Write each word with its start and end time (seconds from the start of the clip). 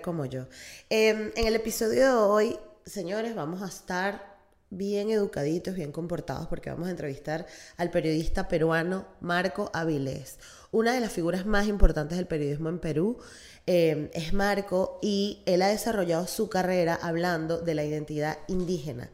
como 0.00 0.24
yo. 0.24 0.46
Em, 0.88 1.32
en 1.36 1.46
el 1.46 1.56
episodio 1.56 2.06
de 2.06 2.12
hoy, 2.12 2.56
señores, 2.86 3.34
vamos 3.34 3.62
a 3.62 3.66
estar 3.66 4.32
bien 4.70 5.10
educaditos, 5.10 5.74
bien 5.74 5.92
comportados, 5.92 6.46
porque 6.48 6.70
vamos 6.70 6.88
a 6.88 6.92
entrevistar 6.92 7.46
al 7.76 7.90
periodista 7.90 8.48
peruano 8.48 9.06
Marco 9.20 9.70
Avilés, 9.74 10.38
una 10.70 10.94
de 10.94 11.00
las 11.00 11.12
figuras 11.12 11.44
más 11.44 11.66
importantes 11.66 12.16
del 12.16 12.26
periodismo 12.26 12.70
en 12.70 12.78
Perú. 12.78 13.18
Em, 13.66 14.08
es 14.12 14.32
Marco 14.32 14.98
y 15.02 15.42
él 15.46 15.62
ha 15.62 15.68
desarrollado 15.68 16.26
su 16.26 16.48
carrera 16.48 16.98
hablando 17.00 17.60
de 17.60 17.74
la 17.74 17.84
identidad 17.84 18.38
indígena. 18.48 19.10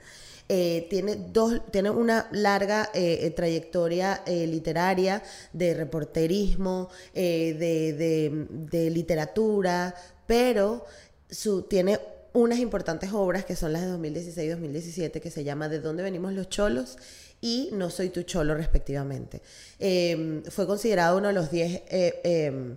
Eh, 0.51 0.87
tiene, 0.89 1.17
dos, 1.17 1.61
tiene 1.71 1.91
una 1.91 2.27
larga 2.33 2.89
eh, 2.95 3.19
eh, 3.21 3.31
trayectoria 3.33 4.23
literaria 4.27 5.23
de 5.53 5.75
reporterismo, 5.75 6.89
de, 7.13 8.47
de, 8.71 8.91
literatura, 8.91 9.95
pero 10.29 10.84
su, 11.29 11.62
tiene 11.62 11.98
unas 12.34 12.59
importantes 12.59 13.11
obras 13.12 13.45
que 13.45 13.57
son 13.57 13.73
las 13.73 13.83
de 13.83 13.89
2016-2017 13.89 15.20
que 15.20 15.31
se 15.31 15.43
llama 15.43 15.69
De 15.69 15.81
dónde 15.81 16.05
venimos 16.05 16.33
los 16.35 16.48
cholos 16.48 16.98
y 17.41 17.70
No 17.73 17.89
soy 17.89 18.11
tu 18.11 18.23
cholo 18.23 18.55
respectivamente. 18.55 19.43
Em, 19.79 20.43
fue 20.45 20.67
considerado 20.67 21.19
uno 21.19 21.29
de 21.29 21.35
los 21.35 21.51
10 21.51 21.83
em, 21.89 22.77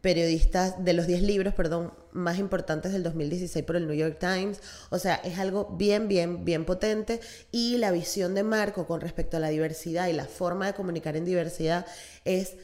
periodistas, 0.00 0.82
de 0.82 0.92
los 0.94 1.06
10 1.06 1.22
libros, 1.22 1.54
perdón, 1.54 1.92
más 2.12 2.38
importantes 2.38 2.92
del 2.92 3.02
2016 3.02 3.64
por 3.64 3.76
el 3.76 3.86
New 3.86 3.94
York 3.94 4.18
Times. 4.18 4.60
O 4.90 4.98
sea, 4.98 5.16
es 5.16 5.38
algo 5.38 5.76
bien, 5.76 6.08
bien, 6.08 6.44
bien 6.44 6.64
potente. 6.64 7.20
Y 7.52 7.76
la 7.76 7.90
visión 7.90 8.34
de 8.34 8.44
Marco 8.44 8.86
con 8.86 9.00
respecto 9.00 9.36
a 9.36 9.40
la 9.40 9.50
diversidad 9.50 10.08
y 10.08 10.14
la 10.14 10.24
forma 10.24 10.66
de 10.66 10.74
comunicar 10.74 11.16
en 11.16 11.24
diversidad 11.24 11.84
es, 12.24 12.54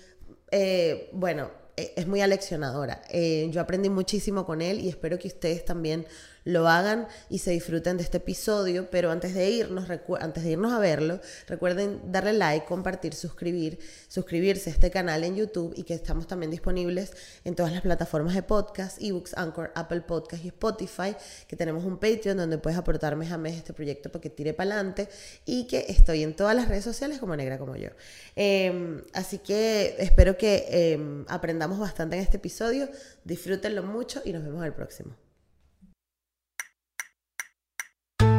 eh, 0.50 1.10
bueno, 1.12 1.50
es 1.76 2.06
muy 2.06 2.20
aleccionadora. 2.20 3.02
Eh, 3.10 3.48
yo 3.50 3.60
aprendí 3.60 3.90
muchísimo 3.90 4.44
con 4.46 4.62
él 4.62 4.80
y 4.80 4.88
espero 4.88 5.18
que 5.18 5.28
ustedes 5.28 5.64
también 5.64 6.06
lo 6.44 6.68
hagan 6.68 7.08
y 7.28 7.38
se 7.38 7.50
disfruten 7.50 7.96
de 7.96 8.02
este 8.02 8.18
episodio, 8.18 8.90
pero 8.90 9.10
antes 9.10 9.34
de 9.34 9.50
irnos, 9.50 9.88
antes 10.20 10.44
de 10.44 10.50
irnos 10.50 10.72
a 10.72 10.78
verlo, 10.78 11.20
recuerden 11.46 12.12
darle 12.12 12.32
like, 12.34 12.66
compartir, 12.66 13.14
suscribir, 13.14 13.78
suscribirse 14.08 14.70
a 14.70 14.72
este 14.72 14.90
canal 14.90 15.24
en 15.24 15.36
YouTube 15.36 15.74
y 15.76 15.84
que 15.84 15.94
estamos 15.94 16.26
también 16.26 16.50
disponibles 16.50 17.12
en 17.44 17.54
todas 17.54 17.72
las 17.72 17.82
plataformas 17.82 18.34
de 18.34 18.42
podcast, 18.42 19.00
ebooks, 19.00 19.34
Anchor, 19.36 19.72
Apple 19.74 20.02
Podcast 20.02 20.44
y 20.44 20.48
Spotify, 20.48 21.16
que 21.48 21.56
tenemos 21.56 21.84
un 21.84 21.98
Patreon 21.98 22.36
donde 22.36 22.58
puedes 22.58 22.78
aportar 22.78 23.16
mes 23.16 23.32
a 23.32 23.38
mes 23.38 23.56
este 23.56 23.72
proyecto 23.72 24.10
para 24.10 24.20
que 24.20 24.30
tire 24.30 24.52
para 24.54 24.74
adelante 24.74 25.08
y 25.44 25.66
que 25.66 25.86
estoy 25.88 26.22
en 26.22 26.36
todas 26.36 26.54
las 26.54 26.68
redes 26.68 26.84
sociales 26.84 27.18
como 27.18 27.36
negra 27.36 27.58
como 27.58 27.76
yo. 27.76 27.90
Em, 28.36 29.02
así 29.12 29.38
que 29.38 29.96
espero 29.98 30.36
que 30.36 30.66
em, 30.68 31.24
aprendamos 31.28 31.78
bastante 31.78 32.16
en 32.16 32.22
este 32.22 32.36
episodio, 32.36 32.88
disfrútenlo 33.24 33.82
mucho 33.82 34.20
y 34.24 34.32
nos 34.32 34.44
vemos 34.44 34.64
el 34.64 34.72
próximo. 34.72 35.23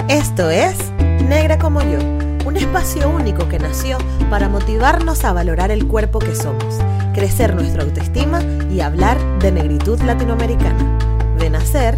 Esto 0.10 0.52
es 0.52 0.92
Negra 1.28 1.58
como 1.58 1.82
yo, 1.82 1.98
un 2.46 2.56
espacio 2.58 3.10
único 3.10 3.50
que 3.50 3.58
nació 3.58 3.98
para 4.30 4.48
motivarnos 4.48 5.26
a 5.26 5.34
valorar 5.34 5.72
el 5.72 5.88
cuerpo 5.88 6.20
que 6.20 6.36
somos, 6.36 6.78
crecer 7.16 7.56
nuestra 7.56 7.82
autoestima 7.82 8.44
y 8.70 8.82
hablar 8.82 9.18
de 9.40 9.52
negritud 9.52 10.00
latinoamericana. 10.02 11.36
De 11.40 11.50
nacer, 11.50 11.98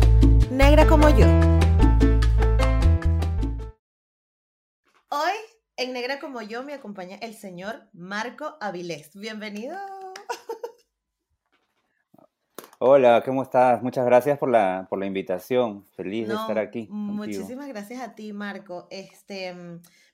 negra 0.50 0.88
como 0.88 1.09
yo. 1.09 1.25
Hoy, 5.09 5.34
en 5.75 5.91
Negra 5.91 6.22
como 6.22 6.41
yo, 6.41 6.63
me 6.63 6.75
acompaña 6.75 7.18
el 7.18 7.35
señor 7.35 7.89
Marco 7.91 8.56
Avilés. 8.62 9.12
Bienvenido. 9.16 9.75
Hola, 12.79 13.23
¿cómo 13.25 13.41
estás? 13.41 13.81
Muchas 13.81 14.05
gracias 14.05 14.38
por 14.38 14.49
la, 14.49 14.85
por 14.88 14.99
la 14.99 15.07
invitación. 15.07 15.83
Feliz 15.95 16.27
de 16.27 16.35
estar 16.35 16.59
aquí. 16.59 16.88
Muchísimas 16.91 17.67
gracias 17.69 18.01
a 18.01 18.13
ti, 18.13 18.33
Marco. 18.33 18.88
Este, 18.91 19.55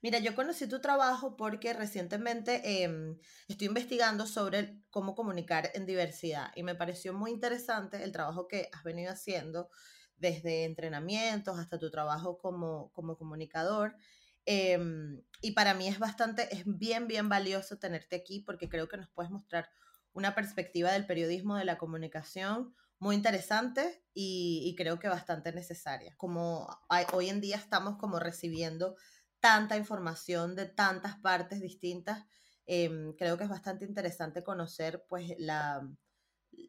mira, 0.01 0.19
yo 0.19 0.33
conocí 0.33 0.69
tu 0.69 0.79
trabajo 0.79 1.35
porque 1.35 1.73
recientemente 1.73 2.83
em, 2.83 3.17
estoy 3.49 3.67
investigando 3.67 4.25
sobre 4.25 4.77
cómo 4.91 5.13
comunicar 5.13 5.71
en 5.73 5.85
diversidad 5.85 6.51
y 6.55 6.63
me 6.63 6.73
pareció 6.73 7.13
muy 7.13 7.31
interesante 7.31 8.01
el 8.01 8.13
trabajo 8.13 8.47
que 8.47 8.69
has 8.71 8.85
venido 8.85 9.11
haciendo 9.11 9.67
desde 10.15 10.63
entrenamientos 10.63 11.59
hasta 11.59 11.77
tu 11.77 11.91
trabajo 11.91 12.37
como, 12.37 12.93
como 12.93 13.17
comunicador. 13.17 13.97
Em, 14.45 15.21
y 15.41 15.51
para 15.51 15.73
mí 15.73 15.89
es 15.89 15.99
bastante, 15.99 16.47
es 16.55 16.63
bien, 16.65 17.07
bien 17.07 17.27
valioso 17.27 17.77
tenerte 17.77 18.15
aquí 18.15 18.39
porque 18.39 18.69
creo 18.69 18.87
que 18.87 18.95
nos 18.95 19.09
puedes 19.09 19.31
mostrar 19.31 19.69
una 20.13 20.35
perspectiva 20.35 20.91
del 20.91 21.05
periodismo, 21.05 21.57
de 21.57 21.65
la 21.65 21.77
comunicación 21.77 22.73
muy 22.99 23.15
interesante 23.15 24.01
y, 24.13 24.73
creo 24.77 24.97
que 24.97 25.09
bastante 25.09 25.51
necesaria. 25.51 26.15
Como 26.15 26.67
hoy 27.11 27.29
en 27.29 27.41
día 27.41 27.57
estamos 27.57 27.97
como 27.97 28.17
recibiendo 28.17 28.95
tanta 29.41 29.75
información 29.75 30.55
de 30.55 30.67
tantas 30.67 31.17
partes 31.17 31.59
distintas, 31.59 32.25
em, 32.65 33.13
creo 33.17 33.37
que 33.37 33.43
es 33.43 33.49
bastante 33.49 33.83
interesante 33.83 34.41
conocer 34.41 35.05
pues 35.09 35.33
la, 35.37 35.85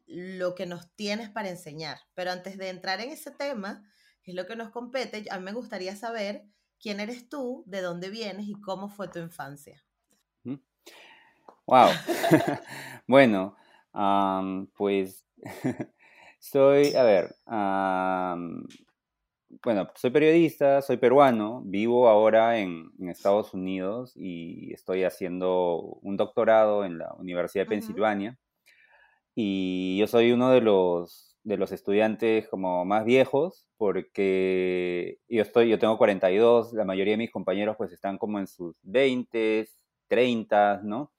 lo 0.07 0.55
que 0.55 0.65
nos 0.65 0.93
tienes 0.95 1.29
para 1.29 1.49
enseñar. 1.49 1.99
Pero 2.15 2.31
antes 2.31 2.57
de 2.57 2.67
entrar 2.67 2.99
en 2.99 3.11
ese 3.11 3.31
tema, 3.31 3.89
que 4.21 4.31
es 4.31 4.35
lo 4.35 4.45
que 4.45 4.57
nos 4.57 4.71
compete, 4.71 5.25
a 5.29 5.37
mí 5.37 5.45
me 5.45 5.53
gustaría 5.53 5.95
saber 5.95 6.43
quién 6.79 6.99
eres 6.99 7.29
tú, 7.29 7.63
de 7.65 7.81
dónde 7.81 8.09
vienes 8.09 8.47
y 8.47 8.59
cómo 8.59 8.89
fue 8.89 9.07
tu 9.07 9.19
infancia. 9.19 9.84
Wow. 11.67 11.89
bueno, 13.07 13.55
pues 14.77 15.25
soy, 16.39 16.93
a 16.93 17.03
ver, 17.03 17.35
bueno, 19.63 19.89
soy 19.95 20.11
periodista, 20.11 20.81
soy 20.81 20.97
peruano, 20.97 21.63
vivo 21.65 22.07
ahora 22.07 22.59
en, 22.59 22.91
Estados 23.09 23.53
Unidos 23.53 24.13
y 24.15 24.73
estoy 24.73 25.03
haciendo 25.03 25.99
un 26.01 26.17
doctorado 26.17 26.85
en 26.85 26.97
la 26.99 27.13
Universidad 27.17 27.65
de 27.65 27.69
Pensilvania. 27.69 28.37
Y 29.35 29.97
yo 29.97 30.07
soy 30.07 30.31
uno 30.31 30.51
de 30.51 30.61
los, 30.61 31.37
de 31.43 31.57
los 31.57 31.71
estudiantes 31.71 32.47
como 32.47 32.85
más 32.85 33.05
viejos 33.05 33.67
porque 33.77 35.17
yo, 35.27 35.41
estoy, 35.41 35.69
yo 35.69 35.79
tengo 35.79 35.97
42, 35.97 36.73
la 36.73 36.85
mayoría 36.85 37.13
de 37.13 37.17
mis 37.17 37.31
compañeros 37.31 37.75
pues 37.77 37.91
están 37.91 38.17
como 38.17 38.39
en 38.39 38.47
sus 38.47 38.75
20, 38.83 39.67
30, 40.07 40.81
¿no? 40.83 41.11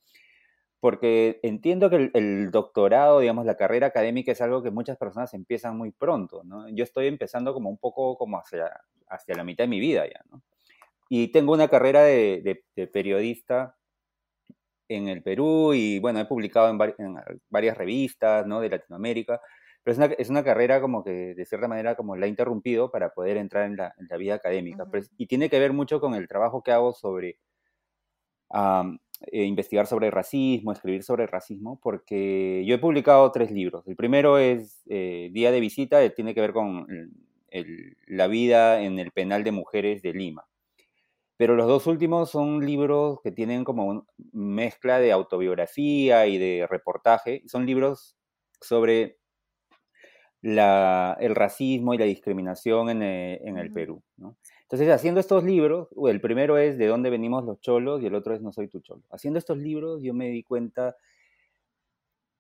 Porque 0.87 1.41
entiendo 1.43 1.91
que 1.91 2.13
el, 2.15 2.53
doctorado, 2.53 3.19
digamos, 3.19 3.45
la 3.45 3.57
carrera 3.57 3.89
académica 3.89 4.31
es 4.31 4.41
algo 4.41 4.63
que 4.63 4.71
muchas 4.71 4.97
personas 4.97 5.35
empiezan 5.35 5.77
muy 5.77 5.91
pronto, 5.91 6.45
¿no? 6.45 6.69
Yo 6.69 6.85
estoy 6.85 7.09
empezando 7.09 7.53
como 7.53 7.69
un 7.69 7.77
poco 7.77 8.17
como 8.17 8.39
hacia, 8.39 8.71
hacia 9.09 9.35
la 9.35 9.43
mitad 9.43 9.65
de 9.65 9.69
mi 9.69 9.81
vida 9.81 10.07
ya, 10.07 10.21
¿no? 10.31 10.45
Y 11.09 11.33
tengo 11.33 11.53
una 11.55 11.67
carrera 11.67 12.05
de, 12.05 12.63
periodista 12.93 13.77
en 14.87 15.09
el 15.09 15.25
Perú 15.25 15.75
y, 15.75 15.99
bueno, 15.99 16.21
he 16.21 16.25
publicado 16.27 16.71
en, 16.71 16.79
varias 17.49 17.77
revistas, 17.77 18.47
¿no? 18.47 18.61
De 18.61 18.71
Latinoamérica, 18.71 19.41
pero 19.83 19.93
es 19.93 19.99
una, 19.99 20.07
es 20.07 20.31
una, 20.31 20.45
carrera 20.45 20.81
como 20.81 21.03
que, 21.03 21.35
de 21.35 21.45
cierta 21.47 21.67
manera, 21.67 21.97
como 21.97 22.15
la 22.15 22.27
he 22.27 22.29
interrumpido 22.29 22.93
para 22.93 23.11
poder 23.11 23.39
entrar 23.39 23.67
en 23.67 23.77
la, 23.77 24.17
vida 24.19 24.37
académica. 24.37 24.87
Pues, 24.87 25.11
y 25.19 25.27
tiene 25.27 25.51
que 25.51 25.59
ver 25.59 25.73
mucho 25.73 26.01
con 26.01 26.15
el 26.15 26.29
trabajo 26.29 26.63
que 26.63 26.71
hago 26.71 26.93
sobre 26.93 27.41
eh, 29.33 29.45
investigar 29.45 29.87
sobre 29.87 30.11
racismo, 30.11 30.73
escribir 30.73 31.03
sobre 31.03 31.27
racismo, 31.27 31.79
porque 31.83 32.65
yo 32.67 32.75
he 32.75 32.79
publicado 32.79 33.31
tres 33.33 33.51
libros. 33.51 33.87
El 33.87 33.97
primero 33.97 34.39
es 34.39 34.83
eh, 34.89 35.31
Día 35.33 35.53
de 35.53 35.61
Visita, 35.61 36.01
que 36.01 36.11
tiene 36.11 36.35
que 36.35 36.41
ver 36.41 36.53
con 36.53 36.87
la 38.07 38.27
vida 38.27 38.83
en 38.83 38.99
el 38.99 39.13
penal 39.13 39.45
de 39.45 39.53
mujeres 39.53 40.03
de 40.03 40.13
Lima. 40.13 40.45
Pero 41.37 41.55
los 41.55 41.67
dos 41.67 41.87
últimos 41.87 42.31
son 42.31 42.65
libros 42.65 43.21
que 43.23 43.31
tienen 43.31 43.65
como 43.65 43.87
una 43.87 44.03
mezcla 44.33 44.99
de 44.99 45.13
autobiografía 45.13 46.27
y 46.27 46.39
de 46.39 46.67
reportaje. 46.69 47.43
Son 47.47 47.67
libros 47.67 48.17
sobre 48.61 49.19
el 50.43 51.35
racismo 51.35 51.93
y 51.93 51.99
la 51.99 52.05
discriminación 52.05 52.89
en, 52.89 53.03
eh, 53.03 53.41
el 53.45 53.73
Perú. 53.73 54.03
Entonces, 54.67 54.93
haciendo 54.93 55.21
estos 55.21 55.45
libros, 55.45 55.89
el 56.09 56.21
primero 56.21 56.59
es 56.59 56.77
De 56.77 56.87
dónde 56.87 57.09
venimos 57.09 57.45
los 57.45 57.61
cholos 57.61 58.03
y 58.03 58.07
el 58.07 58.15
otro 58.17 58.35
es 58.35 58.43
No 58.43 58.53
soy 58.53 58.67
tu 58.69 58.81
cholo. 58.81 59.03
Haciendo 59.11 59.39
estos 59.39 59.59
libros, 59.59 60.03
yo 60.03 60.13
me 60.13 60.29
di 60.29 60.43
cuenta 60.43 60.97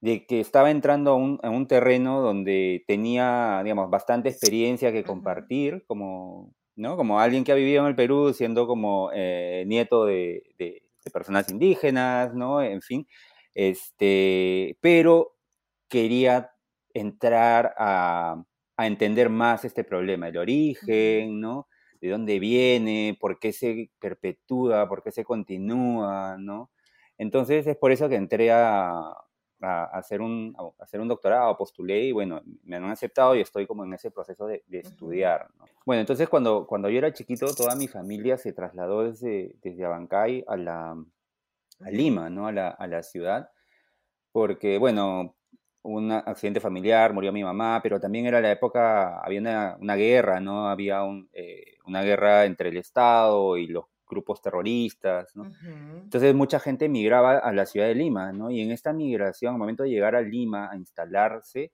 de 0.00 0.26
que 0.26 0.40
estaba 0.40 0.70
entrando 0.70 1.12
a 1.12 1.48
un, 1.50 1.66
terreno 1.68 2.20
donde 2.20 2.84
tenía, 2.86 3.60
digamos, 3.62 3.90
bastante 3.90 4.28
experiencia 4.28 4.92
que 4.92 5.04
compartir, 5.04 5.84
como, 5.86 6.52
¿no? 6.76 6.96
Como 6.96 7.18
alguien 7.18 7.44
que 7.44 7.52
ha 7.52 7.56
vivido 7.56 7.82
en 7.82 7.88
el 7.88 7.96
Perú 7.96 8.32
siendo 8.34 8.66
como 8.66 9.10
eh, 9.14 9.64
nieto 9.66 10.04
de, 10.04 10.42
personas 11.12 11.48
indígenas, 11.50 12.34
¿no? 12.34 12.60
En 12.62 12.82
fin, 12.82 13.06
este, 13.54 14.76
pero 14.80 15.36
quería 15.88 16.50
entrar 16.92 17.74
a, 17.78 18.42
a 18.76 18.86
entender 18.86 19.30
más 19.30 19.64
este 19.64 19.84
problema, 19.84 20.28
el 20.28 20.36
origen, 20.36 21.40
¿no? 21.40 21.68
De 22.00 22.10
dónde 22.10 22.38
viene, 22.38 23.16
por 23.20 23.38
qué 23.38 23.52
se 23.52 23.90
perpetúa, 23.98 24.88
por 24.88 25.02
qué 25.02 25.10
se 25.10 25.24
continúa, 25.24 26.36
¿no? 26.38 26.70
Entonces 27.18 27.66
es 27.66 27.76
por 27.76 27.92
eso 27.92 28.08
que 28.08 28.16
entré 28.16 28.50
a, 28.52 29.12
a, 29.60 29.84
hacer, 29.84 30.20
un, 30.20 30.54
hacer 30.78 31.00
un 31.00 31.08
doctorado, 31.08 31.56
postulé 31.56 32.04
y 32.04 32.12
bueno, 32.12 32.42
me 32.64 32.76
han 32.76 32.84
aceptado 32.84 33.34
y 33.34 33.40
estoy 33.40 33.66
como 33.66 33.84
en 33.84 33.94
ese 33.94 34.10
proceso 34.10 34.46
de, 34.46 34.62
estudiar. 34.70 35.48
Bueno, 35.84 36.00
entonces 36.00 36.28
cuando, 36.28 36.66
cuando 36.66 36.88
yo 36.90 36.98
era 36.98 37.12
chiquito, 37.12 37.46
toda 37.54 37.74
mi 37.76 37.88
familia 37.88 38.36
se 38.36 38.52
trasladó 38.52 39.04
desde, 39.04 39.54
desde 39.62 39.84
Abancay 39.84 40.44
a, 40.46 40.56
la, 40.56 40.90
a 41.80 41.90
Lima, 41.90 42.28
¿no? 42.28 42.46
A 42.46 42.52
la, 42.52 42.68
a 42.68 42.86
la 42.86 43.02
ciudad, 43.02 43.50
porque 44.32 44.78
bueno, 44.78 45.36
un 45.82 46.10
accidente 46.10 46.60
familiar, 46.60 47.12
murió 47.12 47.32
mi 47.32 47.44
mamá, 47.44 47.80
pero 47.82 48.00
también 48.00 48.26
era 48.26 48.40
la 48.40 48.50
época, 48.50 49.20
había 49.20 49.40
una, 49.40 49.76
una 49.80 49.94
guerra, 49.94 50.40
¿no? 50.40 50.68
Había 50.68 51.02
un, 51.04 51.28
eh, 51.32 51.75
una 51.86 52.02
guerra 52.02 52.44
entre 52.44 52.70
el 52.70 52.76
Estado 52.76 53.56
y 53.56 53.66
los 53.66 53.86
grupos 54.08 54.40
terroristas, 54.40 55.34
¿no? 55.34 55.50
Entonces 56.02 56.34
mucha 56.34 56.60
gente 56.60 56.88
migraba 56.88 57.38
a 57.38 57.52
la 57.52 57.66
ciudad 57.66 57.86
de 57.86 57.94
Lima, 57.94 58.32
¿no? 58.32 58.50
Y 58.50 58.60
en 58.60 58.70
esta 58.70 58.92
migración, 58.92 59.54
al 59.54 59.58
momento 59.58 59.82
de 59.82 59.90
llegar 59.90 60.14
a 60.14 60.22
Lima 60.22 60.70
a 60.70 60.76
instalarse, 60.76 61.72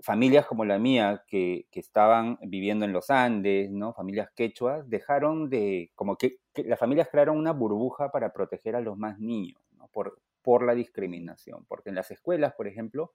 familias 0.00 0.46
como 0.46 0.64
la 0.64 0.78
mía 0.78 1.22
que, 1.26 1.66
que 1.70 1.80
estaban 1.80 2.38
viviendo 2.42 2.84
en 2.84 2.92
los 2.92 3.10
Andes, 3.10 3.70
¿no? 3.70 3.92
Familias 3.92 4.30
quechuas, 4.34 4.88
dejaron 4.88 5.50
de, 5.50 5.92
como 5.94 6.16
que, 6.16 6.38
las 6.56 6.78
familias 6.78 7.08
crearon 7.10 7.36
una 7.36 7.52
burbuja 7.52 8.10
para 8.10 8.32
proteger 8.32 8.76
a 8.76 8.80
los 8.80 8.96
más 8.96 9.18
niños, 9.18 9.60
¿no? 9.76 9.88
Por, 9.88 10.20
por 10.42 10.64
la 10.64 10.74
discriminación, 10.74 11.64
porque 11.68 11.90
en 11.90 11.94
las 11.94 12.10
escuelas, 12.10 12.54
por 12.54 12.66
ejemplo, 12.66 13.12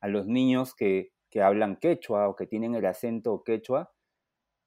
a 0.00 0.08
los 0.08 0.26
niños 0.26 0.74
que, 0.74 1.12
que 1.30 1.42
hablan 1.42 1.76
quechua 1.76 2.28
o 2.28 2.36
que 2.36 2.46
tienen 2.46 2.74
el 2.74 2.86
acento 2.86 3.42
quechua, 3.44 3.92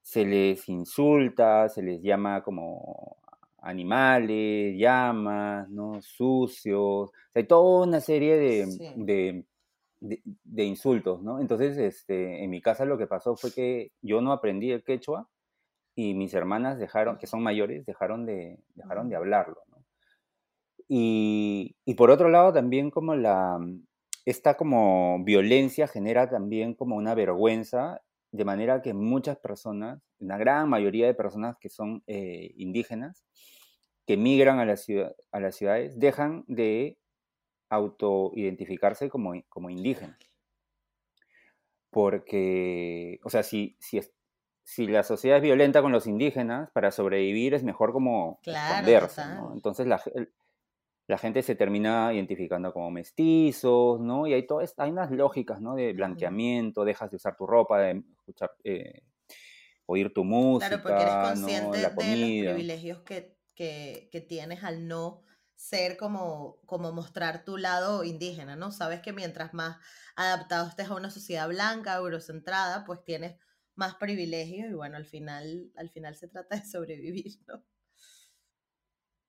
se 0.06 0.24
les 0.24 0.70
insulta, 0.70 1.68
se 1.68 1.82
les 1.82 2.00
llama 2.04 2.44
como 2.44 3.18
animales, 3.58 4.78
llamas, 4.78 5.68
¿no? 5.70 6.00
Sucios, 6.04 7.10
hay 7.34 7.46
toda 7.48 7.88
una 7.88 8.00
serie 8.00 8.38
de, 8.38 9.44
de, 10.00 10.64
insultos, 10.64 11.24
¿no? 11.24 11.40
Entonces, 11.40 11.76
este, 11.80 12.44
en 12.44 12.52
mi 12.52 12.62
casa 12.62 12.86
lo 12.86 13.00
que 13.00 13.08
pasó 13.08 13.36
fue 13.36 13.52
que 13.52 13.94
yo 14.04 14.22
no 14.22 14.32
aprendí 14.32 14.72
el 14.72 14.84
quechua 14.84 15.28
y 15.96 16.14
mis 16.14 16.36
hermanas 16.36 16.78
dejaron, 16.78 17.18
que 17.18 17.26
son 17.26 17.42
mayores, 17.42 17.84
dejaron 17.88 18.28
de, 18.28 18.60
dejaron 18.76 19.10
de 19.10 19.16
hablarlo, 19.16 19.58
¿no? 19.72 19.84
Y, 20.88 21.76
y 21.84 21.96
por 21.96 22.12
otro 22.12 22.30
lado 22.30 22.54
también 22.54 22.92
como 22.92 23.16
la, 23.16 23.60
esta 24.26 24.56
como 24.56 25.24
violencia 25.24 25.88
genera 25.88 26.30
también 26.30 26.76
como 26.76 26.96
una 26.96 27.16
vergüenza 27.16 28.04
de 28.36 28.46
manera 28.46 28.82
que 28.82 28.94
muchas 28.94 29.38
personas, 29.38 30.02
una 30.20 30.38
gran 30.38 30.70
mayoría 30.70 31.08
de 31.08 31.14
personas 31.14 31.56
que 31.60 31.70
son 31.70 32.04
eh, 32.06 32.52
indígenas, 32.58 33.24
que 34.06 34.18
migran 34.18 34.60
a, 34.60 34.66
la 34.66 34.76
ciudad, 34.76 35.16
a 35.32 35.40
las 35.40 35.56
ciudades, 35.56 35.98
dejan 35.98 36.44
de 36.48 36.98
autoidentificarse 37.70 39.10
como, 39.10 39.34
como 39.50 39.70
indígenas. 39.70 40.20
Porque, 41.90 43.20
o 43.24 43.30
sea, 43.30 43.42
si, 43.44 43.78
si, 43.80 44.02
si 44.64 44.88
la 44.88 45.04
sociedad 45.04 45.38
es 45.38 45.44
violenta 45.44 45.82
con 45.82 45.94
los 45.94 46.08
indígenas, 46.08 46.70
para 46.72 46.92
sobrevivir 46.92 47.54
es 47.54 47.64
mejor 47.64 47.94
como 47.94 48.40
esconderse, 48.44 49.22
Entonces 49.54 49.88
la, 49.88 50.04
la 51.08 51.18
gente 51.18 51.44
se 51.44 51.56
termina 51.56 52.14
identificando 52.14 52.74
como 52.74 52.90
mestizos, 52.90 54.00
¿no? 54.00 54.26
Y 54.26 54.34
hay, 54.34 54.48
todo, 54.48 54.62
hay 54.78 54.90
unas 54.90 55.12
lógicas, 55.12 55.62
¿no? 55.62 55.76
De 55.76 55.94
blanqueamiento, 55.94 56.84
dejas 56.84 57.12
de 57.12 57.18
usar 57.18 57.36
tu 57.36 57.46
ropa, 57.46 57.80
de 57.80 58.04
escuchar, 58.18 58.52
eh, 58.64 59.04
oír 59.86 60.12
tu 60.14 60.24
música, 60.24 60.70
Claro, 60.70 60.84
porque 60.84 61.04
eres 61.04 61.16
consciente 61.16 61.78
de 61.78 61.84
los 61.84 61.94
privilegios 61.94 63.02
que, 63.04 63.38
que, 63.56 64.26
tienes 64.28 64.64
al 64.64 64.88
no 64.88 65.22
ser 65.56 65.96
como, 65.96 66.60
como 66.66 66.92
mostrar 66.92 67.46
tu 67.46 67.58
lado 67.58 68.04
indígena, 68.04 68.56
¿no? 68.56 68.72
Sabes 68.72 69.02
que 69.02 69.14
mientras 69.14 69.54
más 69.54 69.78
adaptado 70.16 70.68
estés 70.68 70.90
a 70.90 70.96
una 70.96 71.12
sociedad 71.12 71.48
blanca, 71.48 71.96
eurocentrada, 71.96 72.84
pues 72.84 73.04
tienes 73.04 73.38
más 73.76 73.96
privilegios 73.96 74.72
y 74.72 74.74
bueno, 74.74 74.98
al 74.98 75.06
final, 75.06 75.72
al 75.76 75.90
final 75.90 76.16
se 76.16 76.28
trata 76.28 76.56
de 76.56 76.66
sobrevivir, 76.66 77.40
¿no? 77.48 77.64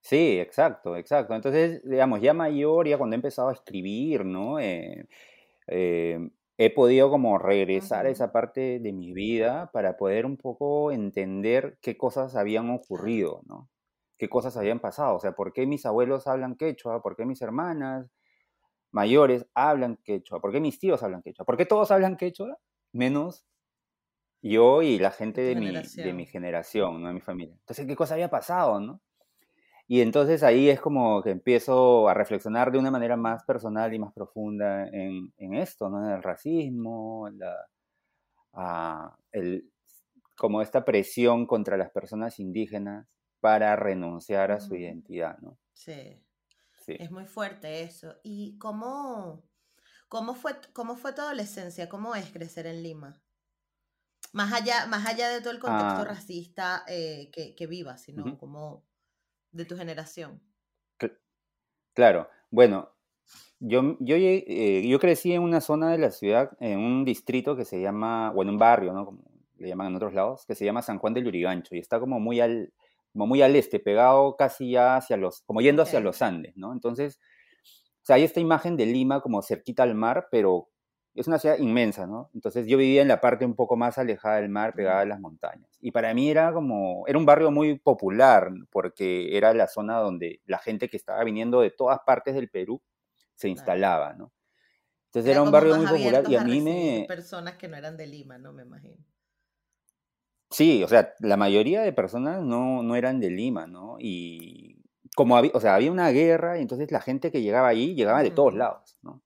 Sí, 0.07 0.39
exacto, 0.39 0.97
exacto. 0.97 1.35
Entonces, 1.35 1.83
digamos, 1.83 2.21
ya 2.21 2.33
mayor, 2.33 2.87
ya 2.87 2.97
cuando 2.97 3.15
he 3.15 3.19
empezado 3.19 3.49
a 3.49 3.53
escribir, 3.53 4.25
¿no? 4.25 4.61
Eh, 4.61 5.09
eh, 5.67 6.31
he 6.59 6.71
podido 6.73 7.11
como 7.11 7.39
regresar 7.39 8.07
a 8.07 8.11
esa 8.11 8.31
parte 8.31 8.79
de 8.79 8.93
mi 8.93 9.13
vida 9.13 9.69
para 9.73 9.97
poder 9.97 10.25
un 10.25 10.37
poco 10.37 10.93
entender 10.93 11.79
qué 11.83 11.97
cosas 11.99 12.37
habían 12.37 12.71
ocurrido, 12.71 13.43
¿no? 13.47 13.69
Qué 14.17 14.29
cosas 14.29 14.57
habían 14.57 14.79
pasado. 14.79 15.17
O 15.17 15.21
sea, 15.21 15.33
¿por 15.33 15.53
qué 15.53 15.67
mis 15.67 15.85
abuelos 15.87 16.29
hablan 16.29 16.55
quechua? 16.57 17.03
¿Por 17.03 17.17
qué 17.17 17.27
mis 17.27 17.43
hermanas 17.43 18.09
mayores 18.93 19.47
hablan 19.55 19.99
quechua? 20.05 20.41
¿Por 20.41 20.53
qué 20.53 20.61
mis 20.61 20.79
tíos 20.79 21.03
hablan 21.03 21.23
quechua? 21.23 21.47
¿Por 21.47 21.57
qué 21.57 21.67
todos 21.67 21.91
hablan 21.91 22.17
quechua? 22.17 22.59
Menos 22.93 23.45
yo 24.43 24.83
y 24.83 24.99
la 24.99 25.11
gente 25.11 25.43
de 25.43 25.57
mi, 25.57 25.91
de 25.95 26.13
mi 26.15 26.27
generación, 26.27 27.03
¿no? 27.03 27.09
De 27.09 27.15
mi 27.15 27.21
familia. 27.21 27.57
Entonces, 27.61 27.87
¿qué 27.87 27.97
cosa 27.97 28.15
había 28.15 28.31
pasado, 28.31 28.81
no? 28.81 29.03
Y 29.89 30.01
entonces 30.01 30.43
ahí 30.43 30.69
es 30.69 30.81
como 30.81 31.23
que 31.23 31.31
empiezo 31.31 32.09
a 32.09 32.15
reflexionar 32.15 32.73
de 32.73 32.79
una 32.79 32.91
manera 32.91 33.17
más 33.17 33.45
personal 33.45 33.95
y 33.95 33.99
más 34.01 34.13
profunda 34.13 34.89
en, 34.89 35.33
en 35.37 35.55
esto, 35.55 35.89
¿no? 35.89 36.05
En 36.05 36.13
el 36.13 36.23
racismo, 36.23 37.29
la, 37.31 37.55
ah, 38.53 39.17
el, 39.31 39.71
como 40.37 40.61
esta 40.61 40.85
presión 40.85 41.47
contra 41.47 41.77
las 41.77 41.91
personas 41.91 42.41
indígenas 42.41 43.07
para 43.41 43.77
renunciar 43.77 44.51
a 44.51 44.59
su 44.59 44.75
identidad, 44.75 45.39
¿no? 45.39 45.57
Sí. 45.73 46.21
sí. 46.85 46.97
Es 46.99 47.13
muy 47.13 47.27
fuerte 47.27 47.83
eso. 47.83 48.17
¿Y 48.25 48.59
cómo, 48.59 49.45
cómo, 50.09 50.35
fue, 50.35 50.57
cómo 50.73 50.97
fue 50.97 51.13
tu 51.13 51.23
adolescencia? 51.23 51.89
¿Cómo 51.89 52.17
es 52.17 52.33
crecer 52.33 52.67
en 52.67 52.83
Lima? 52.83 53.23
Más 54.33 54.53
allá, 54.53 54.87
más 54.87 55.07
allá 55.07 55.29
de 55.29 55.41
todo 55.41 55.53
el 55.53 55.61
contexto 55.61 56.03
ah. 56.03 56.05
racista 56.05 56.85
eh, 56.89 57.31
que, 57.33 57.55
que 57.55 57.67
vivas, 57.69 58.03
sino 58.03 58.37
como 58.37 58.85
de 59.53 59.65
tu 59.65 59.77
generación. 59.77 60.41
Claro, 61.95 62.29
bueno, 62.51 62.91
yo, 63.59 63.97
yo, 64.01 64.17
eh, 64.17 64.87
yo 64.87 64.99
crecí 64.99 65.33
en 65.33 65.43
una 65.43 65.63
zona 65.63 65.91
de 65.91 65.99
la 65.99 66.11
ciudad, 66.11 66.51
en 66.61 66.79
un 66.79 67.07
distrito 67.07 67.57
que 67.57 67.65
se 67.65 67.81
llama, 67.81 68.31
bueno, 68.33 68.53
un 68.53 68.59
barrio, 68.59 68.93
¿no? 68.93 69.07
Como 69.07 69.25
le 69.57 69.69
llaman 69.69 69.89
en 69.89 69.97
otros 69.97 70.13
lados, 70.13 70.45
que 70.47 70.55
se 70.55 70.67
llama 70.67 70.83
San 70.83 70.99
Juan 70.99 71.15
del 71.15 71.25
Lurigancho 71.25 71.75
y 71.75 71.79
está 71.79 71.99
como 71.99 72.21
muy 72.21 72.41
al, 72.41 72.75
como 73.13 73.27
muy 73.27 73.41
al 73.41 73.57
este, 73.57 73.81
pegado 73.81 74.37
casi 74.37 74.73
ya 74.73 74.97
hacia 74.97 75.17
los, 75.17 75.41
como 75.47 75.63
yendo 75.63 75.83
hacia 75.83 76.01
los 76.01 76.21
Andes, 76.21 76.55
¿no? 76.57 76.75
Entonces, 76.75 77.19
o 78.03 78.05
sea, 78.05 78.17
hay 78.17 78.25
esta 78.25 78.41
imagen 78.41 78.77
de 78.77 78.85
Lima 78.85 79.23
como 79.23 79.41
cerquita 79.41 79.83
al 79.83 79.95
mar, 79.95 80.29
pero 80.31 80.69
es 81.17 81.27
una 81.27 81.39
ciudad 81.39 81.59
inmensa, 81.59 82.07
¿no? 82.07 82.31
Entonces 82.35 82.67
yo 82.67 82.77
vivía 82.77 83.01
en 83.01 83.09
la 83.09 83.21
parte 83.21 83.47
un 83.47 83.55
poco 83.55 83.77
más 83.77 83.97
alejada 83.97 84.37
del 84.37 84.51
mar, 84.51 84.75
pegada 84.75 85.01
a 85.01 85.07
las 85.07 85.19
montañas. 85.19 85.71
Y 85.81 85.91
para 85.91 86.13
mí 86.13 86.31
era 86.31 86.53
como, 86.53 87.05
era 87.07 87.19
un 87.19 87.25
barrio 87.25 87.51
muy 87.51 87.79
popular, 87.79 88.51
porque 88.71 89.37
era 89.37 89.55
la 89.55 89.67
zona 89.67 89.99
donde 89.99 90.43
la 90.45 90.59
gente 90.59 90.89
que 90.89 90.97
estaba 90.99 91.25
viniendo 91.25 91.61
de 91.63 91.71
todas 91.71 92.01
partes 92.05 92.35
del 92.35 92.51
Perú 92.51 92.83
se 93.35 93.49
instalaba, 93.49 94.13
¿no? 94.13 94.33
Entonces 95.07 95.33
era, 95.33 95.43
un 95.43 95.51
barrio 95.51 95.77
muy 95.77 95.87
popular 95.87 96.25
y 96.29 96.37
a 96.37 96.45
mí 96.45 96.61
me... 96.61 97.07
Personas 97.09 97.57
que 97.57 97.69
no 97.69 97.77
eran 97.79 97.97
de 97.97 98.07
Lima, 98.07 98.37
¿no? 98.37 98.53
Me 98.53 98.65
imagino. 98.65 98.97
Sí, 100.51 100.85
o 100.85 100.89
sea, 100.89 101.15
la 101.21 101.39
mayoría 101.39 101.81
de 101.81 101.93
personas 101.93 102.43
no, 102.43 102.83
no 102.83 102.95
eran 102.95 103.21
de 103.21 103.31
Lima, 103.31 103.67
¿no? 103.67 103.97
Y 103.99 104.83
como 105.17 105.39
había, 105.39 105.53
o 105.55 105.61
sea, 105.61 105.75
había 105.75 105.91
una 105.91 106.11
guerra 106.11 106.59
y 106.59 106.63
entonces 106.63 106.93
la 106.93 107.01
gente 107.01 107.33
que 107.33 107.41
llegaba 107.41 107.69
ahí 107.69 107.95
llegaba 107.95 108.23
de 108.23 108.31
todos 108.31 108.55
lados, 108.55 108.99
¿no? 109.01 109.23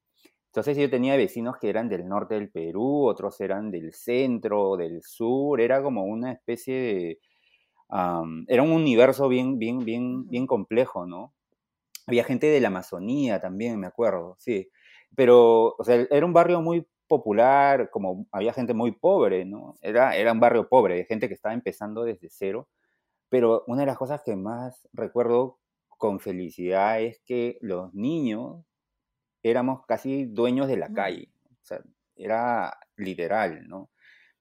Entonces 0.50 0.76
yo 0.76 0.90
tenía 0.90 1.16
vecinos 1.16 1.58
que 1.58 1.68
eran 1.68 1.88
del 1.88 2.08
norte 2.08 2.34
del 2.34 2.50
Perú, 2.50 3.06
otros 3.06 3.40
eran 3.40 3.70
del 3.70 3.92
centro, 3.94 4.76
del 4.76 5.00
sur, 5.04 5.60
era 5.60 5.80
como 5.80 6.04
una 6.04 6.32
especie 6.32 6.74
de... 6.74 7.20
era 8.48 8.62
un 8.62 8.72
universo 8.72 9.28
bien, 9.28 9.58
bien, 9.60 9.78
bien, 9.84 10.28
bien 10.28 10.46
complejo, 10.48 11.06
¿no? 11.06 11.34
Había 12.06 12.24
gente 12.24 12.48
de 12.48 12.60
la 12.60 12.68
Amazonía 12.68 13.40
también, 13.40 13.78
me 13.78 13.86
acuerdo, 13.86 14.36
sí. 14.40 14.68
Pero, 15.16 15.76
o 15.78 15.84
sea, 15.84 16.06
era 16.10 16.26
un 16.26 16.32
barrio 16.32 16.60
muy 16.62 16.86
popular, 17.06 17.90
como 17.90 18.26
había 18.32 18.52
gente 18.52 18.74
muy 18.74 18.92
pobre, 18.92 19.44
¿no? 19.44 19.76
Era, 19.82 20.16
era 20.16 20.32
un 20.32 20.40
barrio 20.40 20.68
pobre, 20.68 20.96
de 20.96 21.04
gente 21.04 21.28
que 21.28 21.34
estaba 21.34 21.54
empezando 21.54 22.04
desde 22.04 22.28
cero. 22.30 22.68
Pero 23.28 23.64
una 23.68 23.82
de 23.82 23.86
las 23.86 23.98
cosas 23.98 24.22
que 24.24 24.36
más 24.36 24.88
recuerdo 24.92 25.58
con 25.98 26.20
felicidad 26.20 27.00
es 27.02 27.20
que 27.26 27.58
los 27.60 27.94
niños 27.94 28.64
éramos 29.42 29.84
casi 29.86 30.26
dueños 30.26 30.68
de 30.68 30.76
la 30.76 30.92
calle. 30.92 31.30
O 31.50 31.64
sea, 31.64 31.80
era 32.16 32.76
literal, 32.96 33.66
¿no? 33.68 33.90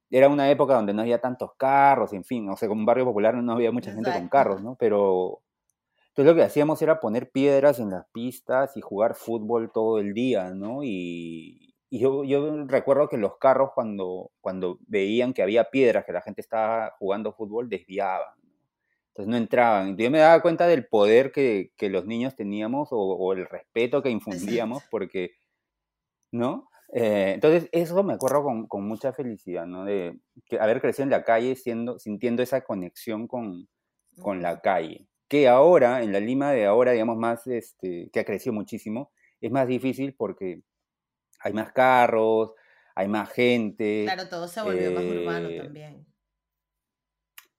Era 0.10 0.30
una 0.30 0.50
época 0.50 0.74
donde 0.74 0.94
no 0.94 1.02
había 1.02 1.22
tantos 1.22 1.52
carros, 1.56 2.14
en 2.14 2.24
fin, 2.24 2.50
o 2.50 2.58
sea, 2.58 2.68
como 2.68 2.82
un 2.82 2.86
barrio 2.86 3.06
popular 3.06 3.36
no 3.36 3.54
había 3.54 3.72
mucha 3.72 3.94
gente 3.94 4.12
con 4.12 4.28
carros, 4.28 4.62
¿no? 4.64 4.76
Pero 4.76 5.42
entonces 6.10 6.34
lo 6.34 6.36
que 6.36 6.44
hacíamos 6.44 6.82
era 6.82 7.00
poner 7.00 7.32
piedras 7.32 7.80
en 7.80 7.92
las 7.92 8.06
pistas 8.12 8.76
y 8.76 8.82
jugar 8.82 9.16
fútbol 9.16 9.72
todo 9.72 10.00
el 10.00 10.14
día, 10.14 10.52
¿no? 10.52 10.84
Y, 10.84 11.76
yo, 11.92 12.24
yo, 12.24 12.66
recuerdo 12.66 13.08
que 13.08 13.18
los 13.18 13.38
carros 13.38 13.72
cuando, 13.74 14.32
cuando 14.42 14.80
veían 14.88 15.34
que 15.34 15.42
había 15.44 15.70
piedras, 15.72 16.06
que 16.06 16.12
la 16.12 16.22
gente 16.22 16.42
estaba 16.42 16.94
jugando 17.00 17.34
fútbol, 17.34 17.70
desviaban. 17.70 18.39
Entonces 19.20 19.32
no 19.32 19.38
entraban. 19.38 19.82
Entonces 19.90 20.06
yo 20.06 20.12
me 20.12 20.20
daba 20.20 20.42
cuenta 20.42 20.66
del 20.66 20.88
poder 20.88 21.34
que, 21.34 21.74
que 21.76 21.90
los 21.90 22.06
niños 22.06 22.36
teníamos 22.36 22.88
o, 22.92 23.34
el 23.34 23.46
respeto 23.46 24.02
que 24.02 24.10
infundíamos, 24.10 24.82
porque, 24.90 25.32
¿no? 26.32 26.70
Eh, 26.94 27.34
entonces 27.36 27.68
eso 27.74 28.02
me 28.02 28.14
acuerdo 28.14 28.44
con, 28.44 28.68
con, 28.68 28.88
mucha 28.88 29.12
felicidad, 29.12 29.66
¿no? 29.66 29.84
De 29.84 30.18
haber 30.60 30.80
crecido 30.80 31.04
en 31.04 31.10
la 31.10 31.24
calle 31.24 31.56
siendo, 31.56 32.00
sintiendo 32.00 32.42
esa 32.42 32.62
conexión 32.62 33.28
con, 33.28 33.68
con 34.22 34.42
la 34.42 34.62
calle 34.62 35.10
que 35.30 35.48
ahora, 35.48 36.02
en 36.02 36.12
la 36.12 36.20
Lima 36.20 36.52
de 36.52 36.66
ahora, 36.66 36.92
digamos, 36.92 37.16
más, 37.16 37.46
este, 37.46 38.10
que 38.12 38.20
ha 38.20 38.26
crecido 38.26 38.52
muchísimo, 38.52 39.12
es 39.40 39.52
más 39.52 39.68
difícil 39.68 40.16
porque 40.16 40.64
hay 41.40 41.54
más 41.54 41.72
carros, 41.72 42.54
hay 42.96 43.08
más 43.08 43.30
gente. 43.30 44.06
Claro, 44.06 44.28
todo 44.28 44.48
se 44.48 44.62
volvió 44.62 44.92
más 44.92 45.04
urbano 45.04 45.50
eh, 45.50 45.58
también. 45.60 46.06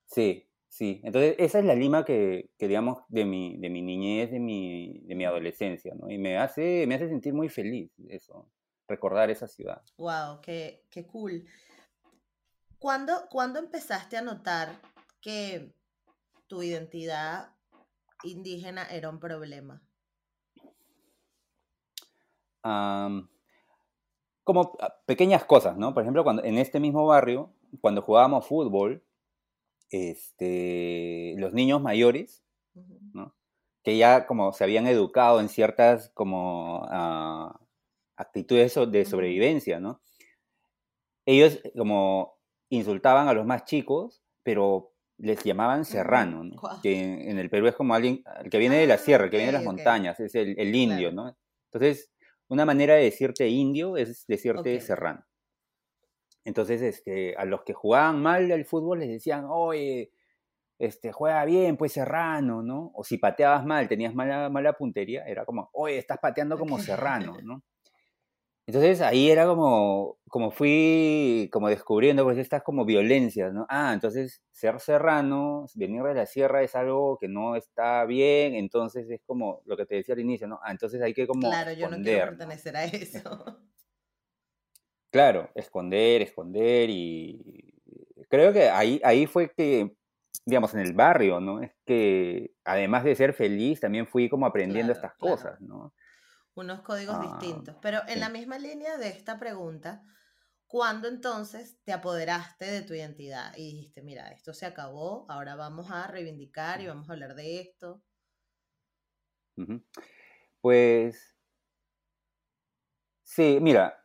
Sí, 0.06 0.49
sí. 0.80 0.98
Entonces, 1.04 1.34
esa 1.38 1.58
es 1.58 1.66
la 1.66 1.74
Lima 1.74 2.06
que, 2.06 2.48
que 2.56 2.66
digamos, 2.66 3.02
de 3.08 3.26
mi, 3.26 3.58
de 3.58 3.68
mi 3.68 3.82
niñez, 3.82 4.30
de 4.30 4.40
mi, 4.40 5.00
de 5.04 5.14
mi 5.14 5.26
adolescencia, 5.26 5.94
¿no? 5.94 6.10
Y 6.10 6.16
me 6.16 6.38
hace, 6.38 6.86
me 6.86 6.94
hace 6.94 7.06
sentir 7.06 7.34
muy 7.34 7.50
feliz 7.50 7.92
eso, 8.08 8.50
recordar 8.88 9.28
esa 9.28 9.46
ciudad. 9.46 9.82
Wow, 9.98 10.40
qué, 10.40 10.86
qué 10.88 11.06
cool. 11.06 11.44
¿Cuándo, 12.78 13.12
¿Cuándo 13.28 13.58
empezaste 13.58 14.16
a 14.16 14.22
notar 14.22 14.80
que 15.20 15.74
tu 16.46 16.62
identidad 16.62 17.54
indígena 18.24 18.86
era 18.86 19.10
un 19.10 19.20
problema? 19.20 19.82
como 24.44 24.76
ah, 24.80 24.94
pequeñas 25.06 25.44
cosas, 25.44 25.78
¿no? 25.78 25.94
Por 25.94 26.02
ejemplo, 26.02 26.24
cuando 26.24 26.44
en 26.44 26.58
este 26.58 26.78
mismo 26.78 27.06
barrio, 27.06 27.54
cuando 27.80 28.02
jugábamos 28.02 28.46
fútbol, 28.46 29.02
este, 29.90 31.34
los 31.38 31.52
niños 31.52 31.82
mayores, 31.82 32.42
¿no? 33.12 33.34
que 33.82 33.96
ya 33.96 34.26
como 34.26 34.52
se 34.52 34.64
habían 34.64 34.86
educado 34.86 35.40
en 35.40 35.48
ciertas 35.48 36.10
como 36.14 36.86
ah, 36.90 37.58
actitudes 38.16 38.74
de 38.90 39.04
sobrevivencia, 39.04 39.80
¿no? 39.80 40.02
Ellos 41.26 41.60
como 41.76 42.38
insultaban 42.68 43.28
a 43.28 43.32
los 43.32 43.46
más 43.46 43.64
chicos, 43.64 44.22
pero 44.42 44.92
les 45.18 45.42
llamaban 45.44 45.84
serrano, 45.84 46.44
¿no? 46.44 46.56
que 46.82 46.98
en, 47.30 47.38
el 47.38 47.50
Perú 47.50 47.66
es 47.66 47.74
como 47.74 47.94
alguien 47.94 48.22
el 48.42 48.50
que 48.50 48.58
viene 48.58 48.76
de 48.78 48.86
la 48.86 48.96
sierra, 48.96 49.24
el 49.24 49.30
que 49.30 49.36
viene 49.36 49.52
de 49.52 49.58
las 49.58 49.64
montañas, 49.64 50.18
es 50.18 50.34
el, 50.34 50.74
indio, 50.74 51.12
¿no? 51.12 51.36
Entonces, 51.66 52.10
una 52.48 52.64
manera 52.64 52.94
de 52.94 53.04
decirte 53.04 53.46
indio 53.48 53.96
es 53.96 54.26
decirte 54.26 54.80
serrano. 54.80 55.24
Entonces, 56.44 56.82
este, 56.82 57.36
a 57.36 57.44
los 57.44 57.62
que 57.64 57.74
jugaban 57.74 58.22
mal 58.22 58.50
al 58.52 58.64
fútbol 58.64 59.00
les 59.00 59.08
decían, 59.08 59.46
oye, 59.48 60.12
este, 60.78 61.12
juega 61.12 61.44
bien, 61.44 61.76
pues 61.76 61.92
serrano, 61.92 62.62
¿no? 62.62 62.90
O 62.94 63.04
si 63.04 63.18
pateabas 63.18 63.66
mal, 63.66 63.88
tenías 63.88 64.14
mala, 64.14 64.48
mala 64.50 64.72
puntería, 64.74 65.24
era 65.26 65.44
como, 65.44 65.70
oye, 65.72 65.98
estás 65.98 66.18
pateando 66.18 66.58
como 66.58 66.78
serrano, 66.78 67.36
¿no? 67.44 67.62
Entonces 68.66 69.00
ahí 69.00 69.30
era 69.30 69.46
como, 69.46 70.18
como 70.28 70.52
fui 70.52 71.48
como 71.52 71.68
descubriendo 71.68 72.22
pues 72.22 72.38
estas 72.38 72.62
como 72.62 72.84
violencias, 72.84 73.52
¿no? 73.52 73.66
Ah, 73.68 73.90
entonces 73.92 74.42
ser 74.52 74.78
serrano, 74.78 75.66
venir 75.74 76.04
de 76.04 76.14
la 76.14 76.26
sierra 76.26 76.62
es 76.62 76.76
algo 76.76 77.18
que 77.18 77.26
no 77.26 77.56
está 77.56 78.04
bien, 78.04 78.54
entonces 78.54 79.10
es 79.10 79.20
como 79.26 79.60
lo 79.64 79.76
que 79.76 79.86
te 79.86 79.96
decía 79.96 80.14
al 80.14 80.20
inicio, 80.20 80.46
¿no? 80.46 80.60
Ah, 80.62 80.70
entonces 80.70 81.02
hay 81.02 81.12
que 81.14 81.26
como 81.26 81.48
Claro, 81.48 81.72
yo 81.72 81.88
no 81.88 82.00
quiero 82.00 82.26
pertenecer 82.26 82.76
a 82.76 82.84
eso. 82.84 83.58
Claro, 85.10 85.50
esconder, 85.54 86.22
esconder 86.22 86.88
y 86.90 87.74
creo 88.28 88.52
que 88.52 88.68
ahí, 88.68 89.00
ahí 89.04 89.26
fue 89.26 89.52
que, 89.52 89.96
digamos, 90.46 90.72
en 90.74 90.80
el 90.80 90.92
barrio, 90.92 91.40
¿no? 91.40 91.60
Es 91.60 91.72
que 91.84 92.52
además 92.64 93.04
de 93.04 93.16
ser 93.16 93.32
feliz, 93.32 93.80
también 93.80 94.06
fui 94.06 94.28
como 94.28 94.46
aprendiendo 94.46 94.92
estas 94.92 95.14
cosas, 95.14 95.60
¿no? 95.60 95.92
unos 96.54 96.82
códigos 96.82 97.16
ah, 97.18 97.38
distintos. 97.40 97.76
Pero 97.80 98.00
en 98.06 98.20
la 98.20 98.28
misma 98.28 98.58
línea 98.58 98.96
de 98.98 99.08
esta 99.08 99.38
pregunta, 99.38 100.02
¿cuándo 100.66 101.08
entonces 101.08 101.78
te 101.84 101.92
apoderaste 101.92 102.66
de 102.66 102.82
tu 102.82 102.94
identidad 102.94 103.52
y 103.56 103.72
dijiste, 103.72 104.02
mira, 104.02 104.28
esto 104.28 104.52
se 104.52 104.66
acabó, 104.66 105.26
ahora 105.28 105.56
vamos 105.56 105.90
a 105.90 106.06
reivindicar 106.06 106.80
y 106.80 106.86
vamos 106.86 107.08
a 107.08 107.12
hablar 107.12 107.34
de 107.34 107.60
esto? 107.60 108.02
Pues 110.60 111.36
sí, 113.22 113.58
mira, 113.60 113.99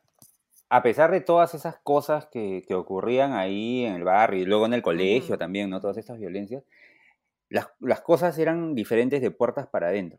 a 0.68 0.82
pesar 0.82 1.10
de 1.10 1.20
todas 1.20 1.54
esas 1.54 1.78
cosas 1.78 2.26
que, 2.26 2.64
ocurrían 2.74 3.32
ahí 3.32 3.84
en 3.84 3.94
el 3.94 4.04
barrio 4.04 4.42
y 4.42 4.46
luego 4.46 4.66
en 4.66 4.74
el 4.74 4.82
colegio 4.82 5.38
también, 5.38 5.70
¿no? 5.70 5.80
Todas 5.80 5.96
estas 5.96 6.18
violencias, 6.18 6.64
las, 7.48 7.68
las, 7.80 8.00
cosas 8.00 8.38
eran 8.38 8.74
diferentes 8.74 9.20
de 9.20 9.30
puertas 9.30 9.68
para 9.68 9.88
adentro. 9.88 10.18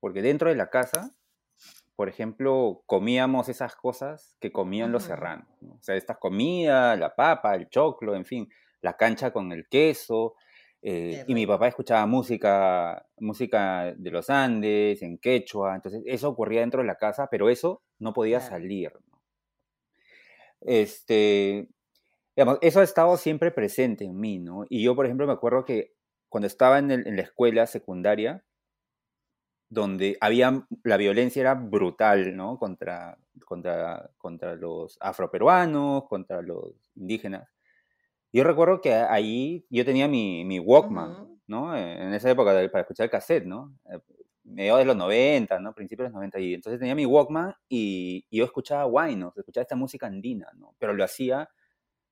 Porque 0.00 0.22
dentro 0.22 0.48
de 0.48 0.56
la 0.56 0.70
casa 0.70 1.16
por 1.96 2.10
ejemplo, 2.10 2.82
comíamos 2.84 3.48
esas 3.48 3.74
cosas 3.74 4.36
que 4.38 4.52
comían 4.52 4.92
los 4.92 5.04
serranos. 5.04 5.48
O 5.62 5.82
sea, 5.82 5.96
estas 5.96 6.18
comidas, 6.18 6.98
la 6.98 7.16
papa, 7.16 7.54
el 7.54 7.70
choclo, 7.70 8.14
en 8.14 8.26
fin, 8.26 8.48
la 8.82 8.98
cancha 8.98 9.32
con 9.32 9.50
el 9.50 9.66
queso. 9.66 10.34
Eh, 10.82 11.24
y 11.26 11.34
mi 11.34 11.46
papá 11.46 11.68
escuchaba 11.68 12.04
música, 12.04 13.06
música 13.18 13.94
de 13.96 14.10
los 14.10 14.28
Andes, 14.28 15.00
en 15.00 15.16
quechua. 15.16 15.74
Entonces, 15.74 16.02
eso 16.04 16.28
ocurría 16.28 16.60
dentro 16.60 16.82
de 16.82 16.86
la 16.86 16.96
casa, 16.96 17.28
pero 17.30 17.48
eso 17.48 17.82
no 17.98 18.12
podía 18.12 18.40
salir. 18.40 18.92
Este, 20.66 21.68
digamos, 22.36 22.58
eso 22.60 22.80
ha 22.80 22.84
estado 22.84 23.16
siempre 23.16 23.52
presente 23.52 24.04
en 24.04 24.18
mí, 24.18 24.38
¿no? 24.38 24.64
Y 24.68 24.82
yo, 24.82 24.96
por 24.96 25.06
ejemplo, 25.06 25.26
me 25.26 25.32
acuerdo 25.32 25.64
que 25.64 25.94
cuando 26.28 26.48
estaba 26.48 26.78
en, 26.78 26.90
en 26.90 27.16
la 27.16 27.22
escuela 27.22 27.66
secundaria, 27.66 28.44
donde 29.68 30.16
había, 30.20 30.66
la 30.84 30.96
violencia 30.96 31.40
era 31.40 31.54
brutal, 31.54 32.36
¿no? 32.36 32.58
Contra, 32.58 33.18
contra, 33.44 34.10
contra 34.18 34.54
los 34.56 34.96
afroperuanos, 35.00 36.04
contra 36.08 36.42
los 36.42 36.72
indígenas. 36.94 37.48
Yo 38.32 38.44
recuerdo 38.44 38.80
que 38.80 38.92
ahí 38.94 39.66
yo 39.70 39.84
tenía 39.84 40.08
mi, 40.08 40.44
mi 40.44 40.58
Walkman, 40.58 41.40
¿no? 41.46 41.76
En 41.76 42.12
esa 42.12 42.30
época 42.30 42.52
para 42.70 42.82
escuchar 42.82 43.04
el 43.04 43.10
cassette, 43.10 43.44
¿no? 43.46 43.72
Medio 44.46 44.76
de 44.76 44.84
los 44.84 44.96
90, 44.96 45.58
¿no? 45.60 45.74
Principios 45.74 46.06
de 46.06 46.10
los 46.10 46.14
90. 46.14 46.38
Y 46.40 46.54
entonces 46.54 46.78
tenía 46.78 46.94
mi 46.94 47.04
Walkman 47.04 47.54
y, 47.68 48.24
yo 48.30 48.44
escuchaba 48.44 48.84
Guaynos, 48.84 49.36
escuchaba 49.36 49.62
esta 49.62 49.76
música 49.76 50.06
andina, 50.06 50.48
¿no? 50.54 50.74
Pero 50.78 50.94
lo 50.94 51.04
hacía 51.04 51.48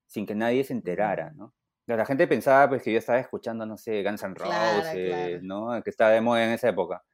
sin 0.07 0.27
que 0.27 0.35
nadie 0.35 0.65
se 0.65 0.73
enterara, 0.73 1.33
¿no? 1.33 1.55
La 1.87 2.07
gente 2.07 2.27
pensaba 2.27 2.69
pues 2.69 2.83
que 2.83 2.93
yo 2.93 2.99
estaba 2.99 3.19
escuchando, 3.19 3.67
no 3.67 3.77
sé, 3.77 4.03
Guns 4.03 4.23
N' 4.23 4.35
Roses, 4.35 5.43
¿no? 5.43 5.83
Que 5.83 5.91
estaba 5.91 6.11
de 6.13 6.21
moda 6.21 6.45
en 6.45 6.53
esa 6.53 6.71
época 6.71 7.05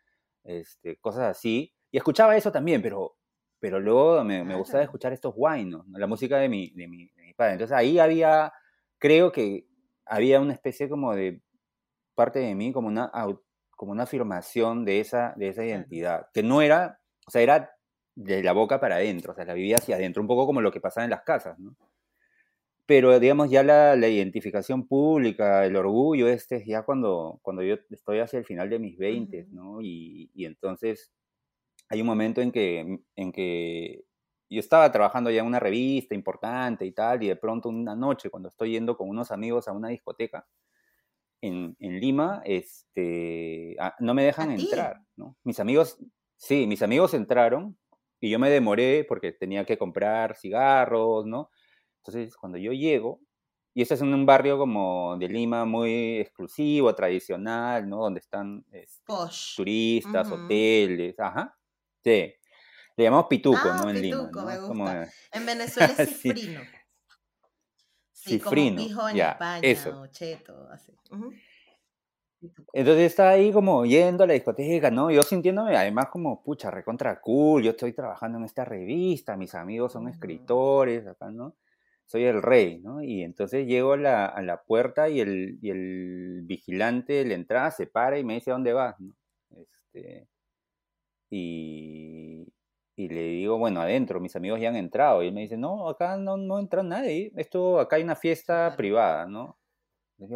este, 0.44 0.96
cosas 0.98 1.36
así. 1.36 1.72
Y 1.90 1.96
escuchaba 1.96 2.36
eso 2.36 2.52
también, 2.52 2.82
pero, 2.82 3.16
pero 3.58 3.80
luego 3.80 4.24
me, 4.24 4.44
me 4.44 4.54
gustaba 4.54 4.82
escuchar 4.82 5.12
estos 5.12 5.34
guaynos, 5.34 5.86
la 5.88 6.06
música 6.06 6.38
de 6.38 6.48
mi, 6.48 6.70
de, 6.70 6.88
mi, 6.88 7.08
de 7.08 7.22
mi 7.22 7.34
padre. 7.34 7.54
Entonces 7.54 7.76
ahí 7.76 7.98
había, 7.98 8.52
creo 8.98 9.32
que 9.32 9.66
había 10.06 10.40
una 10.40 10.52
especie 10.52 10.88
como 10.88 11.14
de 11.14 11.42
parte 12.14 12.38
de 12.38 12.54
mí, 12.54 12.72
como 12.72 12.88
una, 12.88 13.10
como 13.80 13.92
una 13.92 14.02
afirmación 14.02 14.84
de 14.84 15.00
esa, 15.00 15.32
de 15.38 15.48
esa 15.48 15.64
identidad, 15.64 16.26
que 16.34 16.42
no 16.42 16.60
era, 16.60 17.00
o 17.26 17.30
sea, 17.30 17.40
era 17.40 17.70
de 18.14 18.42
la 18.42 18.52
boca 18.52 18.78
para 18.78 18.96
adentro, 18.96 19.32
o 19.32 19.34
sea, 19.34 19.46
la 19.46 19.54
vivía 19.54 19.76
hacia 19.76 19.96
adentro, 19.96 20.20
un 20.20 20.28
poco 20.28 20.44
como 20.44 20.60
lo 20.60 20.70
que 20.70 20.82
pasaba 20.82 21.04
en 21.04 21.10
las 21.10 21.22
casas, 21.22 21.58
¿no? 21.58 21.74
pero 22.84 23.18
digamos 23.18 23.50
ya 23.50 23.62
la, 23.62 23.96
la, 23.96 24.08
identificación 24.08 24.86
pública, 24.86 25.64
el 25.64 25.76
orgullo 25.76 26.28
este 26.28 26.56
es 26.56 26.66
ya 26.66 26.82
cuando, 26.82 27.38
cuando 27.40 27.62
yo 27.62 27.76
estoy 27.88 28.18
hacia 28.18 28.38
el 28.38 28.44
final 28.44 28.68
de 28.68 28.78
mis 28.78 28.98
20, 28.98 29.46
¿no? 29.50 29.80
Y, 29.80 30.30
y, 30.34 30.44
entonces 30.44 31.10
hay 31.88 32.02
un 32.02 32.06
momento 32.06 32.42
en 32.42 32.52
que, 32.52 32.98
en 33.16 33.32
que 33.32 34.04
yo 34.50 34.60
estaba 34.60 34.92
trabajando 34.92 35.30
ya 35.30 35.40
en 35.40 35.46
una 35.46 35.60
revista 35.60 36.14
importante 36.14 36.84
y 36.84 36.92
tal, 36.92 37.22
y 37.22 37.28
de 37.28 37.36
pronto 37.36 37.70
una 37.70 37.96
noche 37.96 38.28
cuando 38.28 38.50
estoy 38.50 38.72
yendo 38.72 38.94
con 38.94 39.08
unos 39.08 39.30
amigos 39.30 39.68
a 39.68 39.72
una 39.72 39.88
discoteca 39.88 40.46
en, 41.40 41.76
en 41.78 42.00
Lima, 42.00 42.42
este, 42.44 43.76
ah, 43.78 43.94
no 44.00 44.14
me 44.14 44.24
dejan 44.24 44.50
entrar, 44.52 45.00
¿no? 45.16 45.36
Mis 45.44 45.60
amigos, 45.60 45.98
sí, 46.36 46.66
mis 46.66 46.82
amigos 46.82 47.14
entraron 47.14 47.78
Y 48.20 48.30
yo 48.30 48.38
me 48.38 48.50
demoré 48.50 49.04
porque 49.08 49.32
tenía 49.32 49.64
que 49.64 49.78
comprar 49.78 50.36
cigarros, 50.36 51.26
¿no? 51.26 51.50
Entonces, 51.98 52.36
cuando 52.36 52.58
yo 52.58 52.72
llego, 52.72 53.20
y 53.72 53.82
este 53.82 53.94
es 53.94 54.00
un 54.00 54.26
barrio 54.26 54.58
como 54.58 55.16
de 55.16 55.28
Lima 55.28 55.64
muy 55.64 56.18
exclusivo, 56.18 56.94
tradicional, 56.94 57.88
¿no? 57.88 57.98
Donde 57.98 58.20
están 58.20 58.64
turistas, 59.56 60.30
hoteles, 60.30 61.18
ajá. 61.18 61.56
Sí. 62.02 62.34
Le 62.96 63.04
llamamos 63.04 63.26
Pituco, 63.28 63.58
ah, 63.62 63.80
¿no? 63.82 63.90
En 63.90 64.02
Lima. 64.02 64.30
¿no? 64.32 64.44
Me 64.44 64.58
gusta. 64.58 65.08
En 65.32 65.46
Venezuela 65.46 65.94
es 65.96 66.20
cifrino. 66.20 66.60
sí. 66.72 66.79
Cifrino. 68.22 68.76
Como 68.76 68.88
pijo 68.88 69.08
en 69.08 69.16
ya, 69.16 69.30
España, 69.32 69.60
eso. 69.62 70.00
o 70.00 70.06
cheto, 70.08 70.68
así. 70.70 70.92
Entonces 72.72 73.04
estaba 73.04 73.30
ahí 73.30 73.52
como 73.52 73.84
yendo 73.84 74.24
a 74.24 74.26
la 74.26 74.32
discoteca, 74.32 74.90
¿no? 74.90 75.10
Yo 75.10 75.22
sintiéndome 75.22 75.76
además 75.76 76.06
como, 76.10 76.42
pucha, 76.42 76.70
recontra 76.70 77.20
cool, 77.20 77.62
yo 77.62 77.72
estoy 77.72 77.92
trabajando 77.92 78.38
en 78.38 78.44
esta 78.44 78.64
revista, 78.64 79.36
mis 79.36 79.54
amigos 79.54 79.92
son 79.92 80.08
escritores, 80.08 81.06
acá, 81.06 81.30
¿no? 81.30 81.56
Soy 82.06 82.24
el 82.24 82.42
rey, 82.42 82.80
¿no? 82.80 83.02
Y 83.02 83.22
entonces 83.22 83.66
llego 83.66 83.92
a 83.92 83.96
la, 83.98 84.26
a 84.26 84.42
la 84.42 84.62
puerta 84.62 85.08
y 85.08 85.20
el, 85.20 85.58
y 85.60 85.70
el, 85.70 86.42
vigilante 86.44 87.12
de 87.12 87.24
la 87.26 87.34
entrada 87.34 87.70
se 87.70 87.86
para 87.86 88.18
y 88.18 88.24
me 88.24 88.34
dice, 88.34 88.50
¿a 88.50 88.54
dónde 88.54 88.72
vas? 88.72 88.98
¿no? 88.98 89.14
Este, 89.50 90.26
y, 91.30 92.46
y 93.00 93.08
le 93.08 93.22
digo, 93.22 93.56
bueno, 93.56 93.80
adentro, 93.80 94.20
mis 94.20 94.36
amigos 94.36 94.60
ya 94.60 94.68
han 94.68 94.76
entrado. 94.76 95.22
Y 95.22 95.28
él 95.28 95.32
me 95.32 95.40
dice, 95.40 95.56
no, 95.56 95.88
acá 95.88 96.18
no, 96.18 96.36
no 96.36 96.58
entra 96.58 96.82
nadie, 96.82 97.32
esto, 97.36 97.80
acá 97.80 97.96
hay 97.96 98.02
una 98.02 98.14
fiesta 98.14 98.74
privada, 98.76 99.26
¿no? 99.26 99.58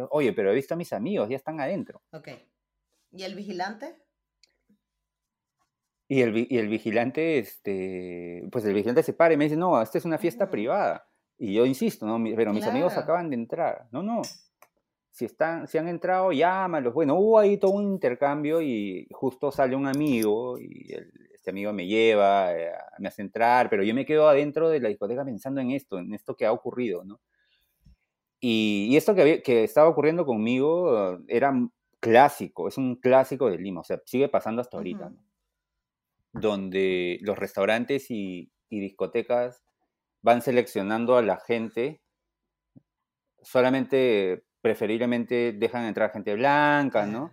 Oye, 0.09 0.33
pero 0.33 0.51
he 0.51 0.55
visto 0.55 0.73
a 0.73 0.77
mis 0.77 0.91
amigos, 0.91 1.29
ya 1.29 1.35
están 1.35 1.59
adentro. 1.59 2.01
Ok. 2.11 2.29
¿Y 3.11 3.23
el 3.23 3.35
vigilante? 3.35 4.01
Y 6.07 6.21
el, 6.21 6.47
y 6.49 6.57
el 6.57 6.67
vigilante, 6.67 7.37
este, 7.37 8.47
pues 8.51 8.65
el 8.65 8.73
vigilante 8.73 9.03
se 9.03 9.13
para 9.13 9.35
y 9.35 9.37
me 9.37 9.43
dice, 9.43 9.57
no, 9.57 9.79
esta 9.79 9.99
es 9.99 10.05
una 10.05 10.17
fiesta 10.17 10.49
privada. 10.49 11.07
Y 11.37 11.53
yo 11.53 11.67
insisto, 11.67 12.07
¿no? 12.07 12.23
Pero 12.35 12.51
mis 12.51 12.65
amigos 12.65 12.97
acaban 12.97 13.29
de 13.29 13.35
entrar. 13.35 13.87
No, 13.91 14.01
no. 14.01 14.21
Si, 15.11 15.25
están, 15.25 15.67
si 15.67 15.77
han 15.77 15.87
entrado, 15.87 16.31
llámalos. 16.31 16.93
Bueno, 16.95 17.15
hubo 17.15 17.37
ahí 17.37 17.57
todo 17.57 17.71
un 17.71 17.83
intercambio 17.83 18.59
y 18.61 19.07
justo 19.11 19.51
sale 19.51 19.75
un 19.75 19.85
amigo 19.85 20.57
y 20.57 20.95
este 21.45 21.51
amigo 21.51 21.71
me 21.73 21.85
lleva, 21.85 22.57
eh, 22.57 22.71
me 22.97 23.07
hace 23.07 23.21
entrar, 23.21 23.69
pero 23.69 23.83
yo 23.83 23.93
me 23.93 24.03
quedo 24.03 24.27
adentro 24.27 24.67
de 24.67 24.79
la 24.79 24.89
discoteca 24.89 25.23
pensando 25.23 25.61
en 25.61 25.69
esto, 25.69 25.99
en 25.99 26.11
esto 26.11 26.35
que 26.35 26.47
ha 26.47 26.51
ocurrido, 26.51 27.03
¿no? 27.03 27.21
Y, 28.39 28.95
esto 28.97 29.13
que, 29.13 29.43
que, 29.43 29.63
estaba 29.63 29.87
ocurriendo 29.87 30.25
conmigo 30.25 31.19
era 31.27 31.53
clásico, 31.99 32.67
es 32.67 32.77
un 32.77 32.95
clásico 32.95 33.49
de 33.49 33.59
Lima, 33.59 33.81
o 33.81 33.83
sea, 33.83 34.01
sigue 34.05 34.27
pasando 34.27 34.61
hasta 34.61 34.77
ahorita, 34.77 35.13
donde 36.33 37.19
los 37.21 37.37
restaurantes 37.37 38.09
y, 38.09 38.51
discotecas 38.71 39.63
van 40.21 40.41
seleccionando 40.41 41.15
a 41.15 41.21
la 41.21 41.37
gente, 41.37 42.01
solamente, 43.41 44.43
preferiblemente 44.61 45.53
dejan 45.53 45.85
entrar 45.85 46.11
gente 46.11 46.33
blanca, 46.33 47.05
¿no? 47.05 47.31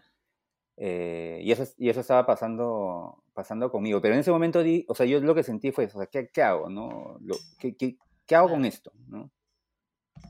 Eh, 0.76 1.40
y, 1.42 1.52
eso, 1.52 1.64
y 1.78 1.88
eso 1.88 2.00
estaba 2.00 2.26
pasando, 2.26 3.22
pasando 3.34 3.70
conmigo. 3.70 4.00
Pero 4.00 4.14
en 4.14 4.20
ese 4.20 4.30
momento, 4.30 4.62
di, 4.62 4.84
o 4.88 4.94
sea, 4.94 5.06
yo 5.06 5.20
lo 5.20 5.34
que 5.34 5.42
sentí 5.42 5.72
fue, 5.72 5.86
o 5.86 5.90
sea, 5.90 6.06
¿qué, 6.06 6.28
qué 6.32 6.42
hago, 6.42 6.70
no? 6.70 7.18
Lo, 7.20 7.36
¿qué, 7.58 7.76
qué, 7.76 7.96
qué, 8.26 8.36
hago 8.36 8.50
con 8.50 8.64
esto, 8.64 8.92
no? 9.08 9.30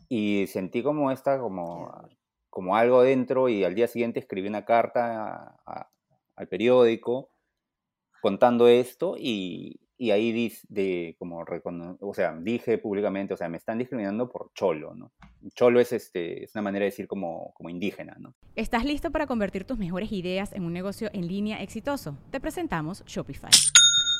y 0.08 0.46
sentí 0.46 0.82
como 0.82 1.10
esta, 1.10 1.38
como, 1.38 1.90
como 2.50 2.76
algo 2.76 3.02
dentro 3.02 3.48
y 3.48 3.64
al 3.64 3.74
día 3.74 3.88
siguiente 3.88 4.20
escribí 4.20 4.48
una 4.48 4.64
carta 4.64 5.56
al 6.36 6.48
periódico 6.48 7.30
contando 8.20 8.68
esto 8.68 9.16
y, 9.18 9.80
y 9.98 10.10
ahí 10.10 10.32
di, 10.32 10.52
de, 10.68 11.16
como 11.18 11.44
o 12.00 12.14
sea, 12.14 12.36
dije 12.36 12.78
públicamente, 12.78 13.34
o 13.34 13.36
sea, 13.36 13.48
me 13.48 13.56
están 13.56 13.78
discriminando 13.78 14.28
por 14.28 14.50
cholo, 14.54 14.94
¿no? 14.94 15.12
Cholo 15.54 15.80
es, 15.80 15.92
este, 15.92 16.44
es 16.44 16.54
una 16.54 16.62
manera 16.62 16.84
de 16.84 16.90
decir 16.90 17.06
como, 17.06 17.52
como 17.54 17.68
indígena, 17.68 18.16
¿no? 18.18 18.34
¿Estás 18.56 18.84
listo 18.84 19.10
para 19.10 19.26
convertir 19.26 19.64
tus 19.64 19.78
mejores 19.78 20.12
ideas 20.12 20.52
en 20.52 20.64
un 20.64 20.72
negocio 20.72 21.10
en 21.12 21.26
línea 21.26 21.62
exitoso? 21.62 22.16
Te 22.30 22.40
presentamos 22.40 23.04
Shopify. 23.06 23.50